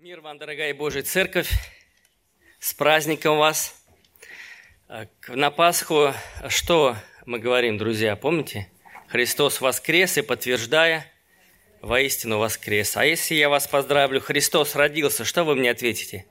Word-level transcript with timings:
Мир 0.00 0.20
вам, 0.20 0.38
дорогая 0.38 0.72
Божья 0.74 1.02
Церковь! 1.02 1.50
С 2.60 2.72
праздником 2.72 3.36
вас! 3.36 3.74
А, 4.86 5.08
на 5.26 5.50
Пасху 5.50 6.14
что 6.46 6.94
мы 7.26 7.40
говорим, 7.40 7.78
друзья, 7.78 8.14
помните? 8.14 8.70
Христос 9.08 9.60
воскрес 9.60 10.16
и 10.16 10.22
подтверждая, 10.22 11.04
воистину 11.80 12.38
воскрес. 12.38 12.96
А 12.96 13.04
если 13.04 13.34
я 13.34 13.48
вас 13.48 13.66
поздравлю, 13.66 14.20
Христос 14.20 14.76
родился, 14.76 15.24
что 15.24 15.42
вы 15.42 15.56
мне 15.56 15.68
ответите? 15.68 16.26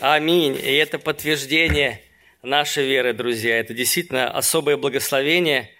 Аминь. 0.00 0.56
И 0.56 0.74
это 0.74 0.98
подтверждение 0.98 2.02
нашей 2.42 2.84
веры, 2.84 3.12
друзья. 3.12 3.60
Это 3.60 3.74
действительно 3.74 4.28
особое 4.28 4.76
благословение. 4.76 5.70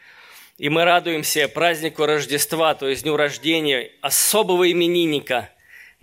И 0.58 0.68
мы 0.68 0.84
радуемся 0.84 1.48
празднику 1.48 2.06
Рождества, 2.06 2.76
то 2.76 2.88
есть 2.88 3.02
дню 3.02 3.16
рождения 3.16 3.90
особого 4.02 4.70
именинника. 4.70 5.50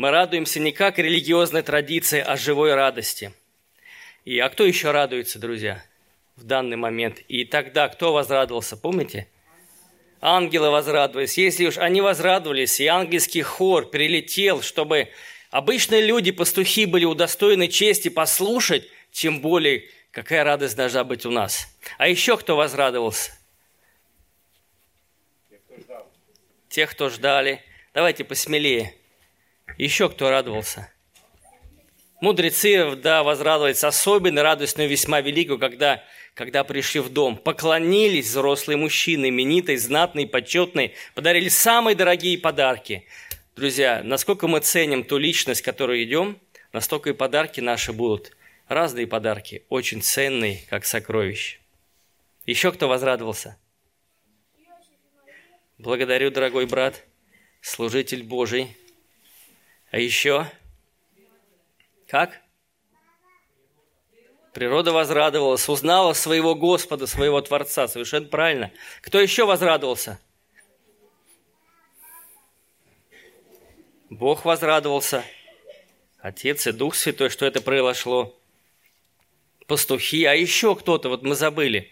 Мы 0.01 0.09
радуемся 0.09 0.59
не 0.59 0.71
как 0.71 0.97
религиозной 0.97 1.61
традиции, 1.61 2.21
а 2.21 2.35
живой 2.35 2.73
радости. 2.73 3.33
И, 4.25 4.39
а 4.39 4.49
кто 4.49 4.65
еще 4.65 4.89
радуется, 4.89 5.37
друзья, 5.37 5.85
в 6.35 6.43
данный 6.43 6.75
момент? 6.75 7.19
И 7.27 7.45
тогда 7.45 7.87
кто 7.87 8.11
возрадовался, 8.11 8.77
помните? 8.77 9.27
Ангелы 10.19 10.71
возрадовались. 10.71 11.37
Если 11.37 11.67
уж 11.67 11.77
они 11.77 12.01
возрадовались, 12.01 12.79
и 12.79 12.87
ангельский 12.87 13.43
хор 13.43 13.91
прилетел, 13.91 14.63
чтобы 14.63 15.09
обычные 15.51 16.01
люди, 16.01 16.31
пастухи, 16.31 16.87
были 16.87 17.05
удостоены 17.05 17.67
чести 17.67 18.09
послушать, 18.09 18.87
тем 19.11 19.39
более 19.39 19.87
какая 20.09 20.43
радость 20.43 20.75
должна 20.75 21.03
быть 21.03 21.27
у 21.27 21.29
нас. 21.29 21.67
А 21.99 22.07
еще 22.07 22.37
кто 22.37 22.55
возрадовался? 22.55 23.33
Тех, 26.69 26.89
кто 26.89 27.09
ждали. 27.09 27.61
Давайте 27.93 28.23
посмелее. 28.23 28.95
Еще 29.77 30.09
кто 30.09 30.29
радовался? 30.29 30.91
Мудрецы, 32.21 32.95
да, 32.95 33.23
возрадовались 33.23 33.83
особенно 33.83 34.43
радостную, 34.43 34.87
весьма 34.87 35.21
великую, 35.21 35.57
когда, 35.57 36.03
когда 36.35 36.63
пришли 36.63 36.99
в 36.99 37.09
дом. 37.09 37.35
Поклонились 37.35 38.27
взрослые 38.27 38.77
мужчины, 38.77 39.29
именитые, 39.29 39.79
знатные, 39.79 40.27
почетные, 40.27 40.93
подарили 41.15 41.49
самые 41.49 41.95
дорогие 41.95 42.37
подарки. 42.37 43.07
Друзья, 43.55 44.01
насколько 44.03 44.47
мы 44.47 44.59
ценим 44.59 45.03
ту 45.03 45.17
личность, 45.17 45.63
которую 45.63 46.03
идем, 46.03 46.39
настолько 46.73 47.09
и 47.09 47.13
подарки 47.13 47.59
наши 47.59 47.91
будут. 47.91 48.37
Разные 48.67 49.07
подарки, 49.07 49.65
очень 49.69 50.01
ценные, 50.01 50.61
как 50.69 50.85
сокровища. 50.85 51.57
Еще 52.45 52.71
кто 52.71 52.87
возрадовался? 52.87 53.57
Благодарю, 55.77 56.29
дорогой 56.29 56.67
брат, 56.67 57.03
служитель 57.61 58.23
Божий. 58.23 58.77
А 59.91 59.99
еще? 59.99 60.49
Как? 62.07 62.41
Природа 64.53 64.93
возрадовалась, 64.93 65.67
узнала 65.67 66.13
своего 66.13 66.55
Господа, 66.55 67.07
своего 67.07 67.41
Творца. 67.41 67.87
Совершенно 67.89 68.27
правильно. 68.27 68.71
Кто 69.01 69.19
еще 69.19 69.45
возрадовался? 69.45 70.19
Бог 74.09 74.45
возрадовался. 74.45 75.25
Отец 76.19 76.67
и 76.67 76.71
Дух 76.71 76.95
Святой, 76.95 77.29
что 77.29 77.45
это 77.45 77.61
произошло. 77.61 78.37
Пастухи, 79.67 80.23
а 80.25 80.33
еще 80.33 80.75
кто-то, 80.75 81.09
вот 81.09 81.23
мы 81.23 81.35
забыли. 81.35 81.91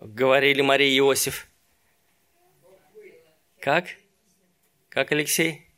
Говорили 0.00 0.62
Мария 0.62 0.88
и 0.88 0.98
Иосиф. 0.98 1.48
Как? 3.60 3.86
Как, 4.88 5.12
Алексей? 5.12 5.69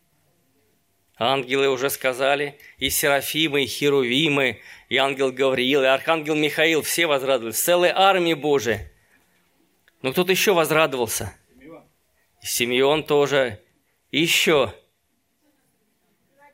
Ангелы 1.24 1.68
уже 1.68 1.88
сказали, 1.88 2.58
и 2.78 2.90
Серафимы, 2.90 3.62
и 3.62 3.66
Херувимы, 3.66 4.60
и 4.88 4.96
ангел 4.96 5.30
Гавриил, 5.30 5.82
и 5.82 5.86
архангел 5.86 6.34
Михаил, 6.34 6.82
все 6.82 7.06
возрадовались, 7.06 7.60
целая 7.60 7.96
армия 7.96 8.34
Божия. 8.34 8.90
Но 10.02 10.11
кто-то 10.11 10.32
еще 10.32 10.52
возрадовался. 10.52 11.36
Симеон 12.42 13.05
тоже. 13.05 13.61
И 14.11 14.20
еще. 14.20 14.74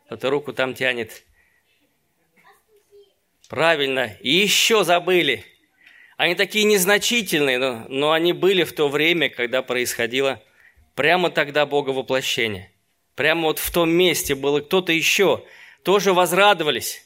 Кто-то 0.04 0.28
руку 0.28 0.52
там 0.52 0.74
тянет. 0.74 1.24
Правильно. 3.48 4.18
И 4.20 4.28
еще 4.28 4.84
забыли. 4.84 5.46
Они 6.18 6.34
такие 6.34 6.66
незначительные, 6.66 7.58
но, 7.58 7.86
но 7.88 8.12
они 8.12 8.34
были 8.34 8.64
в 8.64 8.74
то 8.74 8.90
время, 8.90 9.30
когда 9.30 9.62
происходило 9.62 10.42
прямо 10.94 11.30
тогда 11.30 11.64
Бога 11.64 11.90
воплощение– 11.90 12.70
Прямо 13.18 13.48
вот 13.48 13.58
в 13.58 13.72
том 13.72 13.90
месте 13.90 14.36
было 14.36 14.60
кто-то 14.60 14.92
еще. 14.92 15.44
Тоже 15.82 16.12
возрадовались. 16.12 17.04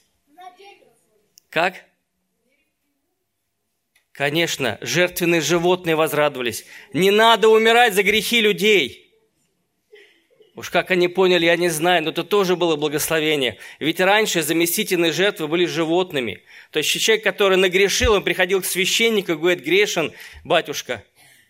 Как? 1.49 1.87
Конечно, 4.13 4.77
жертвенные 4.83 5.41
животные 5.41 5.97
возрадовались. 5.97 6.67
Не 6.93 7.11
надо 7.11 7.49
умирать 7.49 7.95
за 7.95 8.03
грехи 8.03 8.43
людей. 8.43 9.11
Уж 10.55 10.69
как 10.69 10.91
они 10.91 11.09
поняли, 11.09 11.47
я 11.47 11.57
не 11.57 11.71
знаю, 11.71 12.03
но 12.03 12.11
это 12.11 12.25
тоже 12.25 12.57
было 12.57 12.77
благословение. 12.77 13.57
Ведь 13.79 13.99
раньше 13.99 14.43
заместительные 14.43 15.13
жертвы 15.13 15.49
были 15.49 15.65
животными. 15.65 16.45
То 16.73 16.81
есть 16.81 16.91
человек, 16.91 17.25
который 17.25 17.57
нагрешил, 17.57 18.13
он 18.13 18.23
приходил 18.23 18.61
к 18.61 18.67
священнику 18.67 19.33
и 19.33 19.37
говорит, 19.37 19.65
грешен, 19.65 20.13
батюшка, 20.45 21.05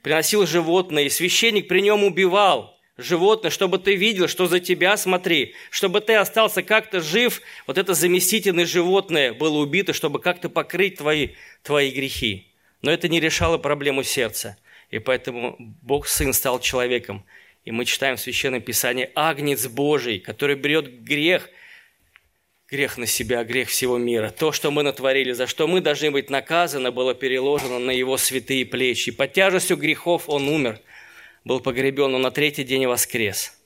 приносил 0.04 0.46
животное, 0.46 1.02
и 1.02 1.10
священник 1.10 1.66
при 1.66 1.80
нем 1.80 2.04
убивал 2.04 2.78
животное, 3.02 3.50
чтобы 3.50 3.78
ты 3.78 3.94
видел, 3.94 4.28
что 4.28 4.46
за 4.46 4.60
тебя 4.60 4.96
смотри, 4.96 5.54
чтобы 5.70 6.00
ты 6.00 6.14
остался 6.14 6.62
как-то 6.62 7.00
жив, 7.00 7.42
вот 7.66 7.78
это 7.78 7.94
заместительное 7.94 8.66
животное 8.66 9.32
было 9.32 9.58
убито, 9.58 9.92
чтобы 9.92 10.20
как-то 10.20 10.48
покрыть 10.48 10.96
твои, 10.96 11.30
твои 11.62 11.90
грехи. 11.90 12.48
Но 12.82 12.90
это 12.90 13.08
не 13.08 13.20
решало 13.20 13.58
проблему 13.58 14.02
сердца. 14.02 14.56
И 14.90 14.98
поэтому 14.98 15.56
Бог 15.58 16.06
Сын 16.06 16.32
стал 16.32 16.60
человеком. 16.60 17.24
И 17.64 17.70
мы 17.70 17.84
читаем 17.84 18.16
в 18.16 18.20
Священном 18.20 18.60
Писании 18.60 19.10
«Агнец 19.14 19.66
Божий, 19.66 20.18
который 20.18 20.56
берет 20.56 21.02
грех, 21.02 21.48
грех 22.68 22.98
на 22.98 23.06
себя, 23.06 23.44
грех 23.44 23.68
всего 23.68 23.98
мира. 23.98 24.30
То, 24.30 24.52
что 24.52 24.70
мы 24.70 24.82
натворили, 24.82 25.32
за 25.32 25.46
что 25.46 25.68
мы 25.68 25.80
должны 25.80 26.10
быть 26.10 26.28
наказаны, 26.30 26.90
было 26.90 27.14
переложено 27.14 27.78
на 27.78 27.90
Его 27.90 28.16
святые 28.16 28.66
плечи. 28.66 29.12
Под 29.12 29.32
тяжестью 29.32 29.76
грехов 29.76 30.28
Он 30.28 30.48
умер– 30.48 30.80
был 31.44 31.60
погребен, 31.60 32.12
но 32.12 32.18
на 32.18 32.30
третий 32.30 32.64
день 32.64 32.86
воскрес. 32.86 33.58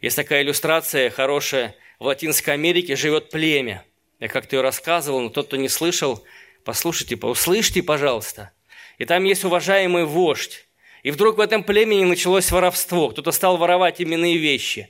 Есть 0.00 0.16
такая 0.16 0.42
иллюстрация 0.42 1.10
хорошая. 1.10 1.74
В 1.98 2.04
Латинской 2.04 2.54
Америке 2.54 2.96
живет 2.96 3.30
племя. 3.30 3.84
Я 4.20 4.28
как-то 4.28 4.56
ее 4.56 4.62
рассказывал, 4.62 5.20
но 5.20 5.28
тот, 5.28 5.46
кто 5.46 5.56
не 5.56 5.68
слышал, 5.68 6.24
послушайте, 6.64 7.16
услышьте, 7.16 7.82
пожалуйста. 7.82 8.52
И 8.98 9.04
там 9.04 9.24
есть 9.24 9.44
уважаемый 9.44 10.04
вождь. 10.04 10.66
И 11.02 11.10
вдруг 11.10 11.36
в 11.36 11.40
этом 11.40 11.62
племени 11.62 12.04
началось 12.04 12.50
воровство. 12.50 13.10
Кто-то 13.10 13.30
стал 13.32 13.58
воровать 13.58 14.00
именные 14.00 14.38
вещи. 14.38 14.88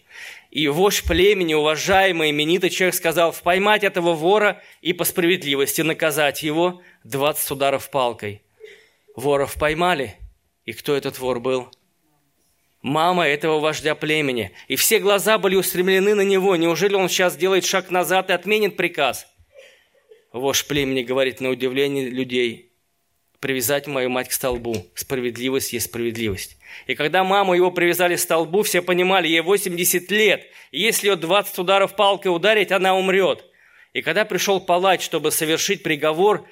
И 0.51 0.69
вождь 0.69 1.03
племени, 1.03 1.55
уважаемый, 1.55 2.31
именитый 2.31 2.71
человек 2.71 2.95
сказал, 2.95 3.33
поймать 3.33 3.83
этого 3.83 4.15
вора 4.15 4.63
и 4.81 4.93
по 4.93 5.05
справедливости 5.05 5.81
наказать 5.83 6.45
его 6.45 6.83
20 7.03 7.51
ударов 7.51 7.91
палкой. 7.91 8.43
Воров 9.17 9.55
поймали. 9.55 10.15
И 10.65 10.73
кто 10.73 10.95
этот 10.95 11.19
вор 11.19 11.41
был? 11.41 11.69
Мама 12.85 13.27
этого 13.27 13.59
вождя 13.59 13.97
племени. 13.97 14.53
И 14.69 14.77
все 14.77 15.01
глаза 15.01 15.39
были 15.39 15.57
устремлены 15.57 16.15
на 16.15 16.21
него. 16.21 16.55
Неужели 16.55 16.95
он 16.95 17.09
сейчас 17.09 17.37
делает 17.37 17.65
шаг 17.65 17.91
назад 17.91 18.31
и 18.31 18.35
отменит 18.35 18.77
приказ? 18.77 19.27
Вождь 20.33 20.67
племени 20.69 21.03
говорит 21.03 21.41
на 21.41 21.49
удивление 21.49 22.09
людей, 22.09 22.73
привязать 23.41 23.87
мою 23.87 24.11
мать 24.11 24.29
к 24.29 24.33
столбу. 24.33 24.87
Справедливость 24.95 25.73
есть 25.73 25.87
справедливость. 25.87 26.59
И 26.87 26.95
когда 26.95 27.25
маму 27.25 27.55
его 27.55 27.71
привязали 27.71 28.17
к 28.17 28.21
столбу, 28.21 28.63
все 28.63 28.83
понимали, 28.83 29.29
ей 29.29 29.41
80 29.41 30.11
лет. 30.11 30.47
Если 30.71 31.09
ее 31.09 31.17
20 31.17 31.59
ударов 31.59 31.97
палкой 31.97 32.35
ударить, 32.35 32.71
она 32.71 32.95
умрет. 32.95 33.45
И 33.95 34.03
когда 34.03 34.25
пришел 34.25 34.61
палач, 34.61 35.03
чтобы 35.03 35.31
совершить 35.31 35.83
приговор, 35.83 36.47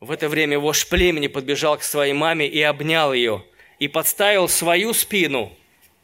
в 0.00 0.12
это 0.12 0.28
время 0.28 0.58
вождь 0.58 0.88
племени 0.88 1.26
подбежал 1.26 1.76
к 1.76 1.82
своей 1.82 2.14
маме 2.14 2.46
и 2.48 2.62
обнял 2.62 3.12
ее– 3.12 3.44
и 3.78 3.88
подставил 3.88 4.48
свою 4.48 4.92
спину 4.92 5.52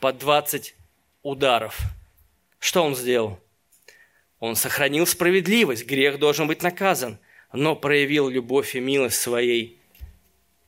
под 0.05 0.19
20 0.19 0.75
ударов. 1.23 1.81
Что 2.59 2.83
он 2.83 2.95
сделал? 2.95 3.41
Он 4.39 4.55
сохранил 4.55 5.07
справедливость, 5.07 5.87
грех 5.87 6.19
должен 6.19 6.47
быть 6.47 6.63
наказан, 6.63 7.19
но 7.55 7.75
проявил 7.75 8.29
любовь 8.29 8.77
и 8.77 8.81
милость 8.81 9.19
своей 9.19 9.79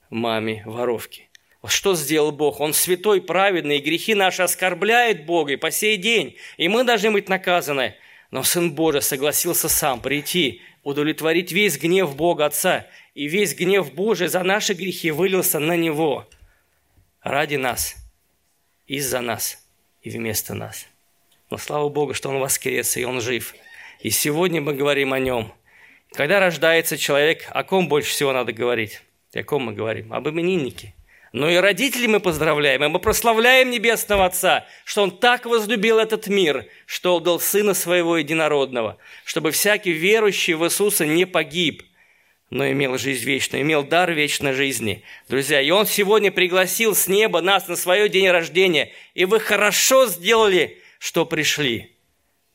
маме 0.09 0.63
воровки. 0.65 1.29
Что 1.67 1.95
сделал 1.95 2.33
Бог? 2.33 2.61
Он 2.61 2.73
святой, 2.73 3.21
праведный, 3.21 3.77
и 3.77 3.83
грехи 3.83 4.15
наши 4.15 4.41
оскорбляет 4.41 5.27
Бога 5.27 5.53
и 5.53 5.57
по 5.57 5.71
сей 5.71 5.99
день, 5.99 6.39
и 6.57 6.69
мы 6.69 6.85
должны 6.85 7.11
быть 7.11 7.29
наказаны. 7.29 7.95
Но 8.31 8.43
Сын 8.43 8.73
Божий 8.73 9.03
согласился 9.03 9.69
сам 9.69 10.01
прийти, 10.01 10.63
удовлетворить 10.83 11.53
весь 11.53 11.79
гнев 11.79 12.17
Бога 12.17 12.47
Отца, 12.47 12.87
и 13.13 13.29
весь 13.29 13.55
гнев 13.55 13.93
Божий 13.93 14.29
за 14.29 14.43
наши 14.43 14.73
грехи 14.73 15.11
вылился 15.11 15.59
на 15.59 15.77
Него– 15.77 16.27
ради 17.27 17.57
нас, 17.57 17.97
из-за 18.87 19.21
нас 19.21 19.65
и 20.03 20.11
вместо 20.11 20.55
нас. 20.55 20.87
Но 21.51 21.59
слава 21.59 21.89
Богу, 21.89 22.15
что 22.15 22.29
Он 22.29 22.39
воскрес, 22.39 22.97
и 22.97 23.05
Он 23.05 23.21
жив. 23.21 23.55
И 24.01 24.11
сегодня 24.11 24.61
мы 24.61 24.75
говорим 24.75 25.13
о 25.13 25.19
Нем. 25.19 25.53
Когда 26.13 26.41
рождается 26.41 26.97
человек, 26.97 27.47
о 27.51 27.65
ком 27.65 27.89
больше 27.89 28.11
всего 28.11 28.33
надо 28.33 28.53
говорить? 28.53 29.03
О 29.35 29.43
ком 29.43 29.65
мы 29.65 29.73
говорим? 29.73 30.13
Об 30.13 30.29
имениннике. 30.29 30.95
Но 31.33 31.51
и 31.51 31.57
родителей 31.57 32.07
мы 32.07 32.21
поздравляем, 32.21 32.83
и 32.85 32.89
мы 32.89 32.99
прославляем 32.99 33.71
Небесного 33.71 34.25
Отца, 34.25 34.67
что 34.85 35.03
Он 35.03 35.11
так 35.11 35.45
возлюбил 35.45 35.99
этот 35.99 36.29
мир, 36.29 36.67
что 36.87 37.17
отдал 37.17 37.41
Сына 37.41 37.75
Своего 37.75 38.17
Единородного, 38.17 38.97
чтобы 39.25 39.51
всякий 39.51 39.93
верующий 39.93 40.55
в 40.55 40.65
Иисуса 40.65 41.05
не 41.05 41.27
погиб, 41.27 41.83
но 42.51 42.71
имел 42.71 42.97
жизнь 42.99 43.25
вечную, 43.25 43.63
имел 43.63 43.83
дар 43.83 44.13
вечной 44.13 44.53
жизни. 44.53 45.03
Друзья, 45.29 45.61
и 45.61 45.71
Он 45.71 45.87
сегодня 45.87 46.31
пригласил 46.31 46.95
с 46.95 47.09
неба 47.09 47.41
нас 47.41 47.69
на 47.69 47.77
свое 47.77 48.09
день 48.09 48.29
рождения, 48.29 48.93
и 49.15 49.25
вы 49.25 49.41
хорошо 49.41 50.07
сделали, 50.07 50.79
что 50.99 51.27
пришли. 51.27 51.93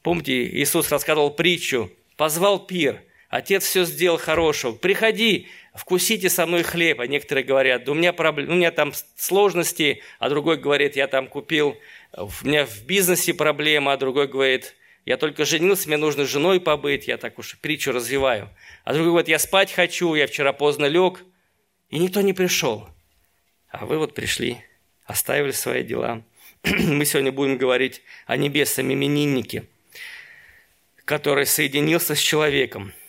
Помните, 0.01 0.45
Иисус 0.45 0.89
рассказывал 0.89 1.31
притчу, 1.31 1.91
позвал 2.15 2.65
пир, 2.65 3.01
Отец 3.31 3.63
все 3.63 3.85
сделал 3.85 4.17
хорошего, 4.17 4.73
приходи, 4.73 5.47
вкусите 5.73 6.29
со 6.29 6.45
мной 6.45 6.63
хлеб. 6.63 6.99
А 6.99 7.07
некоторые 7.07 7.45
говорят, 7.45 7.85
да 7.85 7.93
у 7.93 7.95
меня, 7.95 8.11
проблем, 8.11 8.49
у 8.49 8.55
меня 8.55 8.71
там 8.71 8.91
сложности, 9.15 10.03
а 10.19 10.27
другой 10.29 10.57
говорит, 10.57 10.97
я 10.97 11.07
там 11.07 11.27
купил, 11.27 11.77
у 12.17 12.29
меня 12.43 12.65
в 12.65 12.83
бизнесе 12.83 13.33
проблема, 13.33 13.93
а 13.93 13.97
другой 13.97 14.27
говорит, 14.27 14.75
я 15.05 15.17
только 15.17 15.45
женился, 15.45 15.87
мне 15.87 15.97
нужно 15.97 16.25
с 16.25 16.29
женой 16.29 16.59
побыть, 16.59 17.07
я 17.07 17.17
так 17.17 17.39
уж 17.39 17.57
притчу 17.59 17.91
развиваю. 17.91 18.49
А 18.83 18.93
другой 18.93 19.11
говорит, 19.11 19.29
я 19.29 19.39
спать 19.39 19.71
хочу, 19.71 20.13
я 20.15 20.27
вчера 20.27 20.53
поздно 20.53 20.85
лег, 20.85 21.23
и 21.89 21.99
никто 21.99 22.21
не 22.21 22.33
пришел. 22.33 22.87
А 23.69 23.85
вы 23.85 23.97
вот 23.97 24.13
пришли, 24.13 24.57
оставили 25.05 25.51
свои 25.51 25.83
дела. 25.83 26.23
Мы 26.63 27.05
сегодня 27.05 27.31
будем 27.31 27.57
говорить 27.57 28.01
о 28.25 28.37
небесном 28.37 28.93
имениннике, 28.93 29.65
который 31.05 31.45
соединился 31.45 32.15
с 32.15 32.19
человеком– 32.19 32.93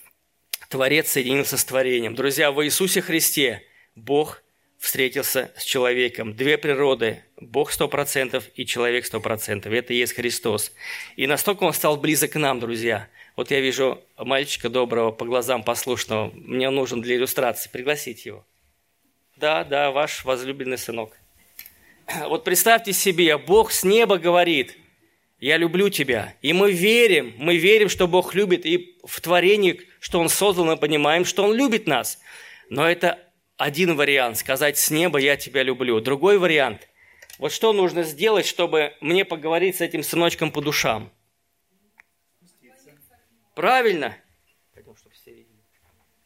Творец 0.72 1.10
соединился 1.10 1.58
с 1.58 1.64
творением. 1.66 2.14
Друзья, 2.14 2.50
в 2.50 2.64
Иисусе 2.64 3.02
Христе 3.02 3.62
Бог 3.94 4.42
встретился 4.78 5.52
с 5.54 5.64
человеком. 5.64 6.34
Две 6.34 6.56
природы. 6.56 7.22
Бог 7.46 7.72
сто 7.72 7.88
процентов 7.88 8.44
и 8.54 8.66
человек 8.66 9.06
сто 9.06 9.20
процентов. 9.20 9.72
Это 9.72 9.92
и 9.92 9.96
есть 9.96 10.14
Христос. 10.14 10.72
И 11.16 11.26
настолько 11.26 11.64
Он 11.64 11.72
стал 11.72 11.96
близок 11.96 12.32
к 12.32 12.38
нам, 12.38 12.60
друзья. 12.60 13.08
Вот 13.36 13.50
я 13.50 13.60
вижу 13.60 14.02
мальчика 14.16 14.68
доброго, 14.68 15.10
по 15.10 15.24
глазам 15.24 15.62
послушного. 15.62 16.30
Мне 16.34 16.70
нужен 16.70 17.00
для 17.00 17.16
иллюстрации. 17.16 17.70
Пригласить 17.70 18.24
его. 18.26 18.44
Да, 19.36 19.64
да, 19.64 19.90
ваш 19.90 20.24
возлюбленный 20.24 20.78
сынок. 20.78 21.16
Вот 22.28 22.44
представьте 22.44 22.92
себе, 22.92 23.38
Бог 23.38 23.72
с 23.72 23.84
неба 23.84 24.18
говорит– 24.18 24.76
я 25.42 25.56
люблю 25.56 25.88
тебя. 25.88 26.36
И 26.40 26.52
мы 26.52 26.70
верим, 26.70 27.34
мы 27.36 27.56
верим, 27.56 27.88
что 27.88 28.06
Бог 28.06 28.32
любит, 28.32 28.64
и 28.64 28.96
в 29.02 29.20
творении, 29.20 29.80
что 29.98 30.20
Он 30.20 30.28
создал, 30.28 30.66
мы 30.66 30.76
понимаем, 30.76 31.24
что 31.24 31.42
Он 31.42 31.52
любит 31.52 31.88
нас. 31.88 32.20
Но 32.70 32.88
это 32.88 33.18
один 33.56 33.96
вариант, 33.96 34.38
сказать 34.38 34.78
с 34.78 34.88
неба 34.92 35.18
«я 35.18 35.36
тебя 35.36 35.64
люблю». 35.64 36.00
Другой 36.00 36.38
вариант– 36.38 36.88
вот 37.42 37.50
что 37.50 37.72
нужно 37.72 38.04
сделать, 38.04 38.46
чтобы 38.46 38.96
мне 39.00 39.24
поговорить 39.24 39.74
с 39.74 39.80
этим 39.80 40.04
сыночком 40.04 40.52
по 40.52 40.60
душам? 40.60 41.12
Правильно? 43.56 44.16
Пойдем, 44.72 44.94
чтобы 44.94 45.12
все 45.16 45.34
видели. 45.34 45.58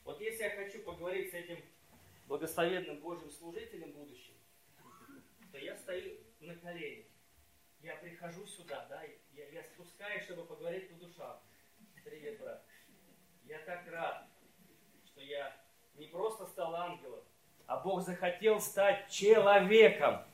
Вот 0.05 0.21
если 0.21 0.43
я 0.43 0.51
хочу 0.51 0.81
поговорить 0.81 1.31
с 1.31 1.35
этим 1.35 1.57
благословенным 2.29 2.99
Божьим 2.99 3.31
служителем 3.31 3.93
будущим, 3.93 4.35
то 5.53 5.59
я 5.59 5.75
стою 5.79 6.19
на 6.41 6.55
коленях 6.55 7.07
я 7.81 7.97
прихожу 7.97 8.47
сюда, 8.47 8.85
да, 8.91 9.01
я, 9.33 9.49
я 9.49 9.63
спускаюсь, 9.63 10.25
чтобы 10.25 10.45
поговорить 10.45 10.91
по 10.91 10.97
душам. 10.97 11.39
Привет, 12.05 12.41
брат. 12.41 12.63
Я 13.45 13.59
так 13.61 13.87
рад, 13.91 14.27
что 15.07 15.23
я 15.23 15.57
не 15.95 16.09
просто 16.09 16.47
стал 16.47 16.75
ангелом, 16.75 17.23
а 17.67 17.79
Бог 17.79 18.03
захотел 18.03 18.61
стать 18.61 19.09
человеком, 19.09 20.25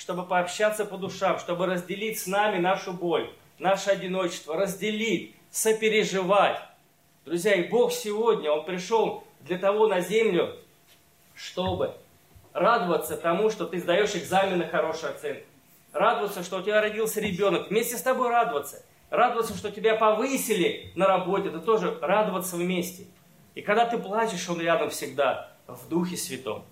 чтобы 0.00 0.24
пообщаться 0.24 0.86
по 0.86 0.96
душам, 0.96 1.38
чтобы 1.38 1.66
разделить 1.66 2.18
с 2.18 2.26
нами 2.26 2.58
нашу 2.58 2.94
боль, 2.94 3.30
наше 3.58 3.90
одиночество, 3.90 4.56
разделить, 4.56 5.34
сопереживать. 5.50 6.58
Друзья, 7.26 7.54
и 7.54 7.68
Бог 7.68 7.92
сегодня, 7.92 8.50
Он 8.50 8.64
пришел 8.64 9.24
для 9.40 9.58
того 9.58 9.88
на 9.88 10.00
землю, 10.00 10.56
чтобы 11.34 11.92
радоваться 12.54 13.18
тому, 13.18 13.50
что 13.50 13.66
ты 13.66 13.78
сдаешь 13.78 14.16
экзамены 14.16 14.66
хорошие 14.66 15.10
оценки 15.10 15.44
радоваться, 15.92 16.42
что 16.42 16.58
у 16.58 16.62
тебя 16.62 16.80
родился 16.80 17.20
ребенок, 17.20 17.68
вместе 17.68 17.98
с 17.98 18.02
тобой 18.02 18.30
радоваться. 18.30 18.82
Радоваться, 19.10 19.54
что 19.54 19.70
тебя 19.70 19.96
повысили 19.96 20.92
на 20.94 21.06
работе, 21.08 21.48
это 21.48 21.58
тоже 21.58 21.98
радоваться 22.00 22.56
вместе. 22.56 23.06
И 23.54 23.60
когда 23.60 23.84
ты 23.84 23.98
плачешь, 23.98 24.48
Он 24.48 24.60
рядом 24.60 24.88
всегда, 24.90 25.52
в 25.66 25.88
Духе 25.88 26.16
Святом. 26.16 26.64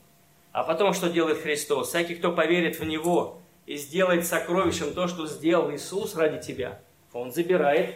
А 0.58 0.64
потом, 0.64 0.92
что 0.92 1.08
делает 1.08 1.38
Христос? 1.38 1.90
Всякий, 1.90 2.16
кто 2.16 2.32
поверит 2.32 2.80
в 2.80 2.84
Него 2.84 3.40
и 3.64 3.76
сделает 3.76 4.26
сокровищем 4.26 4.92
то, 4.92 5.06
что 5.06 5.28
сделал 5.28 5.72
Иисус 5.72 6.16
ради 6.16 6.44
тебя, 6.44 6.80
Он 7.12 7.30
забирает 7.30 7.94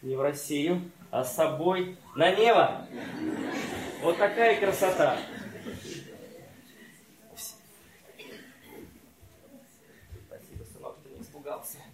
не 0.00 0.16
в 0.16 0.22
Россию, 0.22 0.80
а 1.10 1.24
с 1.24 1.36
собой 1.36 1.98
на 2.16 2.34
небо. 2.34 2.88
Вот 4.00 4.16
такая 4.16 4.58
красота. 4.58 5.18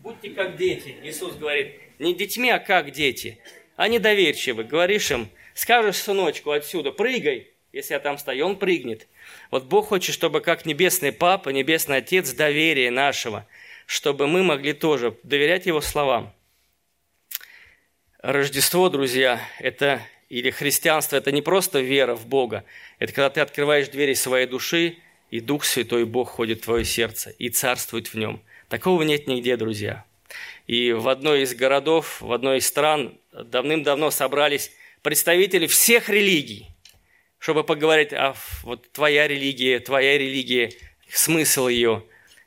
Будьте 0.01 0.31
как 0.31 0.57
дети. 0.57 0.95
Иисус 1.03 1.35
говорит, 1.35 1.81
не 1.99 2.15
детьми, 2.15 2.49
а 2.49 2.61
как 2.61 2.93
дети. 2.93 3.41
Они 3.75 3.99
доверчивы. 3.99 4.63
Говоришь 4.63 5.11
им, 5.11 5.29
скажешь 5.55 5.97
сыночку 5.97 6.53
отсюда, 6.53 6.93
прыгай. 6.93 7.58
Если 7.73 7.95
я 7.95 8.01
там 8.01 8.17
стою, 8.19 8.47
он 8.47 8.59
прыгнет. 8.59 9.07
Вот 9.51 9.65
Бог 9.65 9.89
хочет, 9.89 10.15
чтобы 10.15 10.41
как 10.41 10.65
небесный 10.65 11.13
папа, 11.13 11.51
небесный 11.51 11.99
отец, 11.99 12.33
доверие 12.33 12.91
нашего, 12.91 13.47
чтобы 13.87 14.27
мы 14.27 14.43
могли 14.43 14.73
тоже 14.73 15.17
доверять 15.23 15.67
его 15.67 15.81
словам. 15.81 16.35
Рождество, 18.23 18.89
друзья, 18.89 19.41
это 19.61 20.01
или 20.29 20.51
христианство, 20.51 21.17
это 21.17 21.31
не 21.31 21.43
просто 21.43 21.81
вера 21.81 22.15
в 22.15 22.27
Бога. 22.27 22.65
Это 22.99 23.13
когда 23.13 23.31
ты 23.31 23.41
открываешь 23.41 23.89
двери 23.89 24.15
своей 24.15 24.47
души, 24.47 24.99
и 25.31 25.41
Дух 25.41 25.65
Святой 25.65 26.05
Бог 26.05 26.31
ходит 26.31 26.61
в 26.61 26.65
твое 26.65 26.85
сердце 26.85 27.31
и 27.39 27.51
царствует 27.51 28.09
в 28.09 28.15
нем. 28.15 28.43
Такого 28.69 29.03
нет 29.03 29.27
нигде, 29.27 29.57
друзья. 29.57 30.05
И 30.67 30.93
в 30.93 31.09
одной 31.09 31.43
из 31.43 31.55
городов, 31.55 32.21
в 32.21 32.33
одной 32.33 32.59
из 32.59 32.67
стран 32.67 33.19
давным-давно 33.33 34.11
собрались 34.11 34.71
представители 35.03 35.67
всех 35.67 36.09
религий, 36.09 36.69
чтобы 37.39 37.65
поговорить 37.65 38.13
о 38.13 38.35
вот 38.63 38.91
твоя 38.93 39.29
религия, 39.29 39.81
твоя 39.81 40.19
религия, 40.19 40.73
смысл 41.11 41.69
ее. 41.69 42.05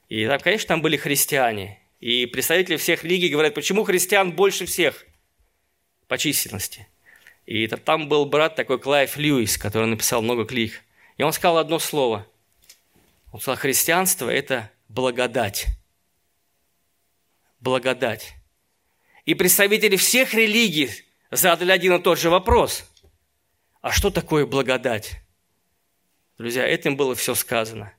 И 0.10 0.26
там, 0.28 0.40
конечно, 0.40 0.68
там 0.68 0.82
были 0.82 0.98
христиане. 0.98 1.80
И 2.00 2.26
представители 2.26 2.78
всех 2.78 3.04
религий 3.04 3.30
говорят, 3.30 3.54
почему 3.54 3.84
христиан 3.84 4.34
больше 4.34 4.66
всех 4.66 5.06
по 6.08 6.18
численности. 6.18 6.88
И 7.46 7.68
там 7.68 8.08
был 8.08 8.26
брат 8.26 8.56
такой 8.56 8.80
Клайв 8.80 9.18
Льюис, 9.18 9.58
который 9.58 9.88
написал 9.88 10.22
много 10.22 10.46
книг. 10.46 10.82
И 11.18 11.24
он 11.24 11.34
сказал 11.34 11.58
одно 11.58 11.80
слово. 11.80 12.28
Он 13.32 13.40
сказал, 13.40 13.58
христианство– 13.58 14.30
это 14.32 14.72
благодать 14.90 15.68
благодать. 17.62 18.34
И 19.26 19.36
представители 19.36 19.96
всех 19.96 20.34
религий 20.34 20.90
задали 21.30 21.72
один 21.72 21.94
и 21.94 22.02
тот 22.02 22.20
же 22.20 22.30
вопрос. 22.30 22.84
А 23.82 23.92
что 23.92 24.10
такое 24.10 24.46
благодать? 24.46 25.22
Друзья, 26.38 26.66
этим 26.66 26.96
было 26.96 27.16
все 27.16 27.36
сказано. 27.36 27.94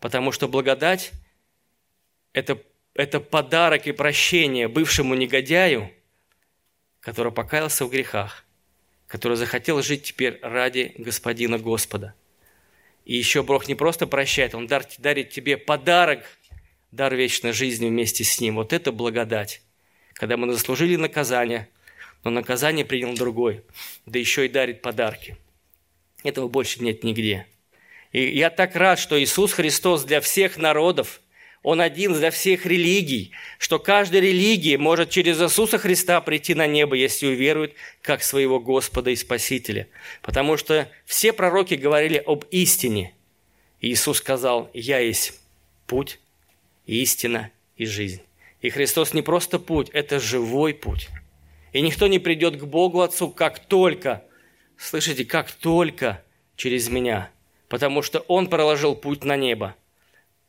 Потому 0.00 0.32
что 0.32 0.48
благодать– 0.48 1.12
это, 2.32 2.62
это 2.94 3.20
подарок 3.20 3.86
и 3.86 3.92
прощение 3.92 4.68
бывшему 4.68 5.14
негодяю, 5.14 5.90
который 7.00 7.32
покаялся 7.32 7.84
в 7.84 7.90
грехах, 7.90 8.44
который 9.06 9.36
захотел 9.36 9.82
жить 9.82 10.04
теперь 10.04 10.38
ради 10.42 10.94
Господина 10.98 11.58
Господа. 11.58 12.14
И 13.04 13.16
еще 13.16 13.42
Бог 13.42 13.68
не 13.68 13.74
просто 13.74 14.06
прощает, 14.06 14.54
Он 14.54 14.66
дарит 14.66 15.30
тебе 15.30 15.56
подарок– 15.56 16.24
дар 16.92 17.14
вечной 17.14 17.52
жизни 17.52 17.88
вместе 17.88 18.22
с 18.22 18.38
Ним. 18.40 18.56
Вот 18.56 18.72
это 18.72 18.92
благодать. 18.92 19.62
Когда 20.12 20.36
мы 20.36 20.52
заслужили 20.52 20.96
наказание, 20.96 21.68
но 22.24 22.30
наказание 22.30 22.84
принял 22.84 23.14
другой, 23.14 23.62
да 24.06 24.18
еще 24.18 24.46
и 24.46 24.48
дарит 24.48 24.82
подарки. 24.82 25.36
Этого 26.22 26.48
больше 26.48 26.82
нет 26.82 27.02
нигде. 27.02 27.46
И 28.12 28.36
я 28.36 28.50
так 28.50 28.76
рад, 28.76 28.98
что 28.98 29.20
Иисус 29.20 29.52
Христос 29.52 30.04
для 30.04 30.20
всех 30.20 30.56
народов, 30.56 31.20
Он 31.62 31.80
один 31.80 32.12
для 32.12 32.30
всех 32.30 32.66
религий, 32.66 33.32
что 33.58 33.78
каждая 33.78 34.20
религия 34.20 34.78
может 34.78 35.10
через 35.10 35.40
Иисуса 35.40 35.78
Христа 35.78 36.20
прийти 36.20 36.54
на 36.54 36.66
небо, 36.66 36.94
если 36.94 37.26
уверует, 37.26 37.74
как 38.02 38.22
своего 38.22 38.60
Господа 38.60 39.10
и 39.10 39.16
Спасителя. 39.16 39.88
Потому 40.20 40.56
что 40.56 40.90
все 41.06 41.32
пророки 41.32 41.74
говорили 41.74 42.22
об 42.24 42.44
истине. 42.50 43.14
И 43.80 43.92
Иисус 43.92 44.18
сказал, 44.18 44.70
«Я 44.74 44.98
есть 44.98 45.40
путь, 45.86 46.20
истина 46.86 47.50
и 47.76 47.86
жизнь. 47.86 48.22
И 48.60 48.70
Христос 48.70 49.12
не 49.12 49.22
просто 49.22 49.58
путь, 49.58 49.88
это 49.92 50.20
живой 50.20 50.74
путь. 50.74 51.08
И 51.72 51.80
никто 51.80 52.06
не 52.06 52.18
придет 52.18 52.56
к 52.56 52.64
Богу 52.64 53.00
Отцу, 53.00 53.30
как 53.30 53.58
только, 53.58 54.24
слышите, 54.76 55.24
как 55.24 55.50
только 55.50 56.22
через 56.56 56.88
меня. 56.88 57.30
Потому 57.68 58.02
что 58.02 58.20
Он 58.20 58.48
проложил 58.48 58.94
путь 58.94 59.24
на 59.24 59.36
небо. 59.36 59.74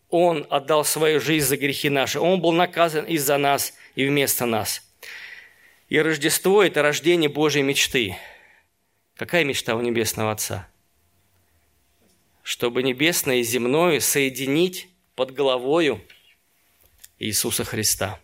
Он 0.10 0.46
отдал 0.50 0.86
свою 0.86 1.20
жизнь 1.20 1.48
за 1.48 1.58
грехи 1.58 1.89
наши. 1.89 2.20
Он 2.20 2.42
был 2.42 2.51
наказан 2.51 3.06
из-за 3.06 3.38
нас 3.38 3.74
и 3.96 4.06
вместо 4.06 4.46
нас. 4.46 4.88
И 5.89 5.98
Рождество– 5.98 6.62
это 6.63 6.82
рождение 6.82 7.30
Божьей 7.30 7.63
мечты. 7.63 8.18
Какая 9.15 9.44
мечта 9.44 9.75
у 9.75 9.82
Небесного 9.82 10.32
Отца? 10.32 10.68
Чтобы 12.42 12.84
небесное 12.84 13.38
и 13.38 13.44
земное 13.44 14.00
соединить 14.01 14.89
под 15.15 15.34
головою 15.34 16.01
Иисуса 17.20 17.63
Христа. 17.63 18.20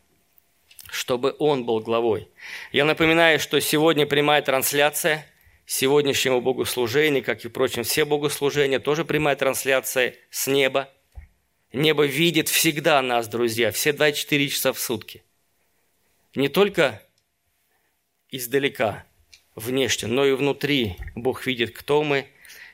Чтобы 0.91 1.36
Он 1.39 1.65
был 1.65 1.79
главой. 1.79 2.29
Я 2.72 2.86
напоминаю, 2.86 3.39
что 3.39 3.60
сегодня 3.60 4.05
прямая 4.05 4.41
трансляция 4.41 5.25
сегодняшнего 5.65 6.39
богослужения, 6.39 7.22
как 7.22 7.46
и, 7.46 7.50
впрочем, 7.50 7.84
все 7.84 8.05
богослужения, 8.05 8.79
тоже 8.79 9.05
прямая 9.05 9.36
трансляция 9.36 10.15
с 10.29 10.48
неба– 10.48 10.89
Небо 11.72 12.03
видит 12.03 12.50
всегда 12.50 13.00
нас, 13.03 13.27
друзья, 13.27 13.72
все 13.72 13.93
24 13.93 14.50
часа 14.50 14.74
в 14.74 14.79
сутки. 14.79 15.22
Не 16.34 16.50
только 16.50 17.00
издалека, 18.31 19.05
внешне, 19.53 20.08
но 20.08 20.25
и 20.25 20.31
внутри 20.31 20.98
Бог 21.13 21.46
видит, 21.46 21.77
кто 21.77 22.01
мы. 22.01 22.25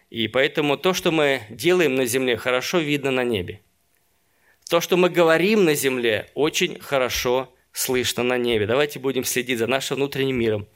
И 0.10 0.30
поэтому 0.30 0.78
то, 0.78 0.94
что 0.94 1.12
мы 1.12 1.42
делаем 1.50 1.96
на 1.96 2.06
земле, 2.06 2.38
хорошо 2.38 2.78
видно 2.78 3.12
на 3.12 3.26
небе. 3.26 3.62
То, 4.70 4.80
что 4.80 4.96
мы 4.96 5.10
говорим 5.10 5.66
на 5.66 5.76
земле, 5.76 6.32
очень 6.34 6.80
хорошо 6.80 7.54
слышно 7.76 8.24
на 8.24 8.38
небе. 8.38 8.66
Давайте 8.66 9.00
будем 9.00 9.26
следить 9.26 9.60
за 9.60 9.68
нашим 9.68 9.98
внутренним 9.98 10.38
миром, 10.38 10.68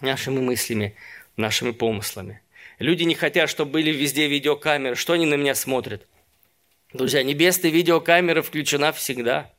нашими 0.00 0.40
мыслями, 0.40 0.96
нашими 1.36 1.70
помыслами. 1.70 2.42
Люди 2.80 3.04
не 3.04 3.14
хотят, 3.14 3.48
чтобы 3.48 3.70
были 3.70 3.90
везде 3.90 4.26
видеокамеры. 4.26 4.96
Что 4.96 5.12
они 5.12 5.24
на 5.24 5.34
меня 5.34 5.54
смотрят? 5.54 6.06
Друзья, 6.92 7.22
небесная 7.22 7.70
видеокамера 7.70 8.42
включена 8.42 8.92
всегда. 8.92 9.52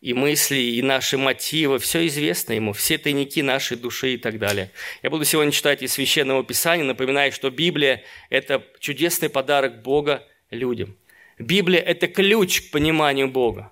И 0.00 0.14
мысли, 0.14 0.56
и 0.56 0.80
наши 0.80 1.18
мотивы, 1.18 1.78
все 1.78 2.06
известно 2.06 2.54
ему, 2.54 2.72
все 2.72 2.96
тайники 2.96 3.40
нашей 3.40 3.76
души 3.76 4.14
и 4.14 4.16
так 4.16 4.38
далее. 4.38 4.70
Я 5.02 5.10
буду 5.10 5.26
сегодня 5.26 5.52
читать 5.52 5.82
из 5.82 5.92
Священного 5.92 6.42
Писания, 6.42 6.86
напоминаю, 6.86 7.32
что 7.32 7.50
Библия– 7.50 8.02
это 8.30 8.64
чудесный 8.78 9.28
подарок 9.28 9.82
Бога 9.82 10.26
людям. 10.50 10.96
Библия– 11.38 11.80
это 11.82 12.08
ключ 12.08 12.62
к 12.62 12.70
пониманию 12.70 13.28
Бога. 13.28 13.70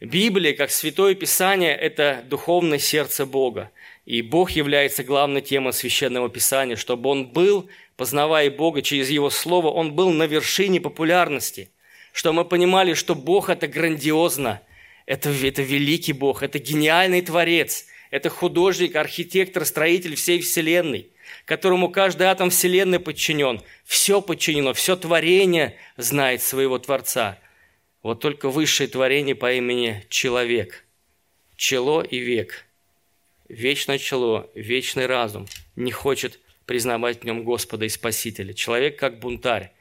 Библия, 0.00 0.52
как 0.52 0.70
Святое 0.70 1.14
Писание, 1.14 1.74
это 1.74 2.22
духовное 2.28 2.78
сердце 2.78 3.24
Бога. 3.24 3.70
И 4.04 4.22
Бог 4.22 4.50
является 4.50 5.02
главной 5.02 5.40
темой 5.40 5.72
Священного 5.72 6.28
Писания, 6.28 6.76
чтобы 6.76 7.08
Он 7.08 7.26
был 7.26 7.68
познавая 7.96 8.50
Бога 8.50 8.82
через 8.82 9.10
Его 9.10 9.30
Слово, 9.30 9.68
он 9.68 9.94
был 9.94 10.10
на 10.10 10.24
вершине 10.24 10.80
популярности. 10.80 11.70
Что 12.12 12.32
мы 12.32 12.44
понимали, 12.44 12.94
что 12.94 13.14
Бог– 13.14 13.48
это 13.50 13.66
грандиозно, 13.66 14.62
это, 15.06 15.30
это 15.30 15.62
великий 15.62 16.12
Бог, 16.12 16.42
это 16.42 16.58
гениальный 16.58 17.22
Творец, 17.22 17.86
это 18.10 18.30
художник, 18.30 18.96
архитектор, 18.96 19.64
строитель 19.64 20.14
всей 20.14 20.40
Вселенной, 20.40 21.10
которому 21.44 21.90
каждый 21.90 22.26
атом 22.28 22.50
Вселенной 22.50 23.00
подчинен. 23.00 23.60
Все 23.84 24.22
подчинено, 24.22 24.72
все 24.72 24.96
творение 24.96 25.76
знает 25.96 26.42
своего 26.42 26.78
Творца. 26.78 27.38
Вот 28.06 28.20
только 28.20 28.50
высшее 28.50 28.88
творение 28.88 29.34
по 29.34 29.52
имени 29.52 30.06
человек. 30.08 30.84
Чело 31.56 32.02
и 32.02 32.18
век. 32.18 32.64
Вечное 33.48 33.98
чело, 33.98 34.48
вечный 34.54 35.06
разум 35.06 35.48
не 35.74 35.90
хочет 35.90 36.38
признавать 36.66 37.22
в 37.22 37.24
нем 37.24 37.42
Господа 37.42 37.84
и 37.84 37.88
Спасителя. 37.88 38.54
Человек 38.54 38.96
как 38.96 39.18
бунтарь, 39.18 39.72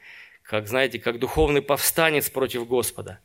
как, 0.41 0.67
знаете, 0.67 0.97
как 0.97 1.19
духовный 1.19 1.61
повстанец 1.61 2.31
против 2.31 2.67
Господа. 2.67 3.19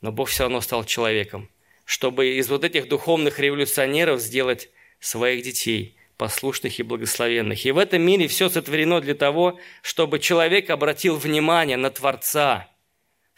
Но 0.00 0.12
Бог 0.12 0.30
все 0.30 0.44
равно 0.44 0.62
стал 0.62 0.84
человеком, 0.84 1.50
чтобы 1.84 2.28
из 2.28 2.48
вот 2.48 2.64
этих 2.64 2.88
духовных 2.88 3.38
революционеров 3.40 4.18
сделать 4.18 4.70
своих 4.98 5.42
детей, 5.42 5.94
послушных 6.16 6.78
и 6.78 6.82
благословенных. 6.82 7.66
И 7.66 7.70
в 7.70 7.76
этом 7.76 8.00
мире 8.00 8.28
все 8.28 8.48
сотворено 8.48 9.02
для 9.02 9.14
того, 9.14 9.60
чтобы 9.82 10.18
человек 10.18 10.70
обратил 10.70 11.16
внимание 11.16 11.76
на 11.76 11.90
Творца. 11.90 12.70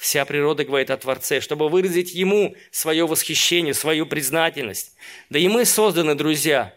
Вся 0.00 0.24
природа 0.24 0.64
говорит 0.64 0.88
о 0.88 0.96
Творце, 0.96 1.42
чтобы 1.42 1.68
выразить 1.68 2.14
Ему 2.14 2.56
свое 2.70 3.06
восхищение, 3.06 3.74
свою 3.74 4.06
признательность. 4.06 4.96
Да 5.28 5.38
и 5.38 5.46
мы 5.46 5.66
созданы, 5.66 6.14
друзья, 6.14 6.74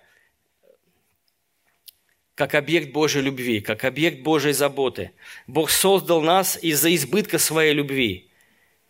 как 2.35 2.53
объект 2.53 2.91
Божьей 2.91 3.21
любви, 3.21 3.61
как 3.61 3.85
объект 3.85 4.23
Божьей 4.23 4.51
заботы. 4.51 5.11
Бог 5.47 5.69
создал 5.69 6.21
нас 6.21 6.61
из-за 6.61 6.93
избытка 6.93 7.39
своей 7.39 7.71
любви. 7.71 8.29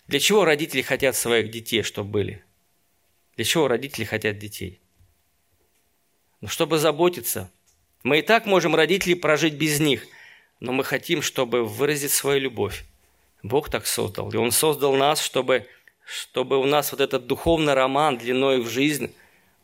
Для 0.08 0.20
чего 0.20 0.46
родители 0.46 0.82
хотят 0.82 1.16
своих 1.16 1.52
детей, 1.52 1.84
чтобы 1.84 2.10
были? 2.10 2.44
Для 3.36 3.46
чего 3.46 3.68
родители 3.68 4.04
хотят 4.04 4.40
детей? 4.40 4.82
Ну, 6.42 6.48
чтобы 6.48 6.80
заботиться. 6.80 7.52
Мы 8.02 8.18
и 8.18 8.22
так 8.24 8.48
можем 8.48 8.74
родителей 8.74 9.14
прожить 9.14 9.54
без 9.54 9.80
них, 9.80 10.08
но 10.60 10.72
мы 10.72 10.84
хотим, 10.84 11.22
чтобы 11.22 11.64
выразить 11.64 12.12
свою 12.12 12.40
любовь. 12.40 12.84
Бог 13.44 13.70
так 13.70 13.86
создал. 13.86 14.32
И 14.32 14.38
Он 14.38 14.52
создал 14.52 14.96
нас, 14.96 15.22
чтобы, 15.22 15.68
чтобы 16.06 16.58
у 16.58 16.66
нас 16.66 16.92
вот 16.92 17.02
этот 17.02 17.28
духовный 17.28 17.74
роман 17.74 18.18
длиной 18.18 18.62
в 18.62 18.70
жизнь, 18.70 19.14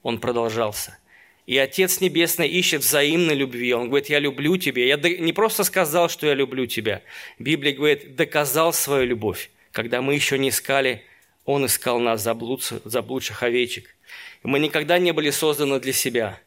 он 0.03 0.19
продолжался– 0.19 0.97
и 1.49 1.57
Отец 1.57 1.99
Небесный 1.99 2.47
ищет 2.47 2.81
взаимной 2.81 3.33
любви. 3.33 3.73
Он 3.73 3.87
говорит, 3.87 4.07
я 4.07 4.19
люблю 4.19 4.55
тебя. 4.57 4.85
Я 4.85 4.97
не 4.97 5.33
просто 5.33 5.63
сказал, 5.63 6.07
что 6.07 6.27
я 6.27 6.35
люблю 6.35 6.67
тебя. 6.67 7.01
Библия 7.39 7.73
говорит, 7.73 8.15
доказал 8.15 8.71
свою 8.71 9.07
любовь. 9.07 9.49
Когда 9.71 10.03
мы 10.03 10.13
еще 10.13 10.37
не 10.37 10.49
искали, 10.49 11.01
Он 11.45 11.65
искал 11.65 11.99
нас, 11.99 12.21
заблудших, 12.21 12.81
заблудших 12.85 13.41
овечек. 13.41 13.95
Мы 14.43 14.59
никогда 14.59 14.99
не 14.99 15.11
были 15.11 15.31
созданы 15.31 15.79
для 15.79 15.91
себя. 15.91 16.39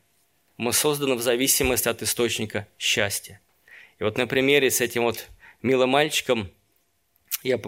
Мы 0.56 0.72
созданы 0.72 1.16
в 1.16 1.20
зависимости 1.20 1.88
от 1.88 2.00
источника 2.02 2.68
счастья. 2.78 3.40
И 3.98 4.04
вот 4.04 4.16
на 4.18 4.28
примере 4.28 4.70
с 4.70 4.80
этим 4.80 5.02
вот 5.02 5.26
милым 5.62 5.90
мальчиком 5.90 6.48
я 7.42 7.60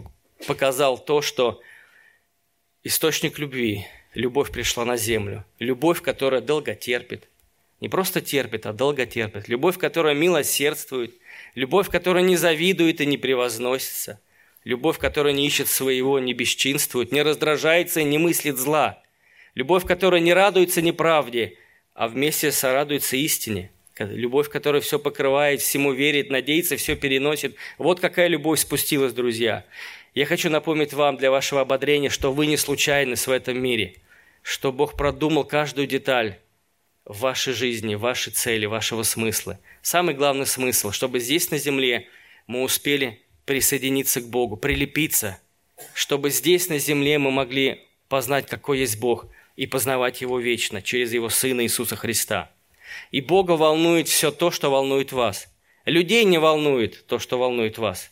показал 0.46 0.98
то, 0.98 1.22
что 1.22 1.60
источник 2.82 3.38
любви– 3.38 3.86
любовь 4.14 4.50
пришла 4.50 4.84
на 4.84 4.96
землю. 4.96 5.44
Любовь, 5.58 6.00
которая 6.00 6.40
долго 6.40 6.74
терпит. 6.74 7.28
Не 7.80 7.88
просто 7.88 8.20
терпит, 8.20 8.66
а 8.66 8.72
долго 8.72 9.04
терпит. 9.06 9.48
Любовь, 9.48 9.78
которая 9.78 10.14
милосердствует. 10.14 11.14
Любовь, 11.54 11.88
которая 11.90 12.22
не 12.22 12.36
завидует 12.36 13.00
и 13.00 13.06
не 13.06 13.18
превозносится. 13.18 14.20
Любовь, 14.64 14.98
которая 14.98 15.34
не 15.34 15.46
ищет 15.46 15.68
своего, 15.68 16.18
не 16.18 16.32
бесчинствует, 16.32 17.12
не 17.12 17.22
раздражается 17.22 18.00
и 18.00 18.04
не 18.04 18.16
мыслит 18.16 18.56
зла. 18.56 19.02
Любовь, 19.54 19.84
которая 19.84 20.20
не 20.20 20.32
радуется 20.32 20.80
неправде, 20.80 21.58
а 21.92 22.08
вместе 22.08 22.50
сорадуется 22.50 23.16
истине. 23.16 23.70
Любовь, 23.98 24.48
которая 24.48 24.82
все 24.82 24.98
покрывает, 24.98 25.60
всему 25.60 25.92
верит, 25.92 26.30
надеется, 26.30 26.76
все 26.76 26.96
переносит. 26.96 27.56
Вот 27.78 28.00
какая 28.00 28.28
любовь 28.28 28.60
спустилась, 28.60 29.12
друзья. 29.12 29.64
Я 30.14 30.26
хочу 30.26 30.50
напомнить 30.50 30.92
вам 30.92 31.16
для 31.16 31.30
вашего 31.30 31.60
ободрения, 31.60 32.10
что 32.10 32.32
вы 32.32 32.46
не 32.46 32.56
случайны 32.56 33.16
в 33.16 33.28
этом 33.28 33.60
мире– 33.60 33.96
что 34.44 34.72
Бог 34.72 34.94
продумал 34.94 35.44
каждую 35.44 35.88
деталь 35.88 36.38
в 37.06 37.20
вашей 37.20 37.54
жизни, 37.54 37.94
вашей 37.94 38.30
цели, 38.32 38.66
вашего 38.66 39.02
смысла. 39.02 39.58
Самый 39.80 40.14
главный 40.14 40.46
смысл, 40.46 40.90
чтобы 40.92 41.18
здесь 41.18 41.50
на 41.50 41.56
земле 41.56 42.06
мы 42.46 42.62
успели 42.62 43.22
присоединиться 43.46 44.20
к 44.20 44.28
Богу, 44.28 44.56
прилепиться, 44.58 45.40
чтобы 45.94 46.30
здесь 46.30 46.68
на 46.68 46.78
земле 46.78 47.18
мы 47.18 47.30
могли 47.30 47.88
познать, 48.08 48.46
какой 48.46 48.80
есть 48.80 49.00
Бог, 49.00 49.26
и 49.56 49.66
познавать 49.66 50.20
Его 50.20 50.38
вечно 50.38 50.82
через 50.82 51.12
Его 51.12 51.30
Сына 51.30 51.62
Иисуса 51.62 51.96
Христа. 51.96 52.50
И 53.10 53.20
Бога 53.20 53.52
волнует 53.52 54.08
все 54.08 54.30
то, 54.30 54.50
что 54.50 54.70
волнует 54.70 55.12
вас. 55.12 55.48
Людей 55.84 56.24
не 56.24 56.38
волнует 56.38 57.06
то, 57.06 57.18
что 57.18 57.38
волнует 57.38 57.78
вас. 57.78 58.10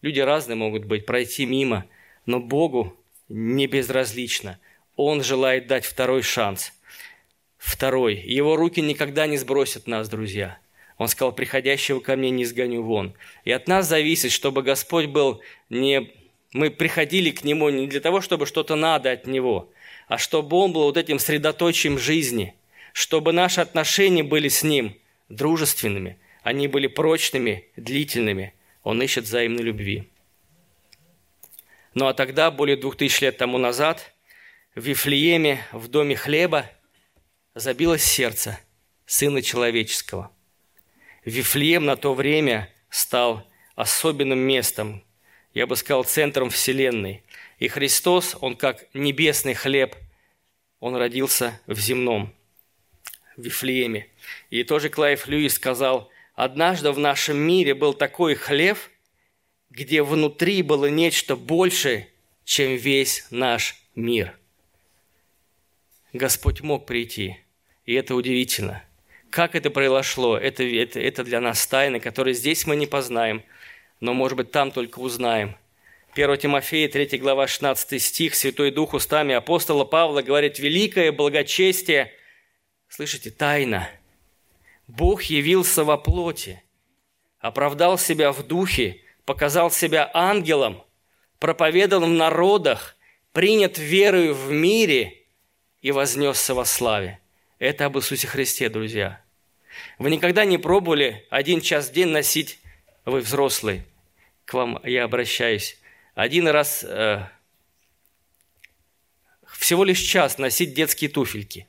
Люди 0.00 0.20
разные 0.20 0.56
могут 0.56 0.84
быть, 0.84 1.06
пройти 1.06 1.46
мимо, 1.46 1.86
но 2.26 2.40
Богу 2.40 2.96
не 3.28 3.66
безразлично– 3.66 4.58
он 4.96 5.22
желает 5.22 5.66
дать 5.66 5.84
второй 5.84 6.22
шанс. 6.22 6.72
Второй. 7.56 8.16
Его 8.16 8.56
руки 8.56 8.80
никогда 8.80 9.26
не 9.26 9.36
сбросят 9.36 9.86
нас, 9.86 10.08
друзья. 10.08 10.58
Он 10.98 11.08
сказал, 11.08 11.32
приходящего 11.32 12.00
ко 12.00 12.16
мне 12.16 12.30
не 12.30 12.44
сгоню 12.44 12.82
вон. 12.82 13.14
И 13.44 13.52
от 13.52 13.68
нас 13.68 13.88
зависит, 13.88 14.32
чтобы 14.32 14.62
Господь 14.62 15.06
был 15.06 15.40
не... 15.70 16.10
Мы 16.52 16.70
приходили 16.70 17.30
к 17.30 17.44
Нему 17.44 17.70
не 17.70 17.86
для 17.86 18.00
того, 18.00 18.20
чтобы 18.20 18.44
что-то 18.44 18.76
надо 18.76 19.10
от 19.10 19.26
Него, 19.26 19.70
а 20.06 20.18
чтобы 20.18 20.56
Он 20.58 20.72
был 20.72 20.82
вот 20.82 20.98
этим 20.98 21.18
средоточием 21.18 21.98
жизни, 21.98 22.54
чтобы 22.92 23.32
наши 23.32 23.60
отношения 23.60 24.22
были 24.22 24.48
с 24.48 24.62
Ним 24.62 24.96
дружественными, 25.28 26.18
они 26.42 26.68
были 26.68 26.86
прочными, 26.86 27.68
длительными. 27.76 28.54
Он 28.82 29.00
ищет 29.00 29.24
взаимной 29.24 29.62
любви. 29.62 30.10
Ну 31.94 32.06
а 32.06 32.14
тогда, 32.14 32.50
более 32.50 32.76
двух 32.76 32.96
тысяч 32.96 33.20
лет 33.20 33.36
тому 33.36 33.58
назад, 33.58 34.12
в 34.74 34.80
Вифлееме, 34.80 35.64
в 35.72 35.88
доме 35.88 36.16
хлеба, 36.16 36.70
забилось 37.54 38.02
сердце 38.02 38.58
Сына 39.06 39.42
Человеческого. 39.42 40.32
Вифлеем 41.24 41.84
на 41.84 41.96
то 41.96 42.14
время 42.14 42.68
стал 42.88 43.46
особенным 43.74 44.38
местом, 44.38 45.04
я 45.54 45.66
бы 45.66 45.76
сказал, 45.76 46.04
центром 46.04 46.50
Вселенной. 46.50 47.22
И 47.58 47.68
Христос, 47.68 48.36
Он 48.40 48.56
как 48.56 48.86
небесный 48.94 49.54
хлеб, 49.54 49.94
Он 50.80 50.96
родился 50.96 51.60
в 51.66 51.78
земном, 51.78 52.34
Вифлееме. 53.36 54.08
И 54.50 54.64
тоже 54.64 54.88
Клайв 54.88 55.26
Льюис 55.26 55.54
сказал, 55.54 56.10
однажды 56.34 56.92
в 56.92 56.98
нашем 56.98 57.36
мире 57.36 57.74
был 57.74 57.94
такой 57.94 58.34
хлеб, 58.34 58.78
где 59.70 60.02
внутри 60.02 60.62
было 60.62 60.86
нечто 60.86 61.36
большее, 61.36 62.08
чем 62.44 62.76
весь 62.76 63.26
наш 63.30 63.76
мир. 63.94 64.36
Господь 66.12 66.60
мог 66.60 66.84
прийти, 66.86 67.38
и 67.86 67.94
это 67.94 68.14
удивительно. 68.14 68.84
Как 69.30 69.54
это 69.54 69.70
произошло, 69.70 70.36
это, 70.36 70.62
это, 70.62 71.00
это 71.00 71.24
для 71.24 71.40
нас 71.40 71.66
тайна, 71.66 72.00
которую 72.00 72.34
здесь 72.34 72.66
мы 72.66 72.76
не 72.76 72.86
познаем, 72.86 73.42
но, 74.00 74.12
может 74.12 74.36
быть, 74.36 74.50
там 74.50 74.70
только 74.70 74.98
узнаем. 74.98 75.56
1 76.14 76.36
Тимофея, 76.36 76.88
3 76.88 77.16
глава, 77.16 77.46
16 77.46 78.02
стих, 78.02 78.34
Святой 78.34 78.70
Дух 78.70 78.92
устами 78.92 79.34
апостола 79.34 79.84
Павла 79.84 80.20
говорит, 80.20 80.58
«Великое 80.58 81.10
благочестие, 81.12 82.12
слышите, 82.92 83.30
тайна, 83.30 83.88
Бог 84.86 85.22
явился 85.22 85.82
во 85.82 85.96
плоти, 85.96 86.62
оправдал 87.38 87.96
себя 87.96 88.32
в 88.32 88.46
духе, 88.46 89.00
показал 89.24 89.70
себя 89.70 90.10
ангелом, 90.12 90.84
проповедовал 91.38 92.06
в 92.06 92.10
народах, 92.10 92.94
принят 93.32 93.78
верою 93.78 94.34
в 94.34 94.50
мире 94.50 95.24
и 95.80 95.90
вознесся 95.90 96.54
во 96.54 96.66
славе. 96.66 97.18
Это 97.58 97.86
об 97.86 97.96
Иисусе 97.96 98.26
Христе, 98.26 98.68
друзья. 98.68 99.22
Вы 99.98 100.10
никогда 100.10 100.44
не 100.44 100.58
пробовали 100.58 101.26
один 101.30 101.62
час 101.62 101.88
в 101.88 101.92
день 101.92 102.08
носить, 102.08 102.58
вы 103.06 103.20
взрослый, 103.20 103.84
к 104.44 104.52
вам 104.52 104.78
я 104.84 105.04
обращаюсь, 105.04 105.78
один 106.14 106.46
раз 106.46 106.84
э, 106.84 107.26
всего 109.46 109.82
лишь 109.82 110.00
час 110.00 110.36
носить 110.36 110.74
детские 110.74 111.08
туфельки. 111.08 111.66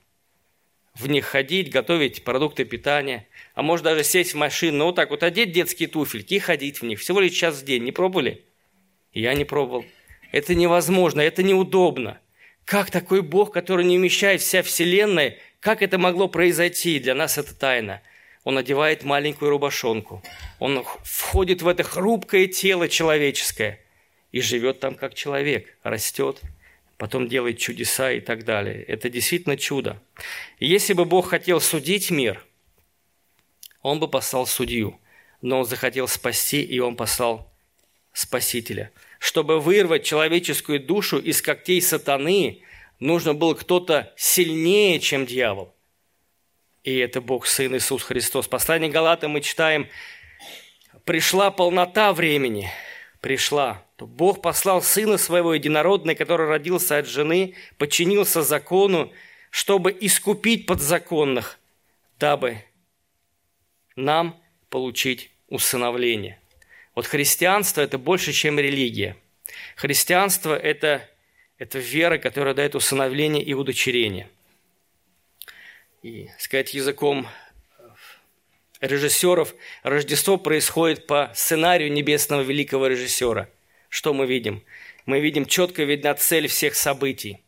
В 0.95 1.07
них 1.07 1.25
ходить, 1.25 1.71
готовить 1.71 2.23
продукты 2.23 2.65
питания, 2.65 3.27
а 3.55 3.63
может 3.63 3.83
даже 3.83 4.03
сесть 4.03 4.33
в 4.33 4.37
машину, 4.37 4.77
ну 4.77 4.85
вот 4.85 4.95
так 4.95 5.09
вот 5.09 5.23
одеть 5.23 5.51
детские 5.51 5.89
туфельки 5.89 6.35
и 6.35 6.39
ходить 6.39 6.81
в 6.81 6.85
них. 6.85 6.99
Всего 6.99 7.19
лишь 7.19 7.33
час 7.33 7.61
в 7.61 7.65
день. 7.65 7.83
Не 7.83 7.91
пробовали? 7.91 8.43
Я 9.11 9.33
не 9.33 9.43
пробовал. 9.43 9.85
Это 10.31 10.53
невозможно, 10.53 11.21
это 11.21 11.41
неудобно. 11.41 12.19
Как 12.65 12.91
такой 12.91 13.21
Бог, 13.21 13.51
который 13.51 13.85
не 13.85 13.97
вмещает 13.97 14.41
вся 14.41 14.61
Вселенная, 14.63 15.37
как 15.59 15.81
это 15.81 15.97
могло 15.97 16.27
произойти? 16.27 16.99
Для 16.99 17.15
нас 17.15 17.37
это 17.37 17.55
тайна. 17.55 18.01
Он 18.43 18.57
одевает 18.57 19.03
маленькую 19.03 19.49
рубашонку. 19.49 20.21
Он 20.59 20.85
входит 21.03 21.61
в 21.61 21.67
это 21.67 21.83
хрупкое 21.83 22.47
тело 22.47 22.87
человеческое 22.87 23.79
и 24.31 24.41
живет 24.41 24.79
там 24.79 24.95
как 24.95 25.13
человек, 25.13 25.77
растет, 25.83 26.41
потом 26.97 27.27
делает 27.27 27.57
чудеса 27.57 28.11
и 28.11 28.19
так 28.19 28.45
далее. 28.45 28.83
Это 28.83 29.09
действительно 29.09 29.57
чудо. 29.57 30.01
И 30.59 30.67
если 30.67 30.93
бы 30.93 31.05
Бог 31.05 31.29
хотел 31.29 31.59
судить 31.61 32.11
мир, 32.11 32.45
Он 33.81 33.99
бы 33.99 34.07
послал 34.07 34.45
судью. 34.47 34.99
Но 35.41 35.59
Он 35.59 35.65
захотел 35.65 36.07
спасти, 36.07 36.61
и 36.61 36.79
Он 36.79 36.95
послал 36.95 37.51
Спасителя– 38.13 38.91
чтобы 39.23 39.61
вырвать 39.61 40.03
человеческую 40.03 40.81
душу 40.81 41.17
из 41.17 41.41
когтей 41.41 41.81
сатаны, 41.81 42.61
нужно 42.99 43.33
был 43.33 43.55
кто-то 43.55 44.11
сильнее, 44.17 44.99
чем 44.99 45.25
дьявол. 45.25 45.73
И 46.83 46.97
это 46.97 47.21
Бог 47.21 47.45
Сын 47.47 47.73
Иисус 47.73 48.03
Христос. 48.03 48.49
Послание 48.49 48.91
Галата 48.91 49.29
мы 49.29 49.39
читаем, 49.39 49.87
пришла 51.05 51.51
полнота 51.51 52.11
времени, 52.11 52.69
пришла. 53.21 53.82
То 53.95 54.07
Бог 54.07 54.41
послал 54.41 54.81
Сына 54.81 55.17
Своего 55.17 55.53
Единородного, 55.53 56.15
который 56.15 56.47
родился 56.47 56.97
от 56.97 57.07
жены, 57.07 57.55
подчинился 57.77 58.41
закону, 58.41 59.11
чтобы 59.51 59.95
искупить 59.99 60.65
подзаконных, 60.65 61.59
дабы 62.17 62.63
нам 63.95 64.41
получить 64.69 65.29
усыновление. 65.47 66.39
Вот 66.95 67.05
христианство– 67.05 67.81
это 67.83 67.99
больше, 67.99 68.31
чем 68.33 68.59
религия. 68.59 69.15
Христианство– 69.75 70.55
это, 70.57 71.07
это 71.59 71.77
вера, 71.77 72.17
которая 72.17 72.55
дает 72.55 72.73
усыновление 72.73 73.43
и 73.43 73.53
удочерение. 73.53 74.27
И, 76.01 76.29
сказать 76.39 76.73
языком 76.73 77.27
режиссеров, 78.81 79.53
Рождество 79.83 80.37
происходит 80.37 81.07
по 81.07 81.31
сценарию 81.35 81.91
небесного 81.91 82.41
великого 82.41 82.87
режиссера. 82.87 83.47
Что 83.93 84.15
мы 84.15 84.25
видим? 84.25 84.63
Мы 85.05 85.19
видим, 85.19 85.45
четко 85.45 85.83
видна 85.83 86.15
цель 86.15 86.47
всех 86.47 86.73
событий. 86.73 87.43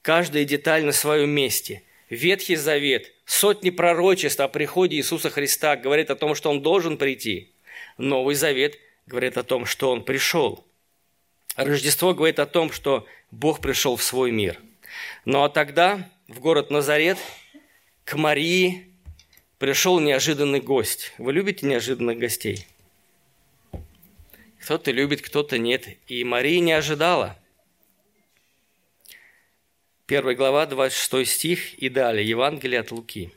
Каждая 0.00 0.46
деталь 0.46 0.82
на 0.82 0.92
своем 0.92 1.28
месте. 1.28 1.82
Ветхий 2.08 2.56
Завет, 2.56 3.12
сотни 3.26 3.68
пророчеств 3.68 4.40
о 4.40 4.48
приходе 4.48 4.96
Иисуса 4.96 5.28
Христа 5.28 5.76
говорит 5.76 6.10
о 6.10 6.16
том, 6.16 6.34
что 6.34 6.48
Он 6.48 6.62
должен 6.62 6.96
прийти– 6.96 7.52
Новый 7.98 8.34
Завет 8.34 8.78
говорит 9.06 9.36
о 9.36 9.42
том, 9.42 9.66
что 9.66 9.90
Он 9.90 10.02
пришел. 10.02 10.66
Рождество 11.54 12.14
говорит 12.14 12.38
о 12.38 12.46
том, 12.46 12.72
что 12.72 13.06
Бог 13.30 13.60
пришел 13.60 13.96
в 13.96 14.02
свой 14.02 14.30
мир. 14.30 14.58
Ну 15.26 15.42
а 15.42 15.50
тогда 15.50 16.10
в 16.28 16.40
город 16.40 16.70
Назарет 16.70 17.18
к 18.06 18.16
Марии 18.16 18.94
пришел 19.58 20.00
неожиданный 20.00 20.60
гость. 20.60 21.12
Вы 21.18 21.34
любите 21.34 21.66
неожиданных 21.66 22.16
гостей? 22.16 22.66
Кто-то 24.62 24.90
любит, 24.90 25.22
кто-то 25.22 25.58
нет. 25.58 25.88
И 26.06 26.22
Мария 26.22 26.60
не 26.60 26.72
ожидала. 26.72 27.38
Первая 30.06 30.34
глава, 30.34 30.66
26 30.66 31.32
стих 31.32 31.74
и 31.74 31.88
далее. 31.88 32.28
Евангелие 32.28 32.80
от 32.80 32.90
Луки. 32.90 33.32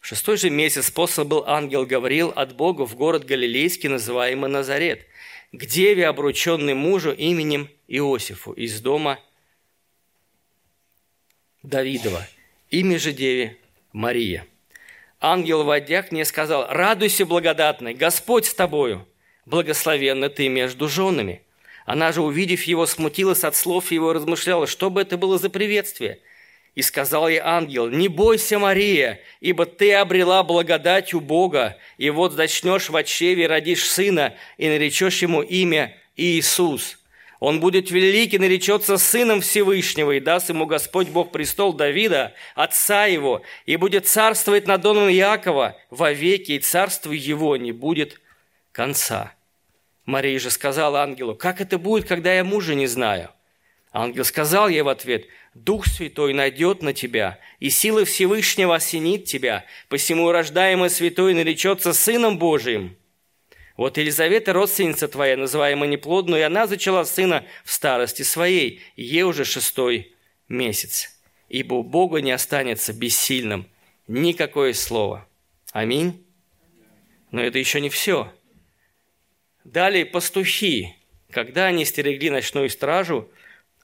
В 0.00 0.06
шестой 0.06 0.36
же 0.36 0.50
месяц 0.50 0.90
послан 0.90 1.28
был 1.28 1.44
ангел 1.46 1.86
Гавриил 1.86 2.28
от 2.28 2.54
Бога 2.54 2.86
в 2.86 2.94
город 2.94 3.24
Галилейский, 3.24 3.88
называемый 3.88 4.50
Назарет, 4.50 5.06
к 5.50 5.64
деве, 5.64 6.06
обрученной 6.06 6.74
мужу 6.74 7.10
именем 7.10 7.70
Иосифу 7.88 8.52
из 8.52 8.80
дома 8.80 9.18
Давидова. 11.62 12.28
Имя 12.70 12.98
же 12.98 13.12
деве 13.12 13.56
Мария. 13.92 14.46
Ангел, 15.20 15.64
войдя 15.64 16.02
к 16.02 16.12
ней, 16.12 16.26
сказал, 16.26 16.66
«Радуйся, 16.68 17.24
благодатный, 17.24 17.94
Господь 17.94 18.44
с 18.44 18.52
тобою, 18.52 19.08
благословенна 19.46 20.28
ты 20.28 20.48
между 20.48 20.88
женами». 20.88 21.42
Она 21.86 22.12
же, 22.12 22.22
увидев 22.22 22.62
его, 22.62 22.86
смутилась 22.86 23.44
от 23.44 23.56
слов 23.56 23.92
его 23.92 24.10
и 24.10 24.14
размышляла, 24.14 24.66
что 24.66 24.88
бы 24.88 25.02
это 25.02 25.18
было 25.18 25.38
за 25.38 25.50
приветствие– 25.50 26.20
и 26.74 26.82
сказал 26.82 27.28
ей 27.28 27.40
ангел, 27.42 27.88
«Не 27.88 28.08
бойся, 28.08 28.58
Мария, 28.58 29.20
ибо 29.40 29.64
ты 29.64 29.94
обрела 29.94 30.42
благодать 30.42 31.14
у 31.14 31.20
Бога, 31.20 31.78
и 31.98 32.10
вот 32.10 32.32
зачнешь 32.32 32.88
в 32.88 32.96
отчеве, 32.96 33.46
родишь 33.46 33.88
сына, 33.88 34.34
и 34.58 34.68
наречешь 34.68 35.22
ему 35.22 35.42
имя 35.42 35.96
Иисус. 36.16 36.98
Он 37.38 37.60
будет 37.60 37.90
великий, 37.90 38.38
наречется 38.38 38.96
сыном 38.96 39.40
Всевышнего, 39.40 40.12
и 40.12 40.20
даст 40.20 40.48
ему 40.48 40.66
Господь 40.66 41.08
Бог 41.08 41.30
престол 41.30 41.72
Давида, 41.72 42.32
отца 42.54 43.06
его, 43.06 43.42
и 43.66 43.76
будет 43.76 44.06
царствовать 44.06 44.66
над 44.66 44.80
доном 44.80 45.08
Иакова 45.10 45.76
вовеки, 45.90 46.52
и 46.52 46.58
царство 46.58 47.12
его 47.12 47.56
не 47.56 47.72
будет 47.72 48.20
конца». 48.74 49.32
Мария 50.04 50.38
же 50.38 50.50
сказала 50.50 51.02
ангелу, 51.02 51.34
«Как 51.34 51.62
это 51.62 51.78
будет, 51.78 52.06
когда 52.06 52.34
я 52.34 52.44
мужа 52.44 52.74
не 52.74 52.86
знаю?» 52.86 53.30
Ангел 53.90 54.24
сказал 54.24 54.68
ей 54.68 54.82
в 54.82 54.88
ответ, 54.88 55.26
«Дух 55.54 55.86
Святой 55.86 56.34
найдет 56.34 56.82
на 56.82 56.92
тебя, 56.92 57.38
и 57.60 57.70
сила 57.70 58.04
Всевышнего 58.04 58.74
осенит 58.74 59.24
тебя, 59.24 59.64
посему 59.88 60.30
рождаемый 60.32 60.90
Святой 60.90 61.32
наречется 61.32 61.92
Сыном 61.92 62.38
Божиим». 62.38 62.96
Вот 63.76 63.96
Елизавета, 63.96 64.52
родственница 64.52 65.08
твоя, 65.08 65.36
называемая 65.36 65.88
неплодной, 65.88 66.40
и 66.40 66.42
она 66.42 66.66
зачала 66.66 67.04
сына 67.04 67.44
в 67.64 67.72
старости 67.72 68.22
своей, 68.22 68.82
ей 68.96 69.22
уже 69.22 69.44
шестой 69.44 70.12
месяц. 70.48 71.10
Ибо 71.48 71.74
у 71.74 71.82
Бога 71.82 72.20
не 72.20 72.32
останется 72.32 72.92
бессильным 72.92 73.68
никакое 74.06 74.74
слово. 74.74 75.26
Аминь. 75.72 76.24
Но 77.30 77.40
это 77.40 77.58
еще 77.58 77.80
не 77.80 77.90
все. 77.90 78.32
Далее 79.64 80.04
пастухи, 80.04 80.94
когда 81.30 81.66
они 81.66 81.84
стерегли 81.86 82.30
ночную 82.30 82.68
стражу, 82.68 83.30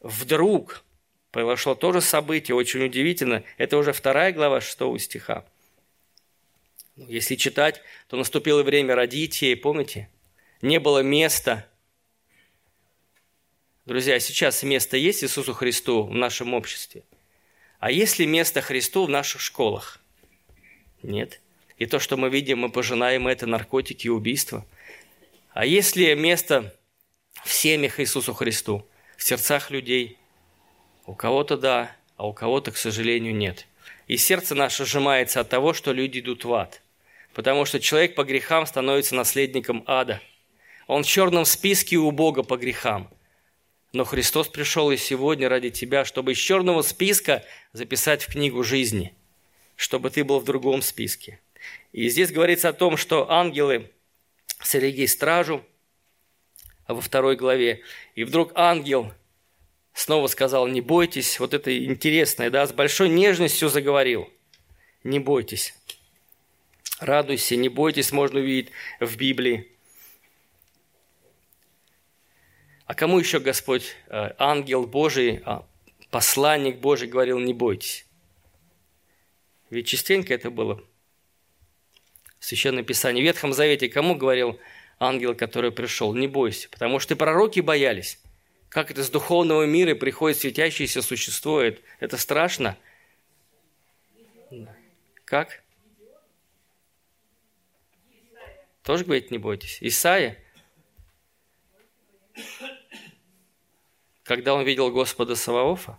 вдруг 0.01 0.85
произошло 1.31 1.75
то 1.75 1.93
же 1.93 2.03
событие, 2.03 2.55
очень 2.55 2.85
удивительно. 2.85 3.43
Это 3.57 3.79
уже 3.79 3.93
вторая 3.93 4.33
глава 4.33 4.61
6 4.61 4.79
стиха. 5.01 5.45
Если 6.97 7.35
читать, 7.37 7.81
то 8.09 8.17
наступило 8.17 8.63
время 8.63 8.95
родить 8.95 9.41
ей, 9.41 9.57
помните? 9.57 10.11
Не 10.61 10.79
было 10.79 11.03
места. 11.03 11.67
Друзья, 13.87 14.21
сейчас 14.21 14.63
место 14.63 14.99
есть 14.99 15.25
Иисусу 15.25 15.55
Христу 15.55 16.03
в 16.05 16.15
нашем 16.15 16.53
обществе? 16.53 17.05
А 17.79 17.91
есть 17.91 18.19
ли 18.19 18.27
место 18.27 18.61
Христу 18.61 19.07
в 19.07 19.09
наших 19.09 19.41
школах? 19.41 19.99
Нет. 21.03 21.41
И 21.79 21.87
то, 21.87 21.99
что 21.99 22.19
мы 22.19 22.29
видим, 22.29 22.59
мы 22.59 22.69
пожинаем, 22.71 23.27
это 23.27 23.47
наркотики 23.47 24.07
и 24.07 24.11
убийства. 24.11 24.67
А 25.61 25.67
есть 25.67 25.95
ли 25.95 26.15
место 26.15 26.75
в 27.45 27.53
семьях 27.53 28.01
Иисусу 28.01 28.33
Христу, 28.33 28.89
в 29.19 29.23
сердцах 29.23 29.71
людей? 29.71 30.17
У 31.05 31.15
кого-то 31.15 31.59
да, 31.59 31.95
а 32.17 32.27
у 32.27 32.33
кого-то, 32.33 32.73
к 32.73 32.79
сожалению, 32.79 33.37
нет. 33.37 33.67
И 34.07 34.17
сердце 34.17 34.55
наше 34.55 34.87
сжимается 34.87 35.39
от 35.39 35.51
того, 35.51 35.75
что 35.75 35.93
люди 35.93 36.21
идут 36.21 36.47
в 36.47 36.55
ад. 36.55 36.81
Потому 37.35 37.67
что 37.67 37.79
человек 37.79 38.15
по 38.15 38.25
грехам 38.25 38.65
становится 38.65 39.15
наследником 39.15 39.85
ада. 39.87 40.23
Он 40.87 41.03
в 41.03 41.07
черном 41.07 41.45
списке 41.45 41.99
у 41.99 42.11
Бога 42.11 42.43
по 42.43 42.57
грехам. 42.57 43.11
Но 43.93 44.07
Христос 44.07 44.49
пришел 44.49 44.91
и 44.91 44.97
сегодня 44.97 45.51
ради 45.51 45.69
тебя, 45.69 46.07
чтобы 46.07 46.33
из 46.33 46.39
черного 46.39 46.81
списка 46.81 47.45
записать 47.75 48.23
в 48.23 48.33
книгу 48.33 48.65
жизни, 48.65 49.15
чтобы 49.77 50.09
ты 50.09 50.25
был 50.25 50.41
в 50.41 50.45
другом 50.45 50.81
списке. 50.81 51.39
И 51.93 52.09
здесь 52.09 52.33
говорится 52.33 52.71
о 52.71 52.73
том, 52.73 52.97
что 52.97 53.31
ангелы 53.31 53.91
стерегли 54.63 55.07
стражу 55.07 55.65
во 56.87 57.01
второй 57.01 57.37
главе. 57.37 57.83
И 58.15 58.25
вдруг 58.25 58.53
ангел 58.55 59.13
снова 59.93 60.27
сказал, 60.27 60.67
не 60.67 60.81
бойтесь, 60.81 61.41
вот 61.41 61.55
это 61.55 61.77
интересное, 61.85 62.51
да, 62.51 62.67
с 62.67 62.73
большой 62.73 63.09
нежностью 63.09 63.69
заговорил. 63.69 64.31
Не 65.03 65.19
бойтесь, 65.19 65.75
радуйся, 66.99 67.57
не 67.57 67.69
бойтесь, 67.69 68.13
можно 68.13 68.41
увидеть 68.41 68.71
в 69.01 69.17
Библии. 69.17 69.67
А 72.85 72.95
кому 72.95 73.19
еще 73.19 73.39
Господь, 73.39 73.95
э, 74.09 74.35
ангел 74.37 74.85
Божий, 74.85 75.41
а, 75.45 75.65
посланник 76.11 76.79
Божий 76.79 77.09
говорил, 77.09 77.39
не 77.39 77.55
бойтесь? 77.55 78.05
Ведь 79.71 79.87
частенько 79.87 80.35
это 80.35 80.51
было 80.51 80.85
в 82.41 82.45
Священном 82.47 82.85
Писании. 82.85 83.23
В 83.23 83.25
Ветхом 83.25 83.53
Завете 83.53 83.89
кому 83.89 84.17
говорил 84.17 84.59
ангел, 84.99 85.37
который 85.37 85.71
пришел? 85.71 86.15
Не 86.15 86.27
бойся, 86.27 86.69
потому 86.69 86.99
что 86.99 87.15
и 87.15 87.17
пророки 87.17 87.61
боялись. 87.61 88.19
Как 88.69 88.91
это 88.91 89.05
с 89.05 89.11
духовного 89.11 89.65
мира 89.65 89.95
приходит 89.95 90.39
светящееся 90.39 91.03
существо? 91.03 91.63
Это 91.63 92.17
страшно. 92.17 92.77
Как? 95.25 95.63
Тоже 98.83 99.05
говорит, 99.05 99.31
не 99.31 99.39
бойтесь. 99.39 99.79
Исаия? 99.81 100.39
Когда 104.25 104.55
он 104.55 104.65
видел 104.65 104.91
Господа 104.91 105.37
Саваофа, 105.37 105.99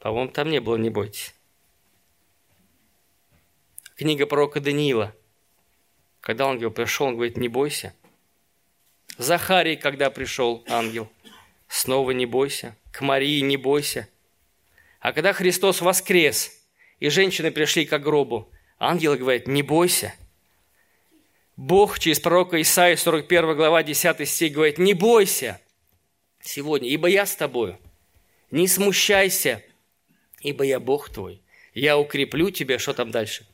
по-моему, 0.00 0.30
там 0.30 0.50
не 0.50 0.60
было 0.60 0.76
«не 0.76 0.90
бойтесь». 0.90 1.33
Книга 3.94 4.26
пророка 4.26 4.60
Даниила. 4.60 5.14
Когда 6.20 6.48
ангел 6.48 6.70
пришел, 6.70 7.06
он 7.06 7.14
говорит, 7.14 7.36
не 7.36 7.48
бойся– 7.48 7.94
Захарий, 9.18 9.76
когда 9.76 10.10
пришел 10.10 10.64
ангел, 10.68 11.08
снова 11.68 12.10
не 12.10 12.26
бойся. 12.26 12.76
К 12.90 13.00
Марии 13.00 13.40
не 13.40 13.56
бойся. 13.56 14.08
А 15.00 15.12
когда 15.12 15.32
Христос 15.32 15.80
воскрес, 15.80 16.52
и 16.98 17.08
женщины 17.08 17.50
пришли 17.50 17.84
к 17.86 17.96
гробу, 17.98 18.50
ангел 18.78 19.16
говорит, 19.16 19.46
не 19.46 19.62
бойся. 19.62 20.14
Бог 21.56 21.98
через 22.00 22.18
пророка 22.18 22.60
Исаия, 22.60 22.96
41 22.96 23.56
глава, 23.56 23.82
10 23.82 24.28
стих, 24.28 24.52
говорит, 24.52 24.78
не 24.78 24.94
бойся 24.94 25.60
сегодня, 26.40 26.88
ибо 26.88 27.08
я 27.08 27.26
с 27.26 27.36
тобою. 27.36 27.78
Не 28.50 28.66
смущайся, 28.66 29.62
ибо 30.40 30.64
я 30.64 30.80
Бог 30.80 31.10
твой. 31.10 31.40
Я 31.72 31.98
укреплю 31.98 32.50
тебя, 32.50 32.78
что 32.78 32.94
там 32.94 33.10
дальше? 33.10 33.46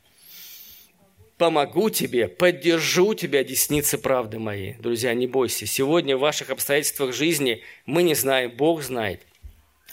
Помогу 1.40 1.88
тебе, 1.88 2.28
поддержу 2.28 3.14
тебя, 3.14 3.42
десницы 3.42 3.96
правды 3.96 4.38
моей. 4.38 4.74
Друзья, 4.74 5.14
не 5.14 5.26
бойся. 5.26 5.64
Сегодня 5.64 6.14
в 6.14 6.20
ваших 6.20 6.50
обстоятельствах 6.50 7.14
жизни 7.14 7.62
мы 7.86 8.02
не 8.02 8.14
знаем, 8.14 8.50
Бог 8.50 8.82
знает. 8.82 9.22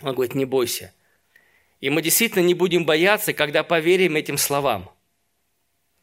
Он 0.02 0.14
говорит, 0.14 0.36
не 0.36 0.44
бойся. 0.44 0.94
И 1.80 1.90
мы 1.90 2.02
действительно 2.02 2.44
не 2.44 2.54
будем 2.54 2.86
бояться, 2.86 3.32
когда 3.32 3.64
поверим 3.64 4.18
этим 4.18 4.38
словам. 4.38 4.92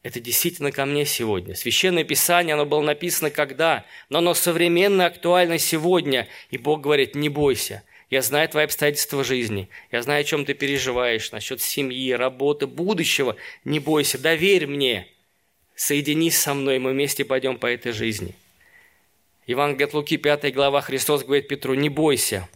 Это 0.02 0.18
действительно 0.18 0.72
ко 0.72 0.86
мне 0.86 1.04
сегодня. 1.04 1.54
Священное 1.54 2.04
Писание, 2.04 2.54
оно 2.54 2.64
было 2.64 2.80
написано 2.80 3.28
когда, 3.30 3.84
но 4.08 4.18
оно 4.18 4.32
современно 4.32 5.04
актуально 5.04 5.58
сегодня. 5.58 6.26
И 6.48 6.56
Бог 6.56 6.80
говорит, 6.80 7.14
не 7.14 7.28
бойся. 7.28 7.82
Я 8.08 8.22
знаю 8.22 8.48
твои 8.48 8.64
обстоятельства 8.64 9.22
жизни. 9.22 9.68
Я 9.92 10.00
знаю, 10.00 10.22
о 10.22 10.24
чем 10.24 10.46
ты 10.46 10.54
переживаешь 10.54 11.32
насчет 11.32 11.60
семьи, 11.60 12.12
работы, 12.12 12.66
будущего. 12.66 13.36
Не 13.66 13.78
бойся, 13.78 14.16
доверь 14.16 14.66
мне 14.66 15.06
соединись 15.74 16.38
со 16.38 16.54
мной, 16.54 16.78
мы 16.78 16.92
вместе 16.92 17.24
пойдем 17.24 17.58
по 17.58 17.66
этой 17.66 17.92
жизни. 17.92 18.34
Евангелие 19.46 19.86
от 19.86 19.94
Луки, 19.94 20.16
5 20.16 20.54
глава, 20.54 20.80
Христос 20.80 21.24
говорит 21.24 21.48
Петру, 21.48 21.74
не 21.74 21.88
бойся, 21.88 22.48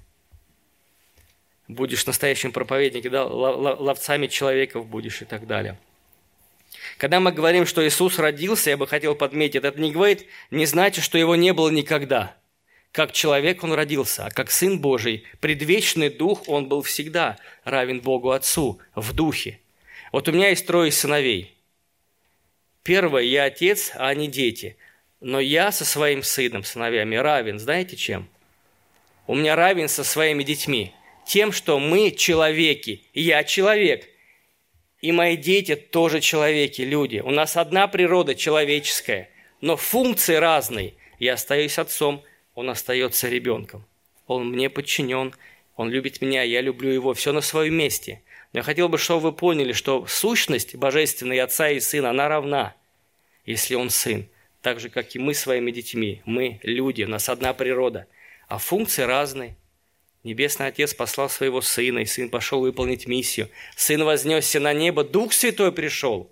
будешь 1.66 2.06
настоящим 2.06 2.52
проповедником, 2.52 3.12
да, 3.12 3.24
ловцами 3.24 4.26
человеков 4.26 4.86
будешь 4.86 5.20
и 5.20 5.26
так 5.26 5.46
далее. 5.46 5.78
Когда 6.96 7.20
мы 7.20 7.30
говорим, 7.30 7.66
что 7.66 7.86
Иисус 7.86 8.18
родился, 8.18 8.70
я 8.70 8.76
бы 8.76 8.86
хотел 8.86 9.14
подметить, 9.14 9.64
это 9.64 9.78
не 9.80 9.92
говорит, 9.92 10.26
не 10.50 10.66
значит, 10.66 11.04
что 11.04 11.18
его 11.18 11.36
не 11.36 11.52
было 11.52 11.68
никогда. 11.68 12.34
Как 12.90 13.12
человек 13.12 13.62
он 13.62 13.74
родился, 13.74 14.24
а 14.24 14.30
как 14.30 14.50
Сын 14.50 14.80
Божий, 14.80 15.24
предвечный 15.40 16.08
Дух 16.08 16.48
он 16.48 16.68
был 16.68 16.82
всегда 16.82 17.36
равен 17.64 18.00
Богу 18.00 18.30
Отцу 18.30 18.80
в 18.94 19.12
Духе. 19.12 19.60
Вот 20.10 20.26
у 20.28 20.32
меня 20.32 20.48
есть 20.48 20.66
трое 20.66 20.90
сыновей– 20.90 21.54
Первое, 22.82 23.22
я 23.22 23.44
отец, 23.44 23.92
а 23.94 24.08
они 24.08 24.28
дети. 24.28 24.76
Но 25.20 25.40
я 25.40 25.72
со 25.72 25.84
своим 25.84 26.22
сыном, 26.22 26.64
сыновьями 26.64 27.16
равен, 27.16 27.58
знаете 27.58 27.96
чем? 27.96 28.28
У 29.26 29.34
меня 29.34 29.56
равен 29.56 29.88
со 29.88 30.04
своими 30.04 30.42
детьми. 30.42 30.92
Тем, 31.26 31.52
что 31.52 31.78
мы 31.78 32.10
человеки. 32.10 33.02
Я 33.12 33.44
человек. 33.44 34.08
И 35.00 35.12
мои 35.12 35.36
дети 35.36 35.76
тоже 35.76 36.20
человеки, 36.20 36.82
люди. 36.82 37.18
У 37.18 37.30
нас 37.30 37.56
одна 37.56 37.86
природа 37.86 38.34
человеческая, 38.34 39.28
но 39.60 39.76
функции 39.76 40.34
разные. 40.34 40.94
Я 41.18 41.34
остаюсь 41.34 41.78
отцом, 41.78 42.24
он 42.54 42.70
остается 42.70 43.28
ребенком. 43.28 43.84
Он 44.26 44.50
мне 44.50 44.70
подчинен, 44.70 45.34
он 45.76 45.90
любит 45.90 46.20
меня, 46.20 46.42
я 46.42 46.60
люблю 46.60 46.90
его. 46.90 47.14
Все 47.14 47.32
на 47.32 47.40
своем 47.40 47.74
месте. 47.74 48.22
Я 48.52 48.62
хотел 48.62 48.88
бы, 48.88 48.98
чтобы 48.98 49.20
вы 49.20 49.32
поняли, 49.32 49.72
что 49.72 50.06
сущность 50.06 50.74
божественной 50.74 51.40
Отца 51.40 51.68
и 51.68 51.80
Сына, 51.80 52.10
она 52.10 52.28
равна 52.28 52.74
если 53.48 53.76
он 53.76 53.88
сын. 53.88 54.28
Так 54.60 54.78
же, 54.78 54.90
как 54.90 55.16
и 55.16 55.18
мы 55.18 55.32
своими 55.32 55.70
детьми. 55.70 56.20
Мы 56.26 56.60
люди, 56.62 57.04
у 57.04 57.08
нас 57.08 57.30
одна 57.30 57.54
природа. 57.54 58.06
А 58.46 58.58
функции 58.58 59.02
разные. 59.04 59.56
Небесный 60.22 60.66
Отец 60.66 60.92
послал 60.92 61.30
своего 61.30 61.62
Сына, 61.62 62.00
и 62.00 62.04
Сын 62.04 62.28
пошел 62.28 62.60
выполнить 62.60 63.06
миссию. 63.06 63.48
Сын 63.74 64.04
вознесся 64.04 64.60
на 64.60 64.74
небо, 64.74 65.02
Дух 65.02 65.32
Святой 65.32 65.72
пришел. 65.72 66.30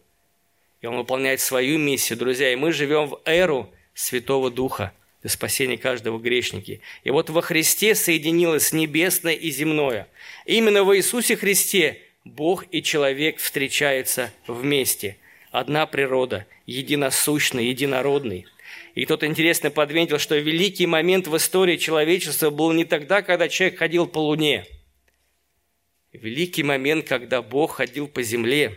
И 0.83 0.87
Он 0.87 0.99
выполняет 0.99 1.41
свою 1.41 1.79
миссию, 1.79 2.19
друзья. 2.19 2.53
И 2.53 2.57
мы 2.57 2.71
живем 2.71 3.07
в 3.07 3.23
эру 3.25 3.73
Святого 3.95 4.51
Духа 4.51 4.93
для 5.23 5.31
спасения 5.31 5.79
каждого 5.79 6.19
грешники. 6.19 6.83
И 7.03 7.11
вот 7.11 7.31
во 7.31 7.41
Христе 7.41 7.95
соединилось 7.95 8.75
небесное 8.75 9.33
и 9.33 9.51
земное. 9.51 10.07
Именно 10.45 10.85
в 10.85 10.95
Иисусе 10.95 11.35
Христе 11.35 12.03
Бог 12.27 12.65
и 12.73 12.83
человек 12.83 13.39
встречаются 13.39 14.33
вместе– 14.49 15.17
одна 15.53 15.87
природа, 15.87 16.45
единосущный, 16.67 17.67
единородный. 17.67 18.47
И 18.97 19.05
кто-то 19.05 19.27
интересно 19.27 19.71
подметил, 19.71 20.19
что 20.19 20.37
великий 20.37 20.87
момент 20.87 21.29
в 21.29 21.37
истории 21.37 21.77
человечества 21.77 22.51
был 22.51 22.73
не 22.73 22.85
тогда, 22.85 23.23
когда 23.23 23.49
человек 23.49 23.79
ходил 23.79 24.09
по 24.09 24.19
луне. 24.19 24.67
Великий 26.13 26.65
момент, 26.65 27.07
когда 27.07 27.43
Бог 27.43 27.77
ходил 27.77 28.09
по 28.09 28.25
земле. 28.25 28.77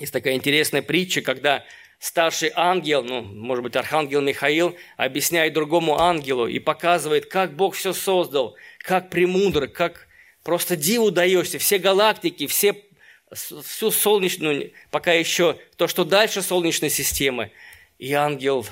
Есть 0.00 0.12
такая 0.12 0.34
интересная 0.34 0.82
притча, 0.82 1.22
когда 1.22 1.64
старший 2.00 2.50
ангел, 2.56 3.04
ну, 3.04 3.22
может 3.22 3.62
быть, 3.62 3.76
архангел 3.76 4.20
Михаил, 4.20 4.76
объясняет 4.96 5.52
другому 5.52 6.00
ангелу 6.00 6.48
и 6.48 6.58
показывает, 6.58 7.26
как 7.26 7.54
Бог 7.54 7.76
все 7.76 7.92
создал, 7.92 8.56
как 8.80 9.10
премудро, 9.10 9.68
как 9.68 10.07
просто 10.48 10.76
диву 10.76 11.10
даешься, 11.10 11.58
все 11.58 11.76
галактики, 11.76 12.46
все 12.46 12.74
всю 13.30 13.90
солнечную, 13.90 14.72
пока 14.90 15.12
еще 15.12 15.58
то, 15.76 15.86
что 15.88 16.06
дальше 16.06 16.40
Солнечной 16.40 16.88
системы. 16.88 17.50
И 17.98 18.14
ангел 18.14 18.66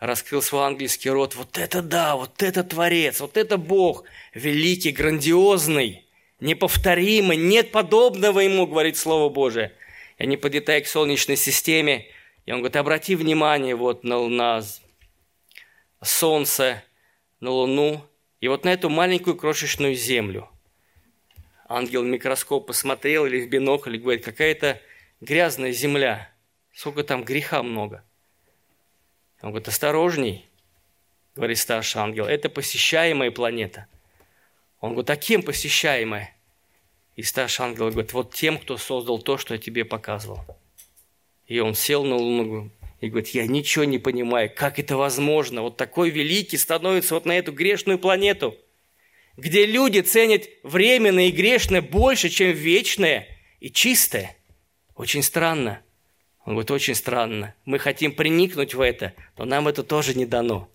раскрыл 0.00 0.40
свой 0.40 0.62
ангельский 0.62 1.10
рот. 1.10 1.34
Вот 1.34 1.58
это 1.58 1.82
да, 1.82 2.16
вот 2.16 2.42
это 2.42 2.64
Творец, 2.64 3.20
вот 3.20 3.36
это 3.36 3.58
Бог, 3.58 4.04
великий, 4.32 4.90
грандиозный, 4.90 6.06
неповторимый, 6.40 7.36
нет 7.36 7.72
подобного 7.72 8.40
ему, 8.40 8.66
говорит 8.66 8.96
Слово 8.96 9.28
Божие. 9.28 9.74
И 10.16 10.22
они 10.22 10.38
подлетают 10.38 10.86
к 10.86 10.88
Солнечной 10.88 11.36
системе, 11.36 12.06
и 12.46 12.52
он 12.52 12.60
говорит, 12.60 12.76
обрати 12.76 13.16
внимание 13.16 13.74
вот 13.74 14.02
на, 14.02 14.26
на 14.28 14.64
Солнце, 16.02 16.82
на 17.40 17.50
Луну 17.50 18.02
И 18.40 18.48
вот 18.48 18.64
на 18.64 18.72
эту 18.72 18.88
маленькую 18.88 19.36
крошечную 19.36 19.94
землю 19.94 20.48
ангел 21.76 22.02
микроскоп 22.02 22.66
посмотрел 22.66 23.26
или 23.26 23.40
в 23.40 23.48
бинокль 23.48 23.96
и 23.96 23.98
говорит, 23.98 24.24
какая-то 24.24 24.80
грязная 25.20 25.72
земля, 25.72 26.30
сколько 26.74 27.04
там 27.04 27.24
греха 27.24 27.62
много. 27.62 28.04
Он 29.40 29.50
говорит, 29.50 29.68
осторожней, 29.68 30.46
говорит 31.34 31.58
старший 31.58 32.02
ангел, 32.02 32.26
это 32.26 32.48
посещаемая 32.48 33.30
планета. 33.30 33.86
Он 34.80 34.92
говорит, 34.92 35.10
а 35.10 35.16
кем 35.16 35.42
посещаемая? 35.42 36.34
И 37.16 37.22
старший 37.22 37.66
ангел 37.66 37.90
говорит, 37.90 38.12
вот 38.12 38.34
тем, 38.34 38.58
кто 38.58 38.76
создал 38.76 39.18
то, 39.18 39.38
что 39.38 39.54
я 39.54 39.60
тебе 39.60 39.84
показывал. 39.84 40.40
И 41.46 41.58
он 41.58 41.74
сел 41.74 42.04
на 42.04 42.16
Луну 42.16 42.70
и 43.00 43.08
говорит, 43.08 43.28
я 43.28 43.46
ничего 43.46 43.84
не 43.84 43.98
понимаю, 43.98 44.50
как 44.54 44.78
это 44.78 44.96
возможно. 44.96 45.62
Вот 45.62 45.76
такой 45.76 46.10
великий 46.10 46.56
становится 46.56 47.14
вот 47.14 47.26
на 47.26 47.36
эту 47.36 47.52
грешную 47.52 47.98
планету, 47.98 48.56
где 49.36 49.66
люди 49.66 50.00
ценят 50.00 50.48
временное 50.62 51.26
и 51.26 51.32
грешное 51.32 51.82
больше, 51.82 52.28
чем 52.28 52.52
вечное 52.52 53.26
и 53.60 53.70
чистое. 53.70 54.36
Очень 54.94 55.22
странно. 55.22 55.80
Он 56.44 56.54
говорит, 56.54 56.70
очень 56.70 56.94
странно. 56.94 57.54
Мы 57.64 57.78
хотим 57.78 58.12
приникнуть 58.12 58.74
в 58.74 58.80
это, 58.80 59.14
но 59.38 59.44
нам 59.44 59.68
это 59.68 59.82
тоже 59.82 60.14
не 60.14 60.26
дано 60.26 60.68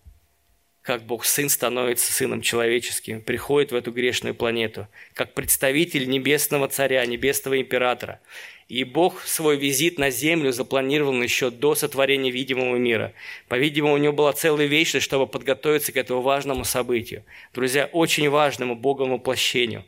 как 0.88 1.04
Бог 1.04 1.26
Сын 1.26 1.50
становится 1.50 2.14
Сыном 2.14 2.40
Человеческим, 2.40 3.20
приходит 3.20 3.72
в 3.72 3.74
эту 3.74 3.92
грешную 3.92 4.34
планету, 4.34 4.88
как 5.12 5.34
представитель 5.34 6.08
Небесного 6.08 6.66
Царя, 6.66 7.04
Небесного 7.04 7.60
Императора. 7.60 8.20
И 8.68 8.84
Бог 8.84 9.22
свой 9.22 9.56
визит 9.56 9.98
на 9.98 10.10
землю 10.10 10.52
запланировал 10.52 11.22
еще 11.22 11.50
до 11.50 11.74
сотворения 11.74 12.30
видимого 12.30 12.76
мира. 12.76 13.14
По-видимому, 13.48 13.94
у 13.94 13.98
него 13.98 14.12
была 14.12 14.32
целая 14.34 14.66
вечность, 14.66 15.06
чтобы 15.06 15.26
подготовиться 15.26 15.90
к 15.90 15.96
этому 15.96 16.20
важному 16.20 16.64
событию. 16.64 17.24
Друзья, 17.54 17.86
очень 17.86 18.28
важному 18.28 18.76
Богом 18.76 19.10
воплощению. 19.10 19.84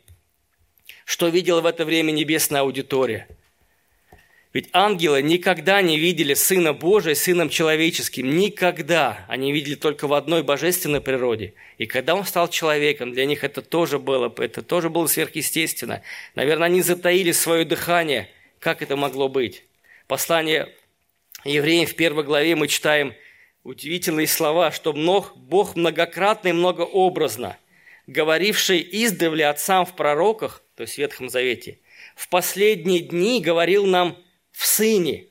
Что 1.05 1.27
видела 1.27 1.61
в 1.61 1.67
это 1.67 1.85
время 1.85 2.11
небесная 2.11 2.61
аудитория– 2.61 3.27
ведь 4.53 4.67
ангелы 4.73 5.21
никогда 5.21 5.81
не 5.81 5.97
видели 5.97 6.33
Сына 6.33 6.73
Божия 6.73 7.15
Сыном 7.15 7.47
Человеческим. 7.47 8.35
Никогда. 8.35 9.25
Они 9.29 9.53
видели 9.53 9.75
только 9.75 10.07
в 10.07 10.13
одной 10.13 10.43
божественной 10.43 10.99
природе. 10.99 11.53
И 11.77 11.85
когда 11.85 12.15
Он 12.15 12.25
стал 12.25 12.49
человеком, 12.49 13.13
для 13.13 13.25
них 13.25 13.45
это 13.45 13.61
тоже 13.61 13.97
было, 13.97 14.33
это 14.39 14.61
тоже 14.61 14.89
было 14.89 15.07
сверхъестественно. 15.07 16.01
Наверное, 16.35 16.65
они 16.65 16.81
затаили 16.81 17.31
свое 17.31 17.63
дыхание. 17.63 18.29
Как 18.61 18.81
это 18.81 18.95
могло 18.95 19.27
быть? 19.27 19.65
Послание 20.07 20.73
евреям 21.43 21.85
в 21.85 21.95
первой 21.95 22.23
главе 22.23 22.55
мы 22.55 22.69
читаем 22.69 23.13
удивительные 23.63 24.27
слова, 24.27 24.71
что 24.71 24.93
Бог 24.93 25.75
многократно 25.75 26.47
и 26.47 26.53
многообразно, 26.53 27.57
говоривший 28.07 28.87
издревле 28.89 29.47
отцам 29.47 29.85
в 29.85 29.97
пророках, 29.97 30.63
то 30.77 30.83
есть 30.83 30.95
в 30.95 30.97
Ветхом 30.99 31.27
Завете, 31.27 31.79
в 32.15 32.29
последние 32.29 33.01
дни 33.01 33.41
говорил 33.41 33.85
нам– 33.85 34.17
в 34.51 34.65
Сыне, 34.67 35.25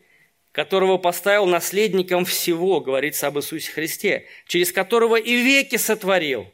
которого 0.51 0.99
поставил 0.99 1.47
наследником 1.47 2.25
всего, 2.25 2.81
говорится 2.81 3.29
об 3.29 3.39
Иисусе 3.39 3.71
Христе, 3.71 4.27
через 4.47 4.73
которого 4.73 5.15
и 5.17 5.37
веки 5.37 5.77
сотворил. 5.77 6.53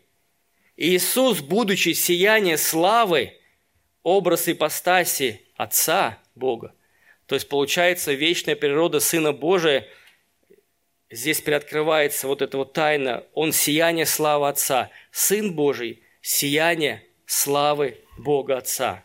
Иисус, 0.76 1.40
будучи 1.40 1.94
сияние 1.94 2.58
славы, 2.58 3.32
образ 4.02 4.48
ипостаси 4.48 5.40
Отца 5.56 6.18
Бога, 6.36 6.74
то 7.26 7.34
есть 7.34 7.48
получается 7.48 8.12
вечная 8.12 8.54
природа 8.54 9.00
Сына 9.00 9.32
Божия, 9.32 9.86
здесь 11.10 11.40
приоткрывается 11.40 12.28
вот 12.28 12.42
эта 12.42 12.56
вот 12.56 12.72
тайна, 12.72 13.24
Он 13.34 13.52
сияние 13.52 14.06
славы 14.06 14.48
Отца, 14.48 14.90
Сын 15.10 15.52
Божий, 15.52 16.02
сияние 16.20 17.04
славы 17.26 17.98
Бога 18.16 18.58
Отца 18.58 19.02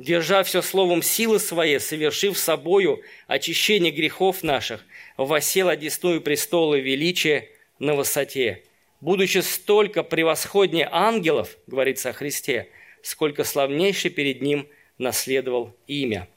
держа 0.00 0.42
все 0.42 0.62
словом 0.62 1.02
силы 1.02 1.38
своей, 1.38 1.78
совершив 1.78 2.38
собою 2.38 3.02
очищение 3.26 3.92
грехов 3.92 4.42
наших, 4.42 4.84
восел 5.16 5.68
одесную 5.68 6.20
престола 6.20 6.76
величия 6.76 7.48
на 7.78 7.94
высоте. 7.94 8.64
Будучи 9.00 9.38
столько 9.38 10.02
превосходнее 10.02 10.88
ангелов, 10.90 11.56
говорится 11.66 12.10
о 12.10 12.12
Христе, 12.12 12.68
сколько 13.02 13.44
славнейший 13.44 14.10
перед 14.10 14.42
ним 14.42 14.68
наследовал 14.98 15.74
имя. 15.86 16.28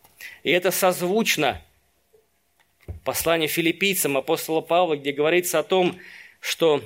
И 0.43 0.51
это 0.51 0.71
созвучно 0.71 1.61
посланию 3.03 3.49
филиппийцам 3.49 4.17
апостола 4.17 4.61
Павла, 4.61 4.97
где 4.97 5.11
говорится 5.11 5.59
о 5.59 5.63
том, 5.63 5.97
что 6.39 6.81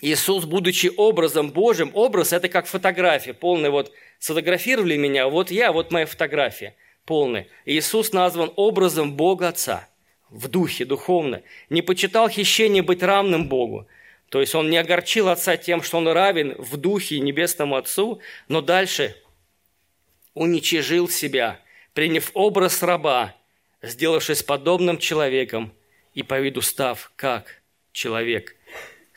Иисус, 0.00 0.44
будучи 0.44 0.90
образом 0.96 1.50
Божьим, 1.50 1.90
образ– 1.94 2.32
это 2.34 2.48
как 2.48 2.66
фотография, 2.66 3.34
полный 3.34 3.70
вот– 3.70 3.92
Сфотографировали 4.18 4.96
меня, 4.96 5.28
вот 5.28 5.50
я, 5.50 5.72
вот 5.72 5.90
моя 5.90 6.06
фотография 6.06 6.74
полная. 7.04 7.46
Иисус 7.64 8.12
назван 8.12 8.52
образом 8.56 9.14
Бога 9.14 9.48
Отца 9.48 9.88
в 10.30 10.48
духе, 10.48 10.84
духовно. 10.84 11.42
Не 11.70 11.82
почитал 11.82 12.28
хищение 12.28 12.82
быть 12.82 13.02
равным 13.02 13.48
Богу. 13.48 13.86
То 14.28 14.40
есть 14.40 14.54
он 14.54 14.70
не 14.70 14.76
огорчил 14.78 15.28
Отца 15.28 15.56
тем, 15.56 15.82
что 15.82 15.98
он 15.98 16.08
равен 16.08 16.54
в 16.58 16.76
духе 16.76 17.20
Небесному 17.20 17.76
Отцу, 17.76 18.20
но 18.48 18.60
дальше 18.60 19.14
уничижил 20.34 21.08
себя, 21.08 21.60
приняв 21.96 22.30
образ 22.34 22.82
раба, 22.82 23.34
сделавшись 23.80 24.42
подобным 24.42 24.98
человеком 24.98 25.72
и 26.12 26.22
по 26.22 26.38
виду 26.38 26.60
став 26.60 27.10
как 27.16 27.62
человек. 27.92 28.54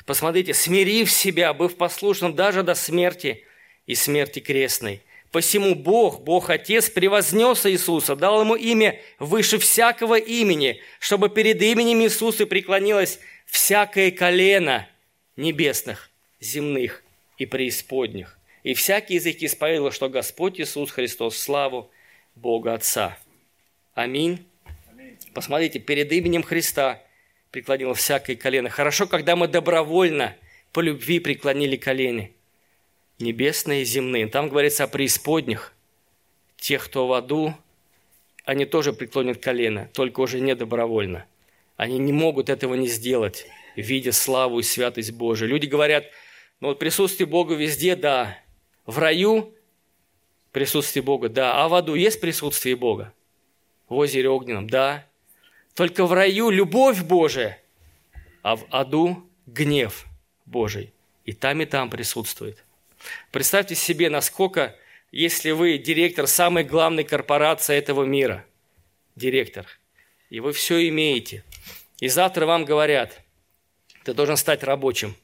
Посмотрите, 0.06 0.54
смирив 0.54 1.12
себя, 1.12 1.54
быв 1.54 1.76
послушным 1.76 2.34
даже 2.36 2.64
до 2.64 2.76
смерти, 2.76 3.44
и 3.86 3.96
смерти 3.96 4.40
крестной. 4.40 5.02
Посему 5.30 5.76
Бог, 5.76 6.22
Бог 6.22 6.50
Отец, 6.50 6.90
превознес 6.90 7.66
Иисуса, 7.66 8.16
дал 8.16 8.42
ему 8.42 8.56
имя 8.56 8.98
выше 9.20 9.60
всякого 9.60 10.18
имени, 10.18 10.80
чтобы 11.00 11.30
перед 11.30 11.62
именем 11.62 12.02
Иисуса 12.02 12.46
преклонилось 12.46 13.20
всякое 13.46 14.10
колено 14.10 14.88
небесных, 15.36 16.10
земных 16.40 17.04
и 17.38 17.46
преисподних. 17.46 18.40
И 18.64 18.74
всякий 18.74 19.16
язык 19.16 19.38
исповедовал, 19.42 19.92
что 19.92 20.08
Господь 20.08 20.62
Иисус 20.62 20.92
Христос 20.92 21.38
славу 21.38 21.92
Бога 22.42 22.74
Отца. 22.74 23.18
Аминь. 23.94 24.46
Посмотрите, 25.34 25.80
перед 25.80 26.12
именем 26.12 26.44
Христа 26.44 27.02
преклонило 27.52 27.94
всякое 27.94 28.36
колено. 28.36 28.70
Хорошо, 28.70 29.08
когда 29.08 29.36
мы 29.36 29.48
добровольно 29.48 30.36
по 30.72 30.82
любви 30.82 31.20
преклонили 31.20 31.76
колени– 31.76 32.34
небесные 33.20 33.84
и 33.84 33.86
земные. 33.86 34.28
Там 34.28 34.50
говорится 34.50 34.86
о 34.86 34.88
преисподних. 34.88 35.74
Тех, 36.58 36.86
кто 36.86 37.08
в 37.08 37.14
аду, 37.14 37.54
они 38.44 38.66
тоже 38.66 38.92
преклонят 38.94 39.42
колено, 39.42 39.90
только 39.94 40.20
уже 40.22 40.40
не 40.40 40.56
добровольно. 40.56 41.26
Они 41.78 41.98
не 41.98 42.12
могут 42.12 42.50
этого 42.50 42.74
не 42.74 42.88
сделать, 42.88 43.46
видя 43.76 44.12
славу 44.12 44.60
и 44.60 44.64
святость 44.64 45.12
Божию. 45.12 45.50
Люди 45.50 45.68
говорят, 45.68 46.06
ну 46.60 46.70
вот 46.70 46.80
присутствие 46.80 47.28
Бога 47.28 47.56
везде, 47.56 47.96
да. 47.96 48.38
В 48.86 48.98
раю 48.98 49.54
присутствие 50.52 51.04
Бога, 51.04 51.30
да. 51.30 51.64
А 51.64 51.68
в 51.68 51.74
аду 51.74 51.96
есть 51.96 52.22
присутствие 52.22 52.76
Бога? 52.76 53.14
В 53.88 53.96
озере 53.96 54.30
огненном, 54.30 54.70
да. 54.70 55.06
Только 55.74 56.06
в 56.06 56.14
раю 56.14 56.50
любовь 56.50 57.02
Божия, 57.04 57.62
а 58.42 58.56
в 58.56 58.66
аду 58.70 59.28
гнев 59.46 60.06
Божий. 60.46 60.94
И 61.26 61.34
там, 61.34 61.62
и 61.62 61.66
там 61.66 61.90
присутствует. 61.90 62.64
Представьте 63.32 63.76
себе, 63.76 64.10
насколько, 64.10 64.76
если 65.12 65.52
вы 65.52 65.78
директор 65.78 66.28
самой 66.28 66.64
главной 66.64 67.04
корпорации 67.04 67.76
этого 67.76 68.04
мира, 68.04 68.46
директор, 69.16 69.66
и 70.30 70.40
вы 70.40 70.54
все 70.54 70.88
имеете, 70.90 71.44
и 72.00 72.08
завтра 72.08 72.46
вам 72.46 72.66
говорят, 72.66 73.22
ты 74.04 74.14
должен 74.14 74.38
стать 74.38 74.64
рабочим. 74.64 75.16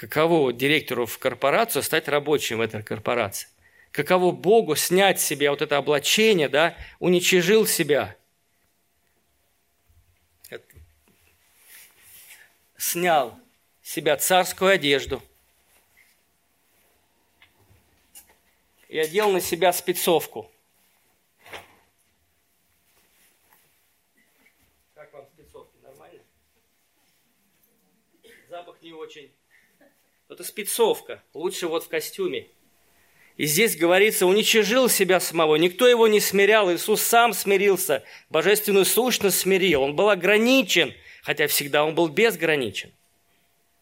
Каково 0.00 0.52
директору 0.52 1.04
в 1.04 1.18
корпорацию 1.18 1.82
стать 1.82 2.08
рабочим 2.08 2.58
в 2.58 2.60
этой 2.62 2.82
корпорации? 2.82 3.48
Каково 3.92 4.32
Богу 4.32 4.74
снять 4.74 5.20
себе 5.20 5.50
вот 5.50 5.60
это 5.60 5.76
облачение, 5.76 6.48
да, 6.48 6.74
уничижил 7.00 7.66
себя– 7.66 8.16
снял 12.80 13.38
себя 13.82 14.16
царскую 14.16 14.70
одежду, 14.70 15.22
и 18.88 18.98
одел 18.98 19.30
на 19.30 19.40
себя 19.40 19.72
спецовку. 19.72 20.50
Как 24.94 25.12
вам 25.12 25.26
спецовки? 25.26 25.76
Нормально? 25.82 26.22
Запах 28.48 28.80
не 28.82 28.92
очень. 28.92 29.30
Это 30.40 30.48
спецовка. 30.48 31.22
Лучше 31.34 31.68
вот 31.68 31.84
в 31.84 31.88
костюме. 31.88 32.46
И 33.36 33.44
здесь 33.44 33.76
говорится, 33.76 34.24
уничижил 34.24 34.88
себя 34.88 35.20
самого. 35.20 35.56
Никто 35.56 35.86
его 35.86 36.08
не 36.08 36.18
смирял. 36.18 36.72
Иисус 36.72 37.02
сам 37.02 37.34
смирился. 37.34 38.04
Божественную 38.30 38.86
сущность 38.86 39.38
смирил. 39.38 39.82
Он 39.82 39.94
был 39.94 40.08
ограничен, 40.08 40.94
хотя 41.20 41.46
всегда 41.46 41.84
он 41.84 41.94
был 41.94 42.08
безграничен. 42.08 42.90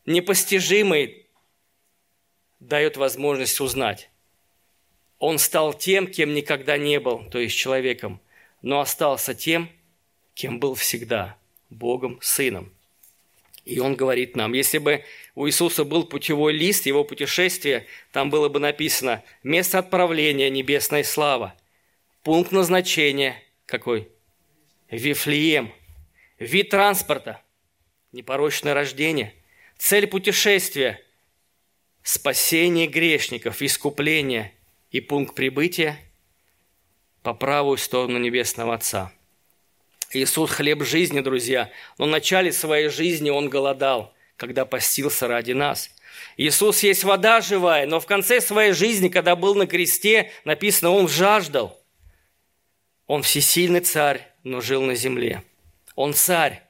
Непостижимый, 0.04 1.28
дает 2.58 2.96
возможность 2.96 3.60
узнать. 3.60 4.10
Он 5.20 5.38
стал 5.38 5.72
тем, 5.72 6.08
кем 6.08 6.34
никогда 6.34 6.76
не 6.76 6.98
был, 6.98 7.30
то 7.30 7.38
есть 7.38 7.56
человеком, 7.56 8.20
но 8.62 8.80
остался 8.80 9.32
тем, 9.32 9.70
кем 10.34 10.58
был 10.58 10.74
всегда, 10.74 11.38
Богом, 11.70 12.18
Сыном. 12.20 12.74
И 13.68 13.80
он 13.80 13.96
говорит 13.96 14.34
нам, 14.34 14.54
если 14.54 14.78
бы 14.78 15.04
у 15.34 15.46
Иисуса 15.46 15.84
был 15.84 16.04
путевой 16.04 16.54
лист, 16.54 16.86
его 16.86 17.04
путешествие, 17.04 17.86
там 18.12 18.30
было 18.30 18.48
бы 18.48 18.60
написано 18.60 19.22
место 19.42 19.78
отправления, 19.78 20.48
небесная 20.48 21.04
слава, 21.04 21.54
пункт 22.22 22.50
назначения 22.50 23.36
какой? 23.66 24.08
Вифлеем, 24.90 25.70
вид 26.38 26.70
транспорта, 26.70 27.42
непорочное 28.12 28.72
рождение, 28.72 29.34
цель 29.76 30.06
путешествия, 30.06 30.98
спасение 32.02 32.86
грешников, 32.86 33.60
искупление 33.60 34.54
и 34.90 35.02
пункт 35.02 35.34
прибытия 35.34 35.98
по 37.22 37.34
правую 37.34 37.76
сторону 37.76 38.18
Небесного 38.18 38.72
Отца– 38.72 39.12
Иисус– 40.12 40.50
хлеб 40.52 40.84
жизни, 40.84 41.20
друзья. 41.20 41.70
Но 41.98 42.06
в 42.06 42.08
начале 42.08 42.52
своей 42.52 42.88
жизни 42.88 43.30
Он 43.30 43.48
голодал, 43.48 44.14
когда 44.36 44.64
постился 44.64 45.28
ради 45.28 45.52
нас. 45.52 45.90
Иисус 46.36 46.82
есть 46.82 47.04
вода 47.04 47.40
живая, 47.40 47.86
но 47.86 48.00
в 48.00 48.06
конце 48.06 48.40
своей 48.40 48.72
жизни, 48.72 49.08
когда 49.08 49.36
был 49.36 49.54
на 49.54 49.66
кресте, 49.66 50.30
написано, 50.44 50.90
Он 50.90 51.08
жаждал. 51.08 51.78
Он 53.06 53.22
всесильный 53.22 53.80
царь, 53.80 54.26
но 54.44 54.60
жил 54.60 54.82
на 54.82 54.94
земле. 54.94 55.42
Он 55.94 56.14
царь, 56.14 56.62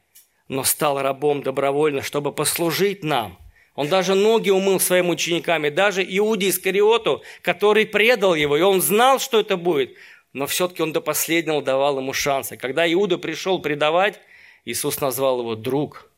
но 0.49 0.65
стал 0.65 1.01
рабом 1.01 1.43
добровольно, 1.43 2.03
чтобы 2.03 2.33
послужить 2.33 3.05
нам. 3.05 3.39
Он 3.75 3.89
даже 3.89 4.15
ноги 4.15 4.51
умыл 4.51 4.81
своим 4.81 5.09
ученикам, 5.09 5.65
и 5.65 5.71
даже 5.71 6.03
Иуде 6.03 6.49
Искариоту, 6.49 7.23
который 7.43 7.87
предал 7.87 8.35
его, 8.35 8.57
и 8.57 8.61
он 8.61 8.83
знал, 8.83 9.21
что 9.21 9.39
это 9.39 9.57
будет, 9.57 9.95
но 10.33 10.47
все-таки 10.47 10.83
он 10.83 10.93
до 10.93 11.01
последнего 11.01 11.63
давал 11.63 11.99
ему 11.99 12.13
шансы. 12.13 12.57
Когда 12.57 12.91
Иуда 12.93 13.19
пришел 13.19 13.61
предавать, 13.61 14.21
Иисус 14.65 15.01
назвал 15.01 15.41
его 15.41 15.55
«друг». 15.55 16.11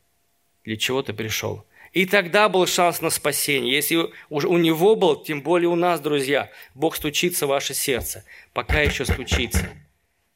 Для 0.63 0.77
чего 0.77 1.01
ты 1.01 1.13
пришел? 1.13 1.65
И 1.91 2.05
тогда 2.05 2.47
был 2.47 2.67
шанс 2.67 3.01
на 3.01 3.09
спасение. 3.09 3.73
Если 3.73 4.11
уже 4.29 4.47
у 4.47 4.57
него 4.57 4.95
был, 4.95 5.21
тем 5.21 5.41
более 5.41 5.69
у 5.69 5.75
нас, 5.75 5.99
друзья, 5.99 6.51
Бог 6.75 6.95
стучится 6.95 7.45
в 7.45 7.49
ваше 7.49 7.73
сердце, 7.73 8.23
пока 8.53 8.79
еще 8.79 9.05
стучится, 9.05 9.69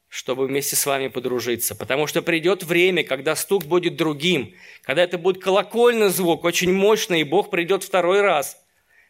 чтобы 0.08 0.46
вместе 0.46 0.76
с 0.76 0.84
вами 0.84 1.08
подружиться. 1.08 1.74
Потому 1.74 2.06
что 2.06 2.22
придет 2.22 2.62
время, 2.64 3.04
когда 3.04 3.36
стук 3.36 3.64
будет 3.64 3.96
другим, 3.96 4.54
когда 4.82 5.02
это 5.02 5.16
будет 5.16 5.42
колокольный 5.42 6.10
звук, 6.10 6.44
очень 6.44 6.72
мощный, 6.72 7.20
и 7.20 7.24
Бог 7.24 7.50
придет 7.50 7.84
второй 7.84 8.20
раз. 8.20 8.62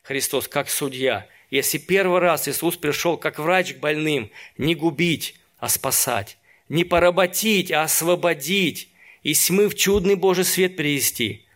Христос 0.03 0.47
как 0.47 0.69
судья– 0.69 1.27
если 1.51 1.79
первый 1.79 2.21
раз 2.21 2.49
Иисус 2.49 2.77
пришел 2.77 3.17
как 3.17 3.39
врач 3.39 3.75
к 3.75 3.79
больным, 3.79 4.31
не 4.59 4.75
губить, 4.75 5.37
а 5.59 5.69
спасать, 5.69 6.39
не 6.69 6.85
поработить, 6.85 7.71
а 7.71 7.83
освободить, 7.83 8.91
и 9.23 9.35
тьмы 9.35 9.69
в 9.69 9.75
чудный 9.75 10.17
Божий 10.17 10.45
свет 10.45 10.77
привести, 10.77 11.47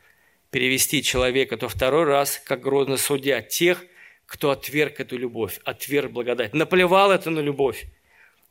перевести 0.51 1.03
человека, 1.03 1.57
то 1.57 1.69
второй 1.69 2.05
раз, 2.05 2.41
как 2.45 2.63
грозный 2.63 2.99
судья, 2.99 3.43
тех, 3.43 3.85
кто 4.27 4.51
отверг 4.51 5.01
эту 5.01 5.19
любовь, 5.19 5.61
отверг 5.65 6.13
благодать, 6.13 6.55
наплевал 6.55 7.11
это 7.11 7.31
на 7.31 7.41
любовь, 7.41 7.87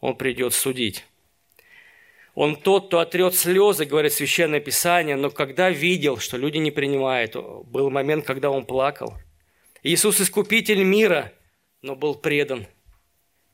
он 0.01 0.15
придет 0.15 0.53
судить. 0.53 1.05
Он 2.35 2.55
тот, 2.55 2.87
кто 2.87 2.99
отрет 2.99 3.35
слезы, 3.35 3.85
говорит 3.85 4.13
Священное 4.13 4.61
Писание, 4.61 5.15
но 5.15 5.29
когда 5.29 5.69
видел, 5.69 6.17
что 6.17 6.37
люди 6.37 6.57
не 6.57 6.71
принимают, 6.71 7.35
был 7.35 7.89
момент, 7.89 8.25
когда 8.25 8.49
он 8.49 8.65
плакал– 8.65 9.17
Иисус– 9.81 10.19
искупитель 10.21 10.83
мира, 10.83 11.33
но 11.81 11.95
был 11.95 12.15
предан, 12.15 12.67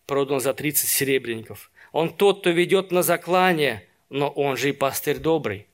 продан 0.07 0.39
за 0.39 0.53
30 0.53 0.89
серебряников. 0.89 1.71
Он 1.91 2.15
тот, 2.15 2.39
кто 2.41 2.49
ведет 2.49 2.91
на 2.91 3.03
заклание, 3.03 3.87
но 4.09 4.29
он 4.29 4.57
же 4.57 4.69
и 4.69 4.73
пастырь 4.73 5.19
добрый. 5.19 5.67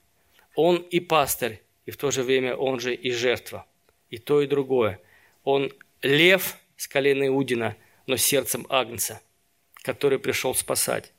Он 0.55 0.77
и 0.77 0.99
пастырь, 0.99 1.61
и 1.85 1.91
в 1.91 1.97
то 1.97 2.11
же 2.11 2.23
время 2.23 2.55
он 2.55 2.81
же 2.81 2.93
и 2.93 3.11
жертва. 3.11 3.65
И 4.09 4.17
то, 4.17 4.41
и 4.41 4.47
другое. 4.47 4.99
Он 5.45 5.71
лев 6.01 6.57
с 6.75 6.87
колена 6.87 7.27
Иудина, 7.27 7.77
но 8.05 8.17
сердцем 8.17 8.67
Агнца, 8.69 9.21
который 9.75 10.19
пришел 10.19 10.53
спасать. 10.53 11.13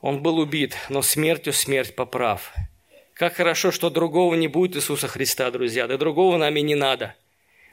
Он 0.00 0.22
был 0.22 0.38
убит, 0.38 0.74
но 0.88 1.02
смертью 1.02 1.52
смерть 1.52 1.94
поправ. 1.94 2.54
Как 3.12 3.34
хорошо, 3.34 3.70
что 3.70 3.90
другого 3.90 4.34
не 4.36 4.48
будет 4.48 4.74
Иисуса 4.74 5.06
Христа, 5.06 5.50
друзья. 5.50 5.86
Да 5.86 5.98
другого 5.98 6.38
нами 6.38 6.60
не 6.60 6.74
надо– 6.74 7.14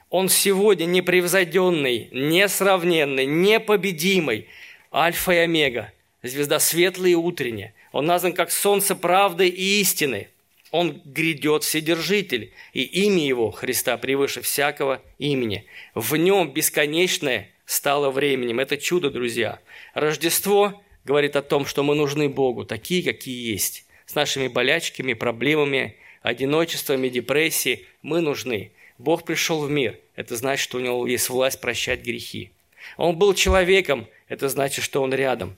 он 0.09 0.29
сегодня 0.29 0.85
непревзойденный, 0.85 2.09
несравненный, 2.11 3.25
непобедимый, 3.25 4.47
альфа 4.91 5.33
и 5.33 5.37
омега, 5.37 5.91
звезда 6.23 6.59
светлая 6.59 7.11
и 7.11 7.15
утренняя. 7.15 7.73
Он 7.91 8.05
назван 8.05 8.33
как 8.33 8.51
солнце 8.51 8.95
правды 8.95 9.47
и 9.47 9.81
истины. 9.81 10.29
Он 10.71 11.01
грядет 11.03 11.63
вседержитель, 11.63 12.53
и 12.73 12.83
имя 12.83 13.25
его, 13.25 13.49
Христа, 13.49 13.97
превыше 13.97 14.41
всякого 14.41 15.01
имени. 15.17 15.65
В 15.95 16.15
нем 16.15 16.51
бесконечное 16.51 17.49
стало 17.65 18.11
временем. 18.11 18.59
Это 18.59 18.77
чудо, 18.77 19.09
друзья. 19.09 19.59
Рождество 19.95 20.81
говорит 21.05 21.35
о 21.35 21.41
том, 21.41 21.65
что 21.65 21.83
мы 21.83 21.95
нужны 21.95 22.29
Богу, 22.29 22.65
такие, 22.65 23.03
какие 23.03 23.51
есть. 23.51 23.85
С 24.05 24.13
нашими 24.13 24.47
болячками, 24.47 25.13
проблемами, 25.13 25.95
одиночествами, 26.21 27.09
депрессией 27.09 27.87
мы 28.03 28.21
нужны. 28.21 28.71
Бог 28.99 29.23
пришел 29.23 29.61
в 29.61 29.71
мир. 29.71 29.97
Это 30.15 30.35
значит, 30.35 30.61
что 30.61 30.77
у 30.77 30.81
него 30.81 31.07
есть 31.07 31.29
власть 31.29 31.61
прощать 31.61 32.03
грехи. 32.03 32.51
Он 32.97 33.17
был 33.17 33.33
человеком. 33.33 34.07
Это 34.27 34.49
значит, 34.49 34.83
что 34.83 35.01
он 35.01 35.13
рядом. 35.13 35.57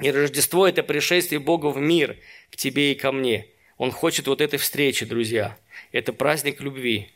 И 0.00 0.10
Рождество– 0.10 0.66
это 0.68 0.82
пришествие 0.82 1.38
Бога 1.38 1.66
в 1.66 1.78
мир, 1.78 2.16
к 2.50 2.56
тебе 2.56 2.92
и 2.92 2.94
ко 2.94 3.12
мне. 3.12 3.46
Он 3.76 3.90
хочет 3.90 4.26
вот 4.26 4.40
этой 4.40 4.58
встречи, 4.58 5.04
друзья. 5.04 5.56
Это 5.92 6.14
праздник 6.14 6.60
любви. 6.60 7.10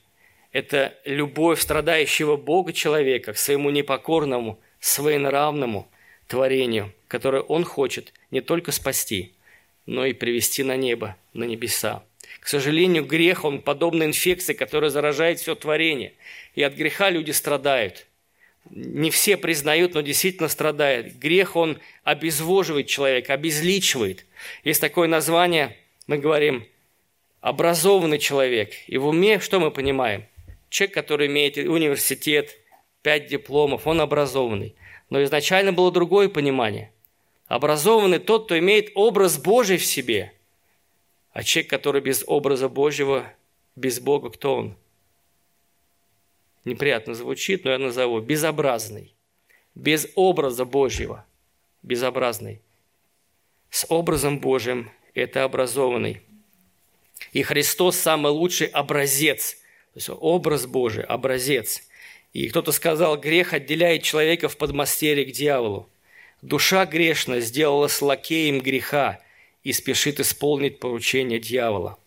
Это 0.52 0.94
любовь 1.04 1.60
страдающего 1.60 2.36
Бога 2.36 2.74
человека 2.74 3.32
к 3.32 3.38
своему 3.38 3.70
непокорному, 3.70 4.60
своенравному 4.78 5.90
творению, 6.28 6.92
которое 7.08 7.42
он 7.42 7.64
хочет 7.64 8.12
не 8.30 8.42
только 8.42 8.72
спасти, 8.72 9.32
но 9.86 10.04
и 10.04 10.12
привести 10.12 10.62
на 10.62 10.76
небо, 10.76 11.16
на 11.32 11.44
небеса. 11.44 12.02
К 12.46 12.48
сожалению, 12.48 13.04
грех, 13.04 13.44
он 13.44 13.60
подобна 13.60 14.04
инфекции, 14.04 14.52
которая 14.52 14.88
заражает 14.88 15.40
все 15.40 15.56
творение. 15.56 16.12
И 16.54 16.62
от 16.62 16.74
греха 16.74 17.10
люди 17.10 17.32
страдают. 17.32 18.06
Не 18.70 19.10
все 19.10 19.36
признают, 19.36 19.94
но 19.94 20.00
действительно 20.00 20.46
страдают. 20.46 21.14
Грех, 21.14 21.56
он 21.56 21.80
обезвоживает 22.04 22.86
человека, 22.86 23.32
обезличивает. 23.32 24.26
Есть 24.62 24.80
такое 24.80 25.08
название, 25.08 25.76
мы 26.06 26.18
говорим, 26.18 26.64
образованный 27.40 28.20
человек. 28.20 28.74
И 28.86 28.96
в 28.96 29.08
уме 29.08 29.40
что 29.40 29.58
мы 29.58 29.72
понимаем? 29.72 30.24
Человек, 30.68 30.94
который 30.94 31.26
имеет 31.26 31.56
университет, 31.56 32.56
пять 33.02 33.26
дипломов, 33.26 33.88
он 33.88 34.00
образованный. 34.00 34.76
Но 35.10 35.20
изначально 35.24 35.72
было 35.72 35.90
другое 35.90 36.28
понимание. 36.28 36.92
Образованный 37.48 38.20
тот, 38.20 38.44
кто 38.44 38.56
имеет 38.56 38.92
образ 38.94 39.36
Божий 39.36 39.78
в 39.78 39.84
себе– 39.84 40.30
а 41.36 41.42
человек, 41.42 41.68
который 41.68 42.00
без 42.00 42.24
образа 42.26 42.66
Божьего, 42.66 43.30
без 43.76 44.00
Бога, 44.00 44.30
кто 44.30 44.56
он? 44.56 44.76
Неприятно 46.64 47.12
звучит, 47.12 47.62
но 47.62 47.72
я 47.72 47.78
назову 47.78 48.20
безобразный. 48.20 49.12
Без 49.74 50.08
образа 50.14 50.64
Божьего. 50.64 51.26
Безобразный. 51.82 52.62
С 53.68 53.84
образом 53.90 54.38
Божьим 54.38 54.90
это 55.12 55.44
образованный. 55.44 56.22
И 57.34 57.42
Христос 57.42 57.96
самый 57.96 58.32
лучший 58.32 58.68
образец. 58.68 59.56
То 59.92 59.98
есть 59.98 60.08
образ 60.08 60.64
Божий, 60.64 61.04
образец. 61.04 61.82
И 62.32 62.48
кто-то 62.48 62.72
сказал, 62.72 63.18
грех 63.18 63.52
отделяет 63.52 64.04
человека 64.04 64.48
в 64.48 64.56
подмастерье 64.56 65.26
к 65.26 65.32
дьяволу. 65.32 65.90
Душа 66.40 66.86
грешная 66.86 67.42
сделалась 67.42 68.00
лакеем 68.00 68.60
греха– 68.60 69.20
и 69.66 69.72
спешит 69.72 70.20
исполнить 70.20 70.78
поручение 70.78 71.40
дьявола. 71.40 71.98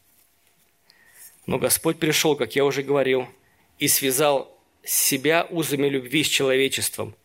Но 1.45 1.57
Господь 1.57 1.99
пришел, 1.99 2.37
как 2.37 2.55
я 2.55 2.63
уже 2.63 2.83
говорил, 2.83 3.27
и 3.79 3.89
связал 3.89 4.57
себя 4.81 5.45
узами 5.49 5.89
любви 5.89 6.23
с 6.23 6.29
человечеством. 6.29 7.17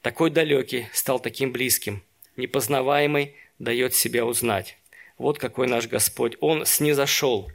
Такой 0.00 0.30
далекий 0.30 0.86
стал 0.94 1.20
таким 1.20 1.52
близким, 1.52 2.02
непознаваемый 2.36 3.34
дает 3.58 3.94
себя 3.94 4.24
узнать. 4.24 4.78
Вот 5.18 5.38
какой 5.38 5.68
наш 5.68 5.86
Господь. 5.86 6.38
Он 6.40 6.64
снизошел. 6.64 7.52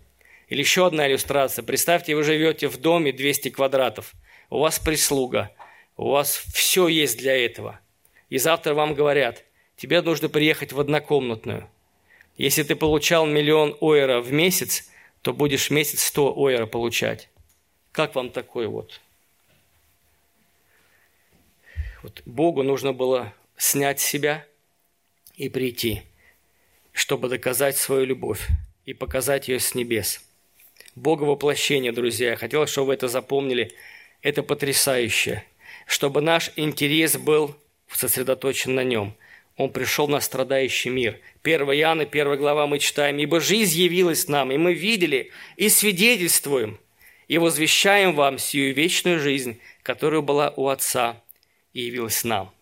Или 0.50 0.60
еще 0.60 0.86
одна 0.86 1.08
иллюстрация. 1.08 1.64
Представьте, 1.64 2.16
вы 2.16 2.22
живете 2.22 2.68
в 2.68 2.78
доме 2.78 3.12
200 3.12 3.50
квадратов. 3.50 4.14
У 4.52 4.60
вас 4.60 4.78
прислуга. 4.78 5.52
У 5.98 6.12
вас 6.12 6.44
все 6.54 6.90
есть 6.90 7.18
для 7.18 7.36
этого. 7.44 7.80
И 8.30 8.38
завтра 8.38 8.76
вам 8.76 8.94
говорят, 8.94 9.44
тебе 9.78 10.04
нужно 10.04 10.30
приехать 10.30 10.74
в 10.74 10.80
однокомнатную. 10.80 11.68
Если 12.40 12.64
ты 12.64 12.78
получал 12.78 13.26
миллион 13.26 13.76
ойра 13.82 14.22
в 14.22 14.32
месяц, 14.32 14.90
то 15.22 15.34
будешь 15.34 15.70
месяц 15.70 16.04
100 16.06 16.34
ойра 16.38 16.66
получать. 16.68 17.28
Как 17.92 18.16
вам 18.16 18.30
такой 18.30 18.68
вот? 18.68 19.02
Вот 22.02 22.22
Богу 22.26 22.64
нужно 22.64 22.94
было 22.94 23.34
снять 23.58 24.00
себя 24.00 24.46
и 25.36 25.50
прийти, 25.50 26.04
чтобы 26.94 27.28
доказать 27.28 27.76
свою 27.76 28.06
любовь 28.06 28.48
и 28.86 28.94
показать 28.94 29.50
ее 29.50 29.60
с 29.60 29.76
небес. 29.76 30.24
Бога 30.96 31.24
воплощение, 31.24 31.92
друзья, 31.92 32.30
я 32.30 32.36
хотел, 32.38 32.66
чтобы 32.68 32.88
вы 32.88 32.94
это 32.94 33.10
запомнили. 33.10 33.74
Это 34.22 34.44
потрясающе. 34.44 35.44
Чтобы 35.86 36.22
наш 36.22 36.54
интерес 36.56 37.18
был 37.18 37.54
сосредоточен 37.90 38.76
на 38.76 38.86
нем. 38.86 39.14
Он 39.60 39.74
пришел 39.74 40.08
на 40.08 40.22
страдающий 40.22 40.90
мир. 40.90 41.20
1 41.44 41.62
Иоанна, 41.74 42.04
1 42.04 42.38
глава 42.38 42.66
мы 42.66 42.80
читаем. 42.80 43.18
«Ибо 43.18 43.42
жизнь 43.42 43.78
явилась 43.78 44.30
нам, 44.30 44.54
и 44.54 44.58
мы 44.58 44.74
видели, 44.74 45.32
и 45.58 45.68
свидетельствуем, 45.68 46.80
и 47.28 47.38
возвещаем 47.38 48.16
вам 48.16 48.38
сию 48.38 48.74
вечную 48.74 49.20
жизнь, 49.20 49.60
которая 49.84 50.22
была 50.22 50.54
у 50.56 50.70
Отца 50.70 51.22
и 51.74 51.82
явилась 51.82 52.24
нам». 52.24 52.54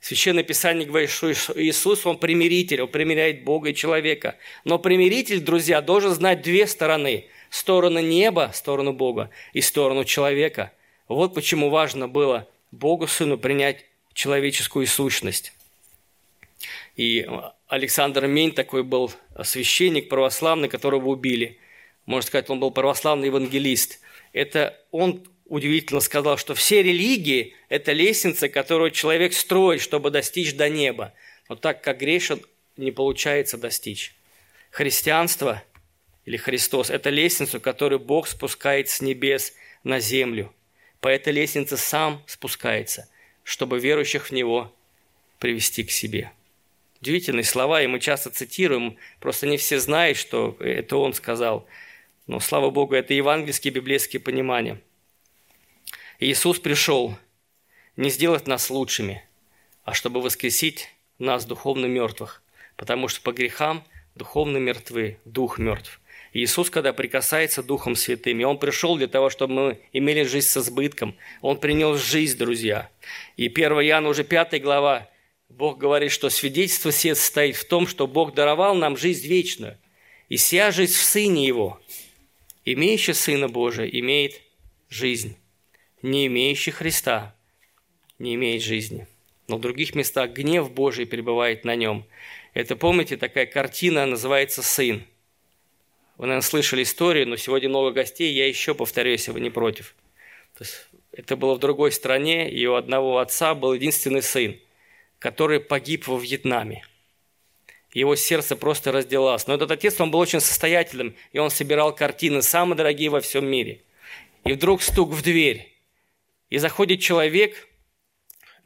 Священное 0.00 0.44
Писание 0.44 0.86
говорит, 0.86 1.10
что 1.10 1.32
Иисус, 1.32 2.06
Он 2.06 2.18
примиритель, 2.18 2.82
Он 2.82 2.88
примиряет 2.88 3.42
Бога 3.42 3.70
и 3.70 3.74
человека. 3.74 4.36
Но 4.62 4.78
примиритель, 4.78 5.40
друзья, 5.40 5.80
должен 5.80 6.12
знать 6.12 6.40
две 6.40 6.68
стороны. 6.68 7.26
Сторону 7.50 7.98
неба, 7.98 8.52
сторону 8.54 8.92
Бога 8.92 9.30
и 9.54 9.60
сторону 9.60 10.04
человека. 10.04 10.70
Вот 11.08 11.34
почему 11.34 11.68
важно 11.68 12.06
было 12.06 12.48
Богу 12.70 13.08
Сыну 13.08 13.38
принять 13.38 13.86
человеческую 14.14 14.86
сущность. 14.86 15.52
И 16.96 17.28
Александр 17.68 18.26
Мень 18.26 18.52
такой 18.52 18.82
был 18.82 19.12
священник 19.44 20.08
православный, 20.08 20.68
которого 20.68 21.08
убили. 21.08 21.58
Можно 22.06 22.26
сказать, 22.26 22.50
он 22.50 22.60
был 22.60 22.70
православный 22.70 23.26
евангелист. 23.26 24.00
Это 24.32 24.80
он 24.90 25.26
удивительно 25.46 26.00
сказал, 26.00 26.38
что 26.38 26.54
все 26.54 26.82
религии– 26.82 27.54
это 27.68 27.92
лестница, 27.92 28.48
которую 28.48 28.90
человек 28.90 29.32
строит, 29.32 29.80
чтобы 29.80 30.10
достичь 30.10 30.54
до 30.54 30.68
неба. 30.68 31.12
Но 31.48 31.56
так 31.56 31.82
как 31.82 31.98
грешен, 31.98 32.40
не 32.76 32.90
получается 32.90 33.56
достичь. 33.56 34.14
Христианство 34.70 35.62
или 36.24 36.36
Христос– 36.36 36.90
это 36.90 37.10
лестница, 37.10 37.60
которую 37.60 38.00
Бог 38.00 38.26
спускает 38.26 38.88
с 38.88 39.00
небес 39.00 39.54
на 39.84 40.00
землю. 40.00 40.52
По 41.00 41.08
этой 41.08 41.32
лестнице 41.32 41.76
сам 41.76 42.22
спускается, 42.26 43.08
чтобы 43.44 43.78
верующих 43.78 44.26
в 44.26 44.32
Него 44.32 44.74
привести 45.38 45.84
к 45.84 45.90
себе. 45.90 46.32
Удивительные 47.00 47.44
слова, 47.44 47.82
и 47.82 47.86
мы 47.86 48.00
часто 48.00 48.30
цитируем, 48.30 48.96
просто 49.20 49.46
не 49.46 49.56
все 49.56 49.78
знают, 49.78 50.16
что 50.16 50.56
это 50.60 50.96
он 50.96 51.12
сказал. 51.12 51.66
Но, 52.26 52.40
слава 52.40 52.70
Богу, 52.70 52.94
это 52.94 53.14
евангельские 53.14 53.72
библейские 53.72 54.20
понимания. 54.20 54.80
Иисус 56.18 56.58
пришел 56.58 57.16
не 57.96 58.10
сделать 58.10 58.46
нас 58.46 58.70
лучшими, 58.70 59.22
а 59.84 59.94
чтобы 59.94 60.20
воскресить 60.20 60.88
нас, 61.18 61.44
духовно 61.44 61.86
мертвых, 61.86 62.42
потому 62.76 63.08
что 63.08 63.20
по 63.20 63.32
грехам 63.32 63.84
духовно 64.14 64.56
мертвы, 64.56 65.18
дух 65.24 65.58
мертв. 65.58 66.00
Иисус, 66.32 66.68
когда 66.68 66.92
прикасается 66.92 67.62
Духом 67.62 67.96
Святым, 67.96 68.40
и 68.40 68.44
Он 68.44 68.58
пришел 68.58 68.96
для 68.96 69.06
того, 69.06 69.30
чтобы 69.30 69.54
мы 69.54 69.80
имели 69.92 70.22
жизнь 70.22 70.48
с 70.48 70.56
избытком. 70.58 71.16
Он 71.40 71.58
принес 71.58 71.98
жизнь, 72.02 72.36
друзья. 72.36 72.90
И 73.38 73.46
1 73.46 73.72
Иоанна, 73.72 74.08
уже 74.08 74.22
5 74.22 74.60
глава, 74.60 75.08
Бог 75.48 75.78
говорит, 75.78 76.12
что 76.12 76.30
свидетельство 76.30 76.90
все 76.90 77.14
состоит 77.14 77.56
в 77.56 77.66
том, 77.66 77.86
что 77.86 78.06
Бог 78.06 78.34
даровал 78.34 78.74
нам 78.74 78.96
жизнь 78.96 79.26
вечную. 79.26 79.78
И 80.28 80.36
вся 80.36 80.70
жизнь 80.70 80.94
в 80.94 81.02
Сыне 81.02 81.46
Его. 81.46 81.80
Имеющий 82.64 83.12
Сына 83.12 83.48
Божия 83.48 83.86
имеет 83.86 84.42
жизнь 84.88 85.36
не 86.06 86.26
имеющий 86.26 86.70
Христа, 86.70 87.34
не 88.18 88.34
имеет 88.34 88.62
жизни. 88.62 89.06
Но 89.48 89.58
в 89.58 89.60
других 89.60 89.94
местах 89.94 90.30
гнев 90.32 90.70
Божий 90.70 91.06
пребывает 91.06 91.64
на 91.64 91.76
нем. 91.76 92.06
Это, 92.54 92.76
помните, 92.76 93.16
такая 93.16 93.46
картина 93.46 94.06
называется 94.06 94.62
«Сын». 94.62 95.04
Вы, 96.16 96.26
наверное, 96.26 96.46
слышали 96.46 96.82
историю, 96.82 97.28
но 97.28 97.36
сегодня 97.36 97.68
много 97.68 97.90
гостей, 97.90 98.32
я 98.32 98.48
еще 98.48 98.74
повторю, 98.74 99.10
если 99.10 99.32
вы 99.32 99.40
не 99.40 99.50
против. 99.50 99.94
То 100.56 100.64
есть, 100.64 100.86
это 101.12 101.36
было 101.36 101.54
в 101.54 101.58
другой 101.58 101.92
стране, 101.92 102.50
и 102.50 102.66
у 102.66 102.74
одного 102.74 103.18
отца 103.18 103.54
был 103.54 103.74
единственный 103.74 104.22
сын, 104.22 104.58
который 105.18 105.60
погиб 105.60 106.06
во 106.06 106.18
Вьетнаме. 106.18 106.84
Его 107.92 108.14
сердце 108.14 108.56
просто 108.56 108.92
разделалось. 108.92 109.46
Но 109.46 109.54
этот 109.54 109.70
отец, 109.70 110.00
он 110.00 110.10
был 110.10 110.18
очень 110.18 110.40
состоятельным, 110.40 111.14
и 111.32 111.38
он 111.38 111.50
собирал 111.50 111.94
картины, 111.94 112.42
самые 112.42 112.76
дорогие 112.76 113.08
во 113.08 113.20
всем 113.20 113.46
мире. 113.46 113.80
И 114.44 114.52
вдруг 114.52 114.82
стук 114.82 115.10
в 115.10 115.22
дверь. 115.22 115.72
И 116.50 116.58
заходит 116.58 117.00
человек, 117.00 117.68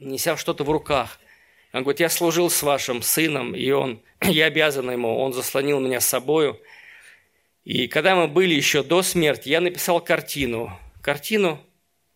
неся 0.01 0.37
что-то 0.37 0.65
в 0.65 0.71
руках. 0.71 1.21
Он 1.73 1.83
говорит, 1.83 2.01
я 2.01 2.09
служил 2.09 2.51
с 2.51 2.63
вашим 2.63 3.03
сыном, 3.03 3.55
и 3.55 3.71
он, 3.71 4.03
я 4.23 4.47
обязан 4.47 4.91
ему, 4.91 5.17
он 5.19 5.33
заслонил 5.33 5.79
меня 5.79 6.01
с 6.01 6.07
собою. 6.07 6.61
И 7.65 7.87
когда 7.87 8.17
мы 8.17 8.27
были 8.27 8.55
еще 8.55 8.83
до 8.83 9.03
смерти, 9.03 9.49
я 9.49 9.61
написал 9.61 10.01
картину. 10.01 10.77
Картину 11.03 11.65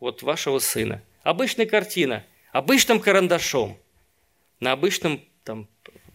вот 0.01 0.22
вашего 0.22 0.59
сына. 0.59 1.03
Обычная 1.22 1.66
картина, 1.66 2.24
обычным 2.53 2.99
карандашом. 2.99 3.78
На 4.65 4.73
обычном 4.73 5.23
там, 5.45 5.69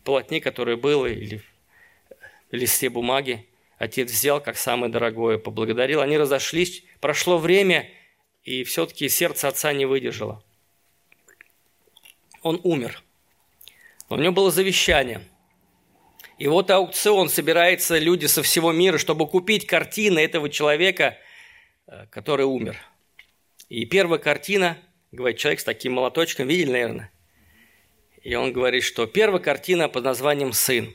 полотне, 0.04 0.41
которое 0.41 0.76
было, 0.76 1.06
или 1.06 1.43
листе 2.50 2.89
бумаги. 2.89 3.45
Отец 3.78 4.12
взял 4.12 4.41
как 4.41 4.58
самое 4.58 4.91
дорогое, 4.91 5.38
поблагодарил. 5.38 6.02
Они 6.02 6.18
разошлись. 6.18 6.84
Прошло 7.00 7.38
время, 7.38 7.88
и 8.41 8.64
все-таки 8.64 9.08
сердце 9.08 9.50
отца 9.50 9.72
не 9.72 9.86
выдержало. 9.86 10.43
Он 12.41 12.60
умер. 12.64 13.04
У 14.10 14.16
него 14.16 14.34
было 14.34 14.50
завещание. 14.50 15.22
И 16.39 16.47
вот 16.47 16.72
аукцион, 16.72 17.30
собирается 17.30 18.00
люди 18.00 18.26
со 18.26 18.41
всего 18.41 18.72
мира, 18.72 18.97
чтобы 18.97 19.28
купить 19.28 19.68
картины 19.68 20.18
этого 20.18 20.50
человека, 20.50 21.20
э, 21.86 22.08
который 22.10 22.47
умер. 22.47 22.78
И 23.68 23.86
первая 23.86 24.18
картина, 24.18 24.80
говорит 25.12 25.38
человек 25.38 25.60
с 25.60 25.64
таким 25.64 25.93
молоточком, 25.93 26.47
видели, 26.47 26.72
наверное? 26.72 27.12
И 28.24 28.36
он 28.36 28.51
говорит, 28.51 28.84
что 28.84 29.05
первая 29.05 29.41
картина 29.41 29.88
под 29.88 30.03
названием 30.03 30.53
«Сын». 30.53 30.93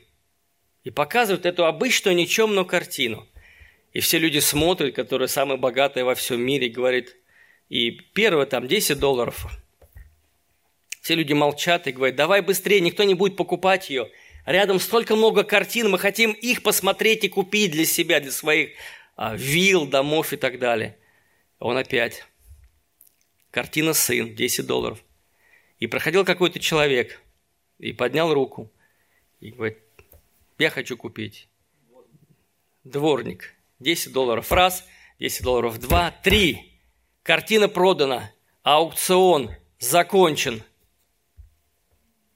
И 0.83 0.91
показывает 0.91 1.47
эту 1.47 1.65
обычную 1.65 2.15
никчемную 2.15 2.67
картину. 2.67 3.27
И 3.95 4.01
все 4.01 4.19
люди 4.19 4.41
смотрят, 4.41 4.95
которые 4.95 5.29
самые 5.29 5.57
богатые 5.57 6.05
во 6.05 6.15
всем 6.15 6.43
мире, 6.43 6.69
говорит, 6.69 7.17
и 7.71 7.91
первое 7.91 8.45
там 8.45 8.69
10 8.69 8.99
долларов. 8.99 9.47
Все 11.01 11.15
люди 11.15 11.33
молчат 11.33 11.87
и 11.87 11.93
говорят, 11.93 12.17
давай 12.17 12.43
быстрее, 12.43 12.81
никто 12.81 13.05
не 13.05 13.15
будет 13.15 13.37
покупать 13.37 13.89
ее. 13.89 14.11
Рядом 14.47 14.79
столько 14.79 15.17
много 15.17 15.43
картин, 15.45 15.91
мы 15.91 15.99
хотим 15.99 16.33
их 16.33 16.63
посмотреть 16.63 17.25
и 17.25 17.29
купить 17.29 17.71
для 17.71 17.87
себя, 17.87 18.21
для 18.21 18.33
своих 18.33 18.71
а, 19.17 19.35
вилл, 19.37 19.87
домов 19.87 20.33
и 20.33 20.37
так 20.37 20.59
далее. 20.59 20.99
Он 21.61 21.77
опять. 21.79 22.25
Картина 23.51 23.95
«Сын», 23.95 24.35
10 24.35 24.67
долларов. 24.67 25.04
И 25.85 25.87
проходил 25.87 26.25
какой-то 26.25 26.59
человек 26.61 27.21
и 27.79 27.93
поднял 27.93 28.33
руку 28.33 28.73
и 29.41 29.51
говорит, 29.51 29.77
я 30.57 30.71
хочу 30.71 30.97
купить. 30.97 31.47
Дворник, 32.85 33.53
10 33.81 34.11
долларов 34.11 34.51
раз, 34.51 34.87
10 35.19 35.43
долларов 35.43 35.79
два, 35.79 36.11
три. 36.11 36.73
Картина 37.23 37.69
продана, 37.69 38.33
аукцион 38.63 39.51
закончен. 39.79 40.63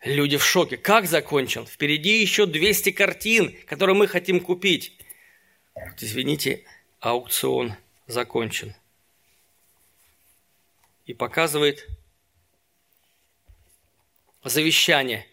Люди 0.04 0.36
в 0.36 0.44
шоке. 0.44 0.76
Как 0.76 1.06
закончен? 1.06 1.64
Впереди 1.64 2.20
еще 2.20 2.44
200 2.44 2.90
картин, 2.90 3.56
которые 3.64 3.96
мы 3.96 4.08
хотим 4.08 4.40
купить. 4.40 4.92
Извините, 5.98 6.66
аукцион 7.00 7.76
закончен. 8.06 8.74
И 11.06 11.14
показывает 11.14 11.88
завещание 14.44 15.26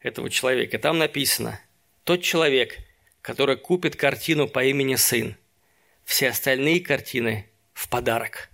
этого 0.00 0.30
человека. 0.30 0.78
Там 0.78 0.98
написано, 0.98 1.60
тот 2.04 2.22
человек, 2.22 2.78
который 3.22 3.56
купит 3.56 3.96
картину 3.96 4.48
по 4.48 4.64
имени 4.64 4.96
Сын, 4.96 5.36
все 6.04 6.28
остальные 6.28 6.80
картины 6.80 7.50
в 7.72 7.88
подарок. 7.88 8.50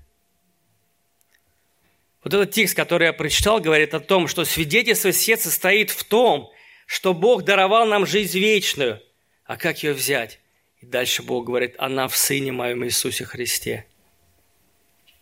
Вот 2.22 2.34
этот 2.34 2.52
текст, 2.52 2.76
который 2.76 3.06
я 3.06 3.12
прочитал, 3.12 3.60
говорит 3.60 3.94
о 3.94 4.00
том, 4.00 4.28
что 4.28 4.44
свидетельство 4.44 5.12
сердца 5.12 5.48
состоит 5.48 5.90
в 5.90 6.04
том, 6.04 6.52
что 6.86 7.14
Бог 7.14 7.44
даровал 7.44 7.86
нам 7.86 8.06
жизнь 8.06 8.38
вечную. 8.38 9.02
А 9.44 9.56
как 9.56 9.82
ее 9.82 9.94
взять? 9.94 10.38
И 10.80 10.86
дальше 10.86 11.22
Бог 11.22 11.46
говорит, 11.46 11.74
она 11.78 12.08
в 12.08 12.16
Сыне 12.16 12.52
моем 12.52 12.84
Иисусе 12.84 13.24
Христе. 13.24 13.86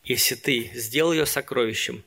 Если 0.03 0.35
ты 0.35 0.71
сделал 0.75 1.13
ее 1.13 1.27
сокровищем, 1.27 2.05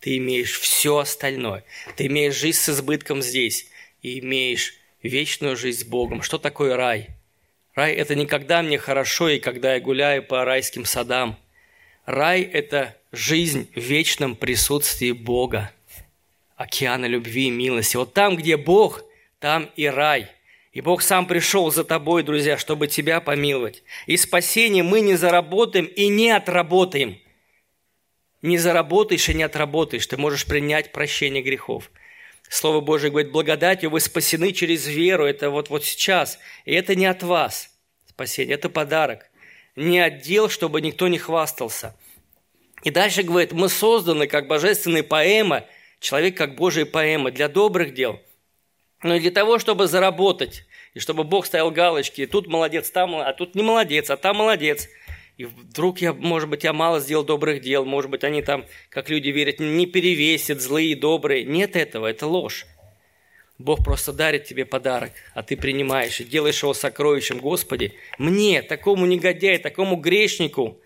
ты 0.00 0.16
имеешь 0.16 0.58
все 0.58 0.98
остальное. 0.98 1.64
Ты 1.96 2.06
имеешь 2.06 2.34
жизнь 2.34 2.58
с 2.58 2.68
избытком 2.70 3.22
здесь 3.22 3.68
и 4.02 4.18
имеешь 4.20 4.74
вечную 5.02 5.56
жизнь 5.56 5.80
с 5.80 5.84
Богом. 5.84 6.22
Что 6.22 6.38
такое 6.38 6.76
рай? 6.76 7.10
Рай– 7.74 7.92
это 7.94 8.14
не 8.14 8.26
когда 8.26 8.62
мне 8.62 8.78
хорошо 8.78 9.28
и 9.28 9.38
когда 9.38 9.74
я 9.74 9.80
гуляю 9.80 10.22
по 10.22 10.44
райским 10.44 10.84
садам. 10.84 11.38
Рай– 12.06 12.42
это 12.52 12.96
жизнь 13.12 13.70
в 13.74 13.80
вечном 13.80 14.36
присутствии 14.36 15.12
Бога, 15.12 15.70
океана 16.56 17.06
любви 17.06 17.46
и 17.46 17.50
милости. 17.50 17.96
Вот 17.96 18.12
там, 18.14 18.36
где 18.36 18.56
Бог, 18.56 19.02
там 19.38 19.70
и 19.76 19.86
рай. 19.86 20.28
И 20.72 20.80
Бог 20.80 21.02
сам 21.02 21.26
пришел 21.26 21.70
за 21.70 21.84
тобой, 21.84 22.22
друзья, 22.22 22.56
чтобы 22.56 22.86
тебя 22.86 23.20
помиловать. 23.20 23.82
И 24.06 24.16
спасение 24.16 24.82
мы 24.82 25.00
не 25.00 25.16
заработаем 25.16 25.86
и 25.86 26.08
не 26.08 26.30
отработаем. 26.30 27.18
Не 28.42 28.58
заработаешь 28.58 29.28
и 29.28 29.34
не 29.34 29.42
отработаешь. 29.42 30.06
Ты 30.06 30.16
можешь 30.16 30.46
принять 30.46 30.92
прощение 30.92 31.42
грехов. 31.42 31.90
Слово 32.48 32.80
Божие 32.80 33.10
говорит, 33.10 33.32
благодатью 33.32 33.90
вы 33.90 34.00
спасены 34.00 34.52
через 34.52 34.86
веру. 34.86 35.24
Это 35.24 35.50
вот, 35.50 35.70
вот 35.70 35.84
сейчас. 35.84 36.38
И 36.64 36.72
это 36.72 36.94
не 36.94 37.06
от 37.06 37.22
вас 37.22 37.70
спасение, 38.20 38.54
это 38.54 38.68
подарок. 38.68 39.30
Не 39.76 39.98
отдел, 39.98 40.50
чтобы 40.50 40.82
никто 40.82 41.08
не 41.08 41.16
хвастался. 41.16 41.96
И 42.82 42.90
дальше 42.90 43.22
говорит, 43.22 43.52
мы 43.52 43.70
созданы 43.70 44.26
как 44.26 44.46
божественная 44.46 45.02
поэма, 45.02 45.64
человек 46.00 46.36
как 46.36 46.54
Божья 46.54 46.84
поэма 46.84 47.30
для 47.30 47.48
добрых 47.48 47.94
дел. 47.94 48.20
Но 49.02 49.14
и 49.14 49.20
для 49.20 49.30
того, 49.30 49.58
чтобы 49.58 49.86
заработать, 49.86 50.66
и 50.92 50.98
чтобы 50.98 51.24
Бог 51.24 51.46
ставил 51.46 51.70
галочки, 51.70 52.26
тут 52.26 52.46
молодец, 52.46 52.90
там, 52.90 53.14
а 53.14 53.32
тут 53.32 53.54
не 53.54 53.62
молодец, 53.62 54.10
а 54.10 54.18
там 54.18 54.36
молодец. 54.36 54.88
И 55.40 55.46
вдруг 55.46 56.02
я, 56.02 56.12
может 56.12 56.50
быть, 56.50 56.64
я 56.64 56.74
мало 56.74 57.00
сделал 57.00 57.24
добрых 57.24 57.62
дел, 57.62 57.86
может 57.86 58.10
быть, 58.10 58.24
они 58.24 58.42
там, 58.42 58.66
как 58.90 59.08
люди 59.08 59.30
верят, 59.30 59.58
не 59.58 59.86
перевесят 59.86 60.60
злые 60.60 60.90
и 60.90 60.94
добрые. 60.94 61.44
Нет 61.44 61.76
этого, 61.76 62.08
это 62.08 62.26
ложь. 62.26 62.66
Бог 63.56 63.82
просто 63.82 64.12
дарит 64.12 64.44
тебе 64.44 64.66
подарок, 64.66 65.12
а 65.32 65.42
ты 65.42 65.56
принимаешь 65.56 66.20
и 66.20 66.24
делаешь 66.24 66.62
его 66.62 66.74
сокровищем. 66.74 67.38
Господи, 67.38 67.94
мне, 68.18 68.60
такому 68.60 69.06
негодяю, 69.06 69.58
такому 69.60 69.96
грешнику, 69.96 70.78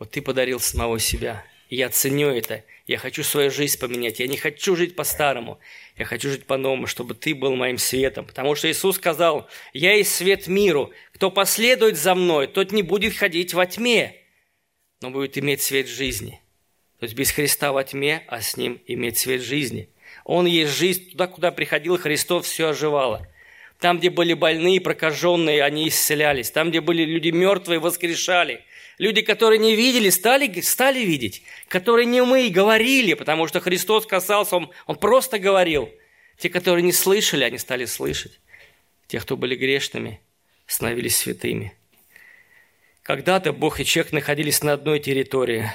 вот 0.00 0.10
ты 0.10 0.20
подарил 0.20 0.58
самого 0.58 0.98
себя. 0.98 1.44
Я 1.70 1.88
ценю 1.88 2.28
это. 2.28 2.64
Я 2.86 2.98
хочу 2.98 3.22
свою 3.22 3.50
жизнь 3.50 3.78
поменять. 3.78 4.18
Я 4.18 4.26
не 4.26 4.36
хочу 4.36 4.74
жить 4.74 4.96
по-старому. 4.96 5.58
Я 5.96 6.04
хочу 6.04 6.28
жить 6.28 6.44
по-новому, 6.44 6.86
чтобы 6.86 7.14
ты 7.14 7.34
был 7.34 7.54
моим 7.54 7.78
светом. 7.78 8.26
Потому 8.26 8.54
что 8.56 8.70
Иисус 8.70 8.96
сказал, 8.96 9.48
я 9.72 9.94
есть 9.94 10.14
свет 10.14 10.48
миру. 10.48 10.90
Кто 11.22 11.30
последует 11.30 11.96
за 11.96 12.16
мной, 12.16 12.48
тот 12.48 12.72
не 12.72 12.82
будет 12.82 13.14
ходить 13.14 13.54
во 13.54 13.64
тьме, 13.64 14.16
но 15.00 15.10
будет 15.10 15.38
иметь 15.38 15.62
свет 15.62 15.86
жизни. 15.86 16.42
То 16.98 17.04
есть 17.04 17.14
без 17.14 17.30
Христа 17.30 17.70
во 17.70 17.84
тьме, 17.84 18.24
а 18.26 18.40
с 18.40 18.56
Ним 18.56 18.82
иметь 18.88 19.18
свет 19.18 19.40
жизни. 19.40 19.88
Он 20.24 20.46
есть 20.46 20.72
жизнь. 20.72 21.12
Туда, 21.12 21.28
куда 21.28 21.52
приходил 21.52 21.96
Христос, 21.96 22.46
все 22.46 22.70
оживало. 22.70 23.24
Там, 23.78 24.00
где 24.00 24.10
были 24.10 24.34
больные, 24.34 24.80
прокаженные, 24.80 25.62
они 25.62 25.86
исцелялись. 25.86 26.50
Там, 26.50 26.70
где 26.70 26.80
были 26.80 27.04
люди 27.04 27.28
мертвые, 27.28 27.78
воскрешали. 27.78 28.64
Люди, 28.98 29.22
которые 29.22 29.60
не 29.60 29.76
видели, 29.76 30.10
стали, 30.10 30.60
стали 30.60 31.04
видеть. 31.04 31.44
Которые 31.68 32.06
не 32.06 32.20
мы 32.24 32.48
говорили, 32.48 33.14
потому 33.14 33.46
что 33.46 33.60
Христос 33.60 34.06
касался, 34.06 34.56
он, 34.56 34.72
он 34.88 34.96
просто 34.96 35.38
говорил. 35.38 35.88
Те, 36.38 36.48
которые 36.48 36.82
не 36.82 36.92
слышали, 36.92 37.44
они 37.44 37.58
стали 37.58 37.84
слышать. 37.84 38.40
Те, 39.06 39.20
кто 39.20 39.36
были 39.36 39.54
грешными, 39.54 40.20
становились 40.72 41.16
святыми. 41.16 41.74
Когда-то 43.02 43.52
Бог 43.52 43.78
и 43.80 43.84
человек 43.84 44.12
находились 44.12 44.62
на 44.62 44.72
одной 44.72 45.00
территории. 45.00 45.70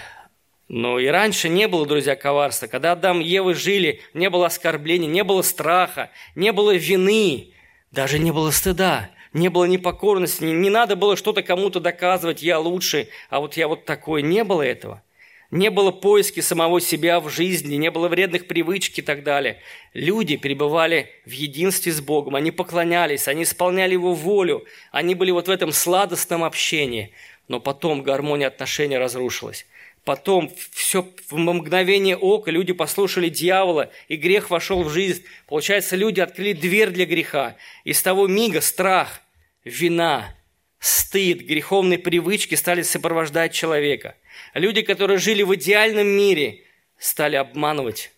Но 0.70 1.00
и 1.00 1.08
раньше 1.08 1.50
не 1.50 1.68
было, 1.68 1.86
друзья, 1.86 2.16
коварства. 2.16 2.68
Когда 2.68 2.94
Адам 2.94 3.22
и 3.22 3.26
Ева 3.26 3.54
жили, 3.54 4.02
не 4.14 4.30
было 4.30 4.48
оскорблений, 4.48 5.08
не 5.08 5.24
было 5.24 5.42
страха, 5.44 6.10
не 6.36 6.52
было 6.52 6.76
вины, 6.76 7.54
даже 7.92 8.18
не 8.18 8.32
было 8.32 8.52
стыда, 8.52 9.12
не 9.34 9.50
было 9.50 9.66
непокорности, 9.66 10.44
не, 10.44 10.54
не 10.54 10.70
надо 10.70 10.96
было 10.96 11.16
что-то 11.16 11.44
кому-то 11.44 11.80
доказывать, 11.80 12.42
я 12.42 12.60
лучше, 12.60 13.08
а 13.30 13.40
вот 13.40 13.56
я 13.56 13.68
вот 13.68 13.86
такой. 13.86 14.24
Не 14.24 14.44
было 14.44 14.64
этого. 14.64 15.04
Не 15.50 15.70
было 15.70 15.92
поиски 15.92 16.42
самого 16.42 16.82
себя 16.82 17.22
в 17.22 17.30
жизни, 17.30 17.76
не 17.76 17.90
было 17.90 18.10
вредных 18.10 18.48
привычек 18.48 19.00
и 19.00 19.02
так 19.02 19.24
далее. 19.24 19.62
Люди 19.94 20.36
пребывали 20.36 21.10
в 21.26 21.32
единстве 21.32 21.94
с 21.94 22.02
Богом, 22.02 22.36
они 22.36 22.52
поклонялись, 22.52 23.30
они 23.30 23.44
исполняли 23.44 23.94
Его 23.94 24.14
волю, 24.14 24.66
они 24.92 25.16
были 25.16 25.32
вот 25.32 25.48
в 25.48 25.52
этом 25.52 25.72
сладостном 25.72 26.44
общении. 26.44 27.14
Но 27.48 27.62
потом 27.62 28.04
гармония 28.04 28.48
отношений 28.48 28.98
разрушилась. 28.98 29.66
Потом 30.04 30.52
все 30.72 31.06
в 31.30 31.38
мгновение 31.38 32.18
ока 32.18 32.52
люди 32.52 32.74
послушали 32.74 33.30
дьявола, 33.30 33.90
и 34.10 34.18
грех 34.18 34.50
вошел 34.50 34.84
в 34.84 34.90
жизнь. 34.90 35.24
Получается, 35.48 35.96
люди 35.96 36.20
открыли 36.20 36.54
дверь 36.54 36.90
для 36.90 37.06
греха. 37.06 37.56
И 37.86 37.94
с 37.94 38.02
того 38.02 38.28
мига 38.28 38.60
страх, 38.60 39.22
вина, 39.64 40.34
стыд, 40.80 41.40
греховные 41.40 42.00
привычки 42.00 42.56
стали 42.56 42.82
сопровождать 42.84 43.54
человека. 43.54 44.16
Люди, 44.54 44.82
которые 44.82 45.18
жили 45.18 45.44
в 45.44 45.54
идеальном 45.56 46.08
мире, 46.08 46.64
стали 46.98 47.36
обманывать, 47.36 48.12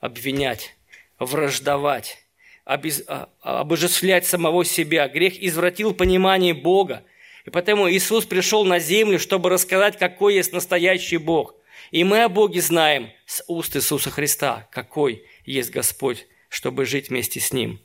обвинять, 0.00 0.76
враждовать, 1.18 2.24
обез... 2.64 3.04
А, 3.08 3.28
обожествлять 3.40 4.26
самого 4.26 4.64
себя. 4.64 5.08
Грех 5.08 5.42
извратил 5.42 5.94
понимание 5.94 6.54
Бога– 6.54 7.04
и 7.46 7.50
поэтому 7.50 7.88
Иисус 7.88 8.26
пришел 8.26 8.64
на 8.64 8.80
землю, 8.80 9.18
чтобы 9.18 9.48
рассказать, 9.50 9.96
какой 9.96 10.34
есть 10.34 10.52
настоящий 10.52 11.16
Бог. 11.16 11.54
И 11.92 12.02
мы 12.02 12.24
о 12.24 12.28
Боге 12.28 12.60
знаем 12.60 13.12
с 13.24 13.42
уст 13.46 13.76
Иисуса 13.76 14.10
Христа, 14.10 14.68
какой 14.72 15.24
есть 15.44 15.70
Господь, 15.70 16.26
чтобы 16.48 16.84
жить 16.84 17.08
вместе 17.08 17.38
с 17.38 17.52
Ним. 17.52 17.80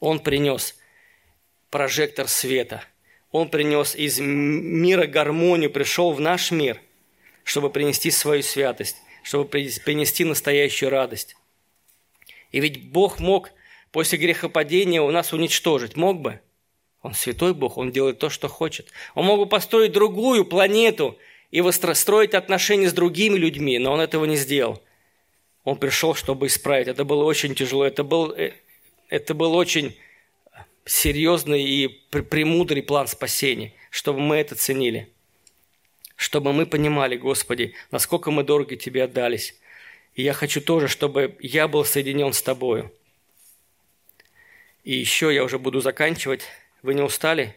Он 0.00 0.20
принес 0.20 0.78
прожектор 1.68 2.26
света. 2.28 2.82
Он 3.32 3.48
принес 3.48 3.96
из 3.96 4.20
мира 4.20 5.06
гармонию, 5.06 5.70
пришел 5.70 6.12
в 6.12 6.20
наш 6.20 6.50
мир, 6.50 6.80
чтобы 7.44 7.70
принести 7.70 8.10
свою 8.10 8.42
святость, 8.42 8.96
чтобы 9.24 9.46
принести 9.46 10.24
настоящую 10.24 10.90
радость. 10.90 11.34
И 12.52 12.60
ведь 12.60 12.90
Бог 12.90 13.18
мог 13.18 13.50
после 13.90 14.18
грехопадения 14.18 15.02
у 15.02 15.10
нас 15.10 15.32
уничтожить. 15.32 15.96
Мог 15.96 16.20
бы– 16.20 16.40
он 17.02 17.14
святой 17.14 17.52
Бог, 17.52 17.78
Он 17.78 17.90
делает 17.90 18.18
то, 18.18 18.30
что 18.30 18.48
хочет. 18.48 18.88
Он 19.14 19.26
мог 19.26 19.38
бы 19.40 19.46
построить 19.46 19.92
другую 19.92 20.44
планету 20.44 21.18
и 21.50 21.62
строить 21.70 22.34
отношения 22.34 22.88
с 22.88 22.92
другими 22.92 23.36
людьми, 23.36 23.78
но 23.78 23.92
Он 23.92 24.00
этого 24.00 24.24
не 24.24 24.36
сделал. 24.36 24.80
Он 25.64 25.76
пришел, 25.76 26.14
чтобы 26.14 26.46
исправить. 26.46 26.88
Это 26.88 27.04
было 27.04 27.24
очень 27.24 27.54
тяжело. 27.54 27.84
Это 27.84 28.04
был, 28.04 28.30
э, 28.32 28.52
это 29.08 29.34
был 29.34 29.54
очень 29.54 29.96
серьезный 30.84 31.62
и 31.62 31.88
премудрый 31.88 32.82
план 32.82 33.06
спасения, 33.06 33.72
чтобы 33.90 34.20
мы 34.20 34.36
это 34.36 34.54
ценили. 34.54 35.12
Чтобы 36.16 36.52
мы 36.52 36.66
понимали, 36.66 37.16
Господи, 37.16 37.74
насколько 37.90 38.30
мы 38.30 38.44
дорого 38.44 38.76
Тебе 38.76 39.04
отдались. 39.04 39.58
И 40.14 40.22
я 40.22 40.32
хочу 40.32 40.60
тоже, 40.60 40.88
чтобы 40.88 41.36
я 41.40 41.68
был 41.68 41.84
соединен 41.84 42.32
с 42.32 42.42
Тобою. 42.42 42.92
И 44.84 44.94
еще 44.94 45.32
я 45.34 45.44
уже 45.44 45.58
буду 45.58 45.80
заканчивать. 45.80 46.42
Вы 46.82 46.94
не 46.94 47.02
устали? 47.02 47.56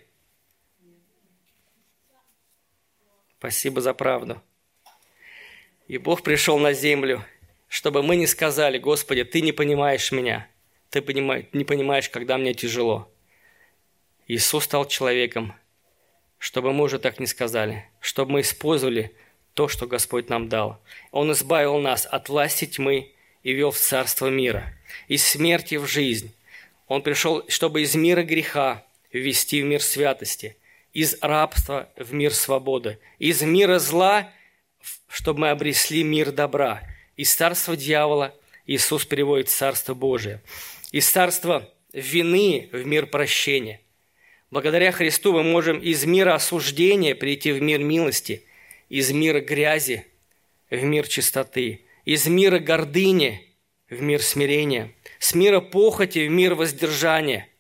Спасибо 3.40 3.82
за 3.82 3.94
правду. 3.94 4.42
И 5.88 5.98
Бог 5.98 6.24
пришел 6.24 6.58
на 6.58 6.74
землю, 6.74 7.24
чтобы 7.68 8.02
мы 8.02 8.16
не 8.16 8.26
сказали, 8.26 8.78
Господи, 8.78 9.24
Ты 9.24 9.42
не 9.42 9.52
понимаешь 9.52 10.12
меня, 10.12 10.48
Ты 10.90 11.02
не 11.02 11.64
понимаешь, 11.64 12.10
когда 12.10 12.38
мне 12.38 12.54
тяжело. 12.54 13.12
Иисус 14.28 14.64
стал 14.66 14.88
человеком, 14.88 15.54
чтобы 16.38 16.74
мы 16.74 16.86
уже 16.86 17.00
так 17.00 17.20
не 17.20 17.28
сказали, 17.28 17.86
чтобы 18.00 18.34
мы 18.34 18.42
использовали 18.42 19.16
то, 19.54 19.68
что 19.68 19.88
Господь 19.88 20.30
нам 20.30 20.50
дал. 20.50 20.82
Он 21.12 21.32
избавил 21.32 21.78
нас 21.80 22.06
от 22.06 22.30
власти 22.30 22.66
тьмы 22.66 23.14
и 23.44 23.54
вел 23.54 23.72
в 23.72 23.78
царство 23.78 24.28
мира, 24.28 24.74
из 25.08 25.24
смерти 25.24 25.76
в 25.76 25.86
жизнь. 25.86 26.36
Он 26.88 27.02
пришел, 27.02 27.44
чтобы 27.48 27.82
из 27.82 27.96
мира 27.96 28.24
греха 28.24 28.86
ввести 29.12 29.62
в 29.62 29.66
мир 29.66 29.82
святости, 29.82 30.58
из 30.94 31.18
рабства 31.22 31.90
в 31.96 32.14
мир 32.14 32.34
свободы, 32.34 33.00
из 33.20 33.42
мира 33.42 33.80
зла, 33.80 34.32
чтобы 35.08 35.42
мы 35.42 35.50
обресли 35.50 36.04
мир 36.04 36.32
добра. 36.32 36.82
Из 37.16 37.34
царства 37.34 37.76
дьявола 37.78 38.36
Иисус 38.66 39.06
переводит 39.06 39.50
царство 39.50 39.94
Божие. 39.94 40.42
Из 40.92 41.10
царства 41.10 41.70
вины 41.94 42.70
в 42.72 42.86
мир 42.86 43.08
прощения. 43.08 43.82
Благодаря 44.52 44.92
Христу 44.92 45.34
мы 45.34 45.44
можем 45.44 45.80
из 45.80 46.06
мира 46.06 46.36
осуждения 46.36 47.16
прийти 47.16 47.52
в 47.52 47.62
мир 47.62 47.80
милости, 47.80 48.44
из 48.90 49.12
мира 49.12 49.42
грязи 49.42 50.06
в 50.70 50.84
мир 50.84 51.08
чистоты, 51.08 51.86
из 52.06 52.28
мира 52.28 52.60
гордыни 52.60 53.56
в 53.90 54.02
мир 54.02 54.22
смирения, 54.22 54.94
с 55.20 55.36
мира 55.36 55.60
похоти 55.60 56.28
в 56.28 56.32
мир 56.32 56.56
воздержания– 56.56 57.48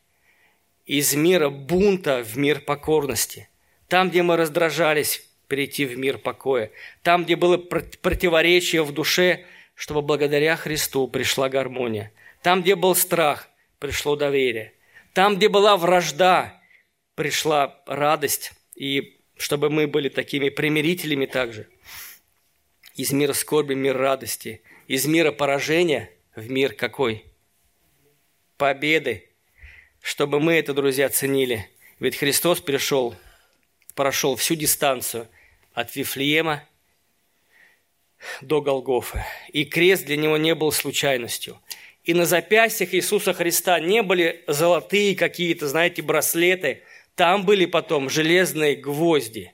из 0.85 1.15
мира 1.15 1.49
бунта 1.49 2.23
в 2.23 2.37
мир 2.37 2.61
покорности. 2.61 3.49
Там, 3.87 4.09
где 4.09 4.21
мы 4.21 4.37
раздражались, 4.37 5.23
перейти 5.47 5.85
в 5.85 5.97
мир 5.97 6.17
покоя. 6.17 6.71
Там, 7.01 7.25
где 7.25 7.35
было 7.35 7.57
противоречие 7.57 8.83
в 8.83 8.91
душе, 8.91 9.45
чтобы 9.73 10.01
благодаря 10.01 10.55
Христу 10.55 11.07
пришла 11.07 11.49
гармония. 11.49 12.11
Там, 12.41 12.61
где 12.61 12.75
был 12.75 12.95
страх, 12.95 13.49
пришло 13.79 14.15
доверие. 14.15 14.73
Там, 15.13 15.37
где 15.37 15.49
была 15.49 15.77
вражда, 15.77 16.61
пришла 17.15 17.81
радость, 17.85 18.51
и 18.75 19.17
чтобы 19.37 19.69
мы 19.69 19.87
были 19.87 20.09
такими 20.09 20.49
примирителями 20.49 21.25
также. 21.25 21.67
Из 22.95 23.11
мира 23.11 23.33
скорби– 23.33 23.73
мир 23.75 23.97
радости. 23.97 24.61
Из 24.87 25.05
мира 25.05 25.31
поражения 25.31 26.11
в 26.35 26.49
мир 26.49 26.73
какой? 26.73 27.25
Победы. 28.57 29.29
Чтобы 30.01 30.39
мы 30.39 30.53
это, 30.53 30.73
друзья, 30.73 31.09
ценили. 31.09 31.69
Ведь 31.99 32.15
Христос 32.15 32.61
пришел, 32.61 33.15
прошел 33.95 34.35
всю 34.35 34.55
дистанцию 34.55 35.27
от 35.73 35.95
Вифлеема 35.95 36.63
до 38.41 38.61
Голгофы. 38.61 39.23
И 39.51 39.65
крест 39.65 40.05
для 40.05 40.17
него 40.17 40.37
не 40.37 40.55
был 40.55 40.71
случайностью. 40.71 41.59
И 42.03 42.13
на 42.13 42.25
запястьях 42.25 42.93
Иисуса 42.93 43.33
Христа 43.33 43.79
не 43.79 44.03
были 44.03 44.43
золотые 44.47 45.15
какие-то, 45.15 45.67
знаете, 45.67 46.01
браслеты. 46.01 46.83
Там 47.15 47.45
были 47.45 47.65
потом 47.65 48.09
железные 48.09 48.75
гвозди 48.75 49.53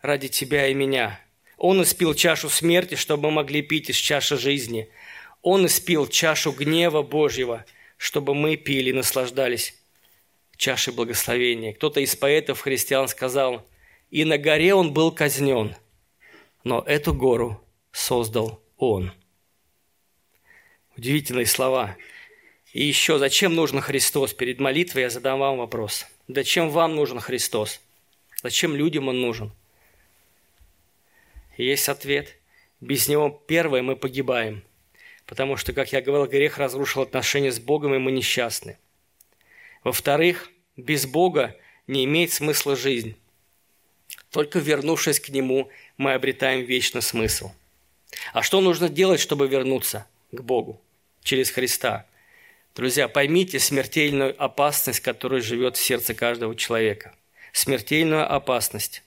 ради 0.00 0.28
тебя 0.28 0.68
и 0.68 0.74
меня. 0.74 1.20
Он 1.56 1.82
испил 1.82 2.14
чашу 2.14 2.48
смерти, 2.48 2.94
чтобы 2.94 3.24
мы 3.24 3.36
могли 3.36 3.62
пить 3.62 3.90
из 3.90 3.96
чаши 3.96 4.36
жизни. 4.36 4.88
Он 5.42 5.66
испил 5.66 6.06
чашу 6.06 6.52
гнева 6.52 7.02
Божьего, 7.02 7.64
чтобы 7.96 8.34
мы 8.34 8.56
пили 8.56 8.90
и 8.90 8.92
наслаждались 8.92 9.74
чашей 10.56 10.92
благословения. 10.92 11.72
Кто-то 11.72 12.00
из 12.00 12.14
поэтов 12.14 12.60
христиан 12.60 13.08
сказал, 13.08 13.66
«И 14.10 14.24
на 14.24 14.38
горе 14.38 14.74
он 14.74 14.92
был 14.92 15.10
казнен, 15.10 15.74
но 16.64 16.82
эту 16.86 17.14
гору 17.14 17.64
создал 17.92 18.62
Он. 18.76 19.12
Удивительные 20.96 21.46
слова. 21.46 21.96
И 22.72 22.84
еще, 22.84 23.18
зачем 23.18 23.54
нужен 23.54 23.80
Христос? 23.80 24.34
Перед 24.34 24.60
молитвой 24.60 25.02
я 25.02 25.10
задам 25.10 25.38
вам 25.38 25.58
вопрос. 25.58 26.06
Зачем 26.28 26.70
вам 26.70 26.94
нужен 26.94 27.20
Христос? 27.20 27.80
Зачем 28.42 28.76
людям 28.76 29.08
Он 29.08 29.20
нужен? 29.20 29.50
И 31.56 31.64
есть 31.64 31.88
ответ. 31.88 32.36
Без 32.80 33.08
Него, 33.08 33.30
первое, 33.30 33.82
мы 33.82 33.96
погибаем. 33.96 34.62
Потому 35.26 35.56
что, 35.56 35.72
как 35.72 35.92
я 35.92 36.00
говорил, 36.00 36.30
грех 36.30 36.58
разрушил 36.58 37.02
отношения 37.02 37.50
с 37.50 37.58
Богом, 37.58 37.94
и 37.94 37.98
мы 37.98 38.12
несчастны. 38.12 38.78
Во-вторых, 39.82 40.50
без 40.76 41.06
Бога 41.06 41.56
не 41.86 42.04
имеет 42.04 42.32
смысла 42.32 42.76
жизнь. 42.76 43.16
Только 44.30 44.58
вернувшись 44.58 45.20
к 45.20 45.30
Нему, 45.30 45.70
мы 45.96 46.14
обретаем 46.14 46.64
вечный 46.64 47.02
смысл– 47.02 47.50
а 48.32 48.42
что 48.42 48.60
нужно 48.60 48.88
делать, 48.88 49.20
чтобы 49.20 49.48
вернуться 49.48 50.06
к 50.32 50.40
Богу 50.40 50.80
через 51.22 51.50
Христа? 51.50 52.06
Друзья, 52.78 53.08
поймите 53.08 53.58
смертельную 53.58 54.40
опасность, 54.40 55.00
которая 55.00 55.40
живет 55.40 55.76
в 55.76 55.84
сердце 55.84 56.14
каждого 56.14 56.54
человека. 56.54 57.12
Смертельную 57.52 58.32
опасность, 58.32 59.02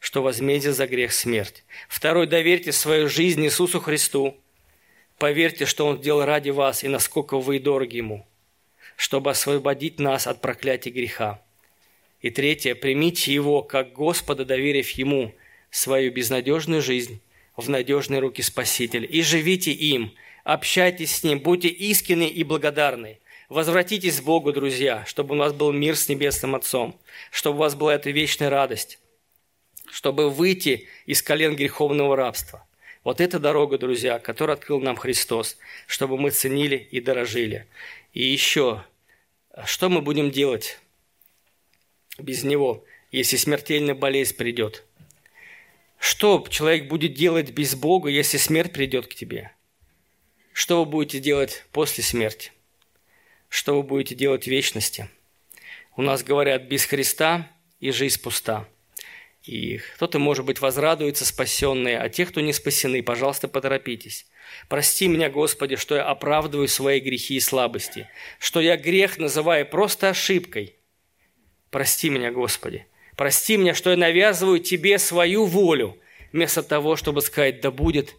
что 0.00 0.20
возмездие 0.20 0.72
за 0.72 0.88
грех– 0.88 1.12
смерть. 1.12 1.62
Второй, 1.88 2.26
доверьте 2.26 2.72
свою 2.72 3.08
жизнь 3.08 3.44
Иисусу 3.44 3.78
Христу. 3.78 4.36
Поверьте, 5.16 5.64
что 5.64 5.86
Он 5.86 5.98
сделал 5.98 6.24
ради 6.24 6.50
вас 6.50 6.82
и 6.82 6.88
насколько 6.88 7.38
вы 7.38 7.60
дороги 7.60 7.98
Ему, 7.98 8.26
чтобы 8.96 9.30
освободить 9.30 10.00
нас 10.00 10.26
от 10.26 10.40
проклятия 10.40 10.90
греха. 10.90 11.40
И 12.20 12.30
третье, 12.30 12.74
примите 12.74 13.32
Его 13.32 13.62
как 13.62 13.92
Господа, 13.92 14.44
доверив 14.44 14.90
Ему 14.90 15.32
свою 15.70 16.10
безнадежную 16.10 16.82
жизнь 16.82 17.20
в 17.56 17.70
надежные 17.70 18.18
руки 18.18 18.42
Спасителя 18.42 19.06
и 19.06 19.22
живите 19.22 19.70
им, 19.70 20.16
общайтесь 20.44 21.16
с 21.16 21.22
Ним, 21.24 21.40
будьте 21.40 21.68
искренны 21.68 22.28
и 22.28 22.44
благодарны. 22.44 23.18
Возвратитесь 23.48 24.20
к 24.20 24.24
Богу, 24.24 24.52
друзья, 24.52 25.04
чтобы 25.06 25.34
у 25.34 25.38
нас 25.38 25.52
был 25.52 25.72
мир 25.72 25.96
с 25.96 26.08
Небесным 26.08 26.54
Отцом, 26.54 26.98
чтобы 27.30 27.56
у 27.56 27.60
вас 27.60 27.74
была 27.74 27.94
эта 27.94 28.10
вечная 28.10 28.50
радость, 28.50 28.98
чтобы 29.90 30.30
выйти 30.30 30.88
из 31.06 31.22
колен 31.22 31.56
греховного 31.56 32.16
рабства. 32.16 32.66
Вот 33.02 33.20
эта 33.20 33.38
дорога, 33.38 33.76
друзья, 33.76 34.18
которую 34.18 34.54
открыл 34.54 34.80
нам 34.80 34.96
Христос, 34.96 35.58
чтобы 35.86 36.16
мы 36.16 36.30
ценили 36.30 36.76
и 36.76 37.00
дорожили. 37.00 37.66
И 38.12 38.24
еще, 38.24 38.84
что 39.66 39.88
мы 39.90 40.00
будем 40.00 40.30
делать 40.30 40.78
без 42.18 42.44
Него, 42.44 42.84
если 43.10 43.36
смертельная 43.36 43.94
болезнь 43.94 44.36
придет– 44.36 44.84
что 46.06 46.46
человек 46.50 46.86
будет 46.88 47.14
делать 47.14 47.52
без 47.52 47.74
Бога, 47.74 48.10
если 48.10 48.36
смерть 48.36 48.74
придет 48.74 49.06
к 49.06 49.14
тебе? 49.14 49.52
Что 50.54 50.84
вы 50.84 50.88
будете 50.88 51.18
делать 51.18 51.64
после 51.72 52.04
смерти? 52.04 52.52
Что 53.48 53.74
вы 53.74 53.82
будете 53.82 54.14
делать 54.14 54.44
в 54.44 54.46
вечности? 54.46 55.10
У 55.96 56.02
нас 56.02 56.22
говорят, 56.22 56.62
без 56.62 56.84
Христа 56.84 57.50
и 57.80 57.90
жизнь 57.90 58.22
пуста. 58.22 58.68
И 59.42 59.78
кто-то, 59.96 60.20
может 60.20 60.44
быть, 60.44 60.60
возрадуется 60.60 61.26
спасенные, 61.26 61.98
а 61.98 62.08
те, 62.08 62.24
кто 62.24 62.40
не 62.40 62.52
спасены, 62.52 63.02
пожалуйста, 63.02 63.48
поторопитесь. 63.48 64.26
Прости 64.68 65.08
меня, 65.08 65.28
Господи, 65.28 65.74
что 65.74 65.96
я 65.96 66.04
оправдываю 66.04 66.68
свои 66.68 67.00
грехи 67.00 67.34
и 67.34 67.40
слабости, 67.40 68.08
что 68.38 68.60
я 68.60 68.76
грех 68.76 69.18
называю 69.18 69.66
просто 69.66 70.10
ошибкой. 70.10 70.76
Прости 71.70 72.10
меня, 72.10 72.30
Господи. 72.30 72.86
Прости 73.16 73.56
меня, 73.56 73.74
что 73.74 73.90
я 73.90 73.96
навязываю 73.96 74.60
Тебе 74.60 75.00
свою 75.00 75.46
волю, 75.46 75.98
вместо 76.32 76.62
того, 76.62 76.94
чтобы 76.94 77.22
сказать, 77.22 77.60
да 77.60 77.72
будет 77.72 78.14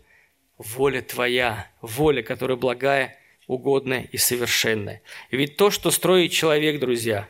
воля 0.57 1.01
Твоя, 1.01 1.69
воля, 1.81 2.21
которая 2.21 2.57
благая, 2.57 3.17
угодная 3.47 4.07
и 4.11 4.17
совершенная. 4.17 5.01
ведь 5.31 5.57
то, 5.57 5.69
что 5.69 5.91
строит 5.91 6.31
человек, 6.31 6.79
друзья, 6.79 7.29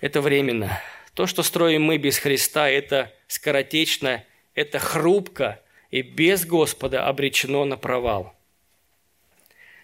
это 0.00 0.20
временно. 0.20 0.80
То, 1.14 1.26
что 1.26 1.42
строим 1.42 1.82
мы 1.82 1.96
без 1.96 2.18
Христа, 2.18 2.68
это 2.68 3.12
скоротечно, 3.26 4.24
это 4.54 4.78
хрупко 4.78 5.60
и 5.90 6.02
без 6.02 6.44
Господа 6.44 7.06
обречено 7.06 7.64
на 7.64 7.76
провал. 7.76 8.34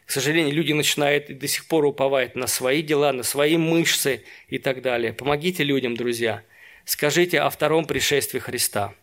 К 0.05 0.11
сожалению, 0.11 0.55
люди 0.55 0.73
начинают 0.73 1.31
и 1.31 1.35
до 1.35 1.49
сих 1.49 1.67
пор 1.67 1.85
уповать 1.85 2.37
на 2.37 2.47
свои 2.47 2.83
дела, 2.83 3.13
на 3.13 3.25
свои 3.25 3.57
мышцы 3.57 4.25
и 4.49 4.59
так 4.59 4.83
далее. 4.83 5.13
Помогите 5.13 5.65
людям, 5.65 5.97
друзья– 5.97 6.43
Скажите 6.87 7.41
о 7.41 7.51
втором 7.51 7.85
пришествии 7.85 8.39
Христа, 8.39 8.95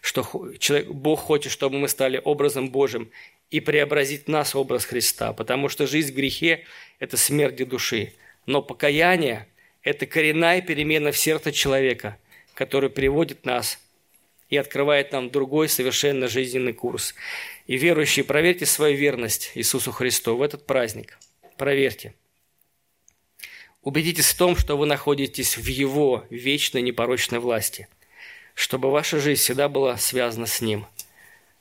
что 0.00 0.52
человек, 0.58 0.88
Бог 0.88 1.20
хочет, 1.20 1.52
чтобы 1.52 1.78
мы 1.78 1.88
стали 1.88 2.20
образом 2.22 2.70
Божьим 2.70 3.10
и 3.50 3.60
преобразить 3.60 4.28
нас 4.28 4.54
образ 4.54 4.84
Христа, 4.84 5.32
потому 5.32 5.68
что 5.68 5.86
жизнь 5.86 6.12
в 6.12 6.16
грехе– 6.16 6.64
это 6.98 7.16
смерть 7.16 7.66
души. 7.68 8.12
Но 8.46 8.62
покаяние– 8.62 9.46
это 9.82 10.06
коренная 10.06 10.60
перемена 10.62 11.12
в 11.12 11.18
сердце 11.18 11.52
человека, 11.52 12.18
который 12.54 12.90
приводит 12.90 13.44
нас 13.44 13.78
и 14.48 14.56
открывает 14.56 15.12
нам 15.12 15.30
другой 15.30 15.68
совершенно 15.68 16.28
жизненный 16.28 16.72
курс. 16.72 17.14
И 17.66 17.76
верующие, 17.76 18.24
проверьте 18.24 18.66
свою 18.66 18.96
верность 18.96 19.52
Иисусу 19.54 19.92
Христу 19.92 20.36
в 20.36 20.42
этот 20.42 20.66
праздник. 20.66 21.18
Проверьте– 21.56 22.14
Убедитесь 23.86 24.32
в 24.32 24.36
том, 24.36 24.56
что 24.56 24.76
вы 24.76 24.84
находитесь 24.84 25.56
в 25.56 25.64
Его 25.64 26.26
вечной 26.28 26.82
непорочной 26.82 27.38
власти, 27.38 27.86
чтобы 28.56 28.90
ваша 28.90 29.20
жизнь 29.20 29.40
всегда 29.40 29.68
была 29.68 29.98
связана 29.98 30.46
с 30.46 30.62
Ним. 30.62 30.86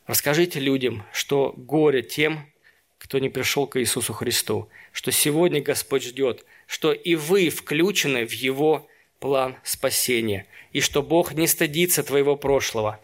Расскажите 0.08 0.62
людям, 0.62 1.04
что 1.12 1.54
горе 1.58 2.02
тем, 2.02 2.50
кто 2.98 3.20
не 3.20 3.30
пришел 3.30 3.68
к 3.68 3.80
Иисусу 3.80 4.14
Христу, 4.14 4.70
что 4.94 5.12
сегодня 5.12 5.62
Господь 5.62 6.04
ждет, 6.04 6.46
что 6.68 6.94
и 6.94 7.16
вы 7.16 7.50
включены 7.50 8.26
в 8.26 8.32
Его 8.32 8.88
план 9.20 9.58
спасения, 9.64 10.48
и 10.72 10.80
что 10.80 11.04
Бог 11.04 11.34
не 11.34 11.48
стыдится 11.48 12.02
твоего 12.02 12.38
прошлого. 12.38 13.00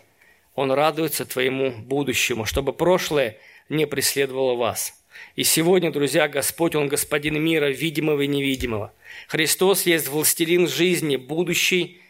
Он 0.55 0.71
радуется 0.71 1.25
твоему 1.25 1.71
будущему, 1.71 2.45
чтобы 2.45 2.71
прошлое 2.71 3.37
не 3.67 3.85
преследовало 3.85 4.55
вас– 4.55 4.95
и 5.35 5.43
сегодня, 5.43 5.91
друзья, 5.91 6.27
Господь, 6.27 6.75
Он 6.75 6.87
господин 6.87 7.41
мира, 7.41 7.67
видимого 7.67 8.21
и 8.21 8.27
невидимого. 8.27 8.93
Христос 9.27 9.85
есть 9.85 10.07
властелин 10.07 10.67
жизни, 10.67 11.15
будущий, 11.15 12.00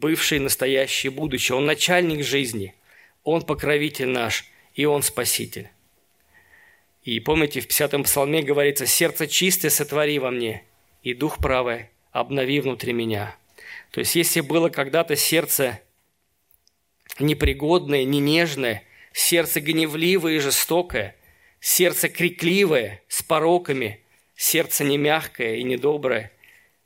бывший, 0.00 0.38
настоящий, 0.38 1.08
будущий. 1.08 1.52
Он 1.52 1.66
начальник 1.66 2.24
жизни, 2.24 2.74
Он 3.24 3.42
покровитель 3.42 4.08
наш, 4.08 4.44
и 4.74 4.84
Он 4.84 5.02
спаситель. 5.02 5.68
И 7.02 7.20
помните, 7.20 7.60
в 7.60 7.68
50-м 7.68 8.02
псалме 8.04 8.42
говорится, 8.42 8.86
«Сердце 8.86 9.26
чистое 9.26 9.70
сотвори 9.70 10.18
во 10.18 10.30
мне, 10.30 10.64
и 11.02 11.14
дух 11.14 11.38
правый 11.38 11.90
обнови 12.10 12.60
внутри 12.60 12.92
меня». 12.92 13.36
То 13.92 14.00
есть, 14.00 14.16
если 14.16 14.40
было 14.40 14.68
когда-то 14.68 15.16
сердце 15.16 15.80
непригодное, 17.18 18.04
не 18.04 18.20
нежное, 18.20 18.82
сердце 19.12 19.60
гневливое 19.60 20.34
и 20.34 20.38
жестокое– 20.38 21.16
сердце 21.66 22.08
крикливое, 22.08 23.02
с 23.08 23.22
пороками, 23.22 24.00
сердце 24.36 24.84
не 24.84 24.98
мягкое 24.98 25.56
и 25.56 25.64
недоброе, 25.64 26.30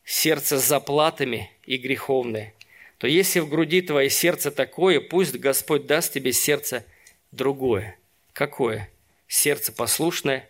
сердце 0.04 0.58
с 0.58 0.64
заплатами 0.64 1.50
и 1.64 1.76
греховное, 1.76 2.54
то 3.00 3.06
если 3.06 3.40
в 3.40 3.48
груди 3.48 3.80
твое 3.80 4.10
сердце 4.10 4.50
такое, 4.50 5.00
пусть 5.00 5.34
Господь 5.36 5.86
даст 5.86 6.12
тебе 6.12 6.34
сердце 6.34 6.84
другое. 7.32 7.98
Какое? 8.34 8.90
Сердце 9.26 9.72
послушное, 9.72 10.46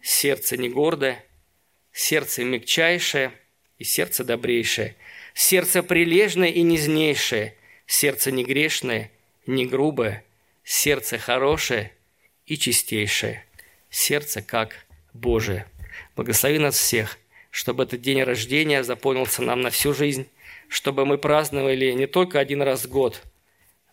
сердце 0.00 0.56
не 0.56 0.70
гордое, 0.70 1.22
сердце 1.92 2.42
мягчайшее 2.42 3.32
и 3.76 3.84
сердце 3.84 4.24
добрейшее, 4.24 4.96
сердце 5.34 5.82
прилежное 5.82 6.48
и 6.48 6.62
нежнейшее, 6.62 7.54
сердце 7.86 8.30
не 8.30 8.44
грешное, 8.44 9.10
не 9.46 9.66
грубое, 9.66 10.24
сердце 10.64 11.18
хорошее 11.18 11.92
и 12.46 12.56
чистейшее, 12.56 13.44
сердце 13.90 14.40
как 14.40 14.86
Божие. 15.12 15.66
Благослови 16.16 16.58
нас 16.58 16.78
всех, 16.78 17.18
чтобы 17.50 17.82
этот 17.82 18.00
день 18.00 18.22
рождения 18.22 18.82
запомнился 18.82 19.42
нам 19.42 19.60
на 19.60 19.68
всю 19.68 19.92
жизнь, 19.92 20.28
чтобы 20.68 21.06
мы 21.06 21.18
праздновали 21.18 21.92
не 21.92 22.06
только 22.06 22.38
один 22.38 22.62
раз 22.62 22.84
в 22.84 22.90
год, 22.90 23.22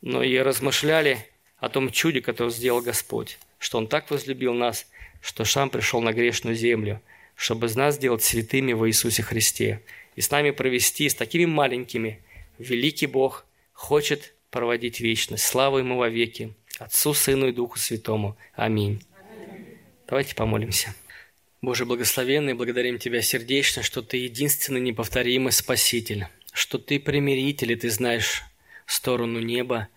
но 0.02 0.22
и 0.22 0.38
размышляли 0.38 1.26
о 1.58 1.70
том 1.70 1.90
чуде, 1.90 2.22
которое 2.22 2.52
сделал 2.52 2.82
Господь, 2.82 3.40
что 3.58 3.78
Он 3.78 3.88
так 3.88 4.12
возлюбил 4.12 4.54
нас, 4.54 4.88
что 5.22 5.46
сам 5.46 5.70
пришел 5.70 6.02
на 6.02 6.14
грешную 6.14 6.56
землю, 6.56 7.02
чтобы 7.36 7.68
из 7.68 7.76
нас 7.76 7.96
сделать 7.96 8.24
святыми 8.24 8.74
во 8.74 8.88
Иисусе 8.88 9.24
Христе 9.24 9.82
и 10.16 10.22
с 10.22 10.30
нами 10.30 10.52
провести 10.52 11.10
с 11.10 11.16
такими 11.16 11.46
маленькими. 11.46 12.22
Великий 12.60 13.08
Бог 13.08 13.46
хочет 13.74 14.34
проводить 14.52 15.00
вечность. 15.00 15.46
Слава 15.46 15.80
Ему 15.80 15.98
во 15.98 16.10
веки, 16.10 16.54
Отцу, 16.80 17.14
Сыну 17.14 17.48
и 17.48 17.52
Духу 17.52 17.80
Святому. 17.80 18.38
Аминь. 18.54 19.02
Давайте 20.08 20.36
помолимся. 20.36 20.94
Боже 21.62 21.86
благословенный, 21.86 22.54
благодарим 22.54 23.00
Тебя 23.00 23.22
сердечно, 23.22 23.82
что 23.82 24.02
Ты 24.02 24.18
единственный 24.18 24.80
неповторимый 24.82 25.52
Спаситель, 25.52 26.28
что 26.56 26.78
Ты 26.78 27.02
примиритель, 27.02 27.74
и 27.74 27.76
Ты 27.76 27.90
знаешь 27.90 28.44
сторону 28.86 29.42
неба 29.42 29.90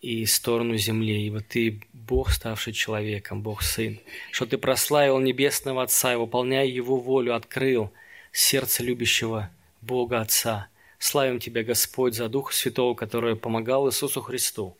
и 0.00 0.24
сторону 0.26 0.76
земли, 0.76 1.26
ибо 1.26 1.40
Ты 1.40 1.80
Бог, 1.92 2.30
ставший 2.30 2.72
человеком, 2.72 3.42
Бог 3.42 3.62
Сын, 3.62 3.98
что 4.30 4.46
Ты 4.46 4.58
прославил 4.58 5.18
Небесного 5.18 5.82
Отца 5.82 6.12
и, 6.12 6.16
выполняя 6.16 6.64
Его 6.64 6.98
волю, 6.98 7.34
открыл 7.34 7.90
сердце 8.30 8.84
любящего 8.84 9.50
Бога 9.80 10.20
Отца. 10.20 10.68
Славим 11.00 11.40
Тебя, 11.40 11.64
Господь, 11.64 12.14
за 12.14 12.28
Духа 12.28 12.54
Святого, 12.54 12.94
который 12.94 13.34
помогал 13.34 13.88
Иисусу 13.88 14.22
Христу 14.22 14.76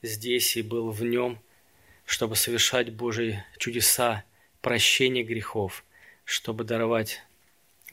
здесь 0.00 0.56
и 0.56 0.62
был 0.62 0.90
в 0.90 1.04
Нем, 1.04 1.38
чтобы 2.06 2.36
совершать 2.36 2.90
Божьи 2.90 3.44
чудеса, 3.58 4.24
прощение 4.62 5.24
грехов, 5.24 5.84
чтобы 6.24 6.64
даровать 6.64 7.20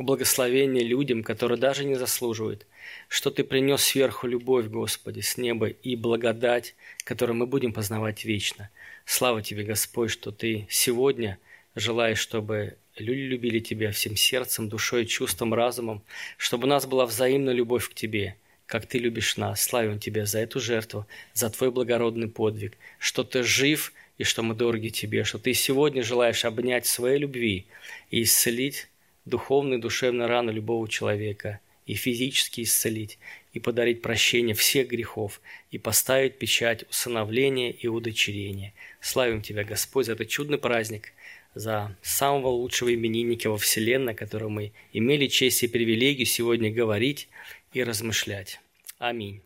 благословение 0.04 0.84
людям, 0.84 1.24
которые 1.24 1.58
даже 1.58 1.86
не 1.86 1.96
заслуживают, 1.96 2.66
что 3.08 3.32
Ты 3.32 3.44
принес 3.44 3.82
сверху 3.84 4.28
любовь, 4.28 4.68
Господи, 4.68 5.22
с 5.22 5.38
неба 5.38 5.68
и 5.68 5.96
благодать, 5.96 6.76
которую 7.04 7.38
мы 7.38 7.48
будем 7.48 7.74
познавать 7.74 8.26
вечно. 8.26 8.70
Слава 9.06 9.42
Тебе, 9.42 9.64
Господь, 9.64 10.12
что 10.12 10.32
Ты 10.32 10.68
сегодня 10.70 11.40
желаешь, 11.76 12.20
чтобы 12.20 12.78
люди 12.98 13.22
любили 13.22 13.60
Тебя 13.60 13.92
всем 13.92 14.16
сердцем, 14.16 14.70
душой, 14.70 15.06
чувством, 15.06 15.54
разумом, 15.54 16.04
чтобы 16.38 16.66
у 16.66 16.70
нас 16.70 16.86
была 16.86 17.06
взаимная 17.06 17.54
любовь 17.54 17.90
к 17.90 17.94
Тебе, 17.94 18.36
как 18.66 18.86
Ты 18.86 19.00
любишь 19.00 19.38
нас. 19.38 19.62
Славим 19.62 20.00
Тебя 20.00 20.26
за 20.26 20.40
эту 20.40 20.60
жертву, 20.60 21.06
за 21.34 21.50
Твой 21.50 21.72
благородный 21.72 22.28
подвиг, 22.28 22.78
что 23.00 23.24
Ты 23.24 23.44
жив 23.44 23.94
и 24.18 24.24
что 24.24 24.44
мы 24.44 24.56
дороги 24.56 24.90
Тебе, 24.90 25.24
что 25.24 25.40
Ты 25.40 25.54
сегодня 25.54 26.04
желаешь 26.04 26.46
обнять 26.46 26.86
своей 26.86 27.20
любви 27.20 27.66
и 28.10 28.24
исцелить 28.24 28.88
духовную 29.26 29.80
и 29.80 29.82
душевную 29.82 30.28
рану 30.28 30.52
любого 30.52 30.88
человека, 30.88 31.60
и 31.86 31.94
физически 31.94 32.62
исцелить, 32.62 33.20
и 33.54 33.60
подарить 33.60 34.02
прощение 34.02 34.56
всех 34.56 34.88
грехов, 34.88 35.42
и 35.72 35.78
поставить 35.78 36.38
печать 36.38 36.86
усыновления 36.90 37.72
и 37.72 37.88
удочерения. 37.88 38.74
Славим 39.02 39.42
Тебя, 39.42 39.64
Господь, 39.64 40.06
за 40.06 40.14
этот 40.14 40.30
чудный 40.30 40.58
праздник, 40.58 41.14
за 41.54 41.98
самого 42.02 42.48
лучшего 42.48 42.94
именинника 42.94 43.50
во 43.50 43.58
Вселенной, 43.58 44.14
которого 44.14 44.50
мы 44.50 44.72
имели 44.94 45.28
честь 45.28 45.64
и 45.64 45.68
привилегию 45.68 46.26
сегодня 46.26 46.72
говорить 46.72 47.28
и 47.74 47.84
размышлять. 47.84 48.62
Аминь. 49.00 49.42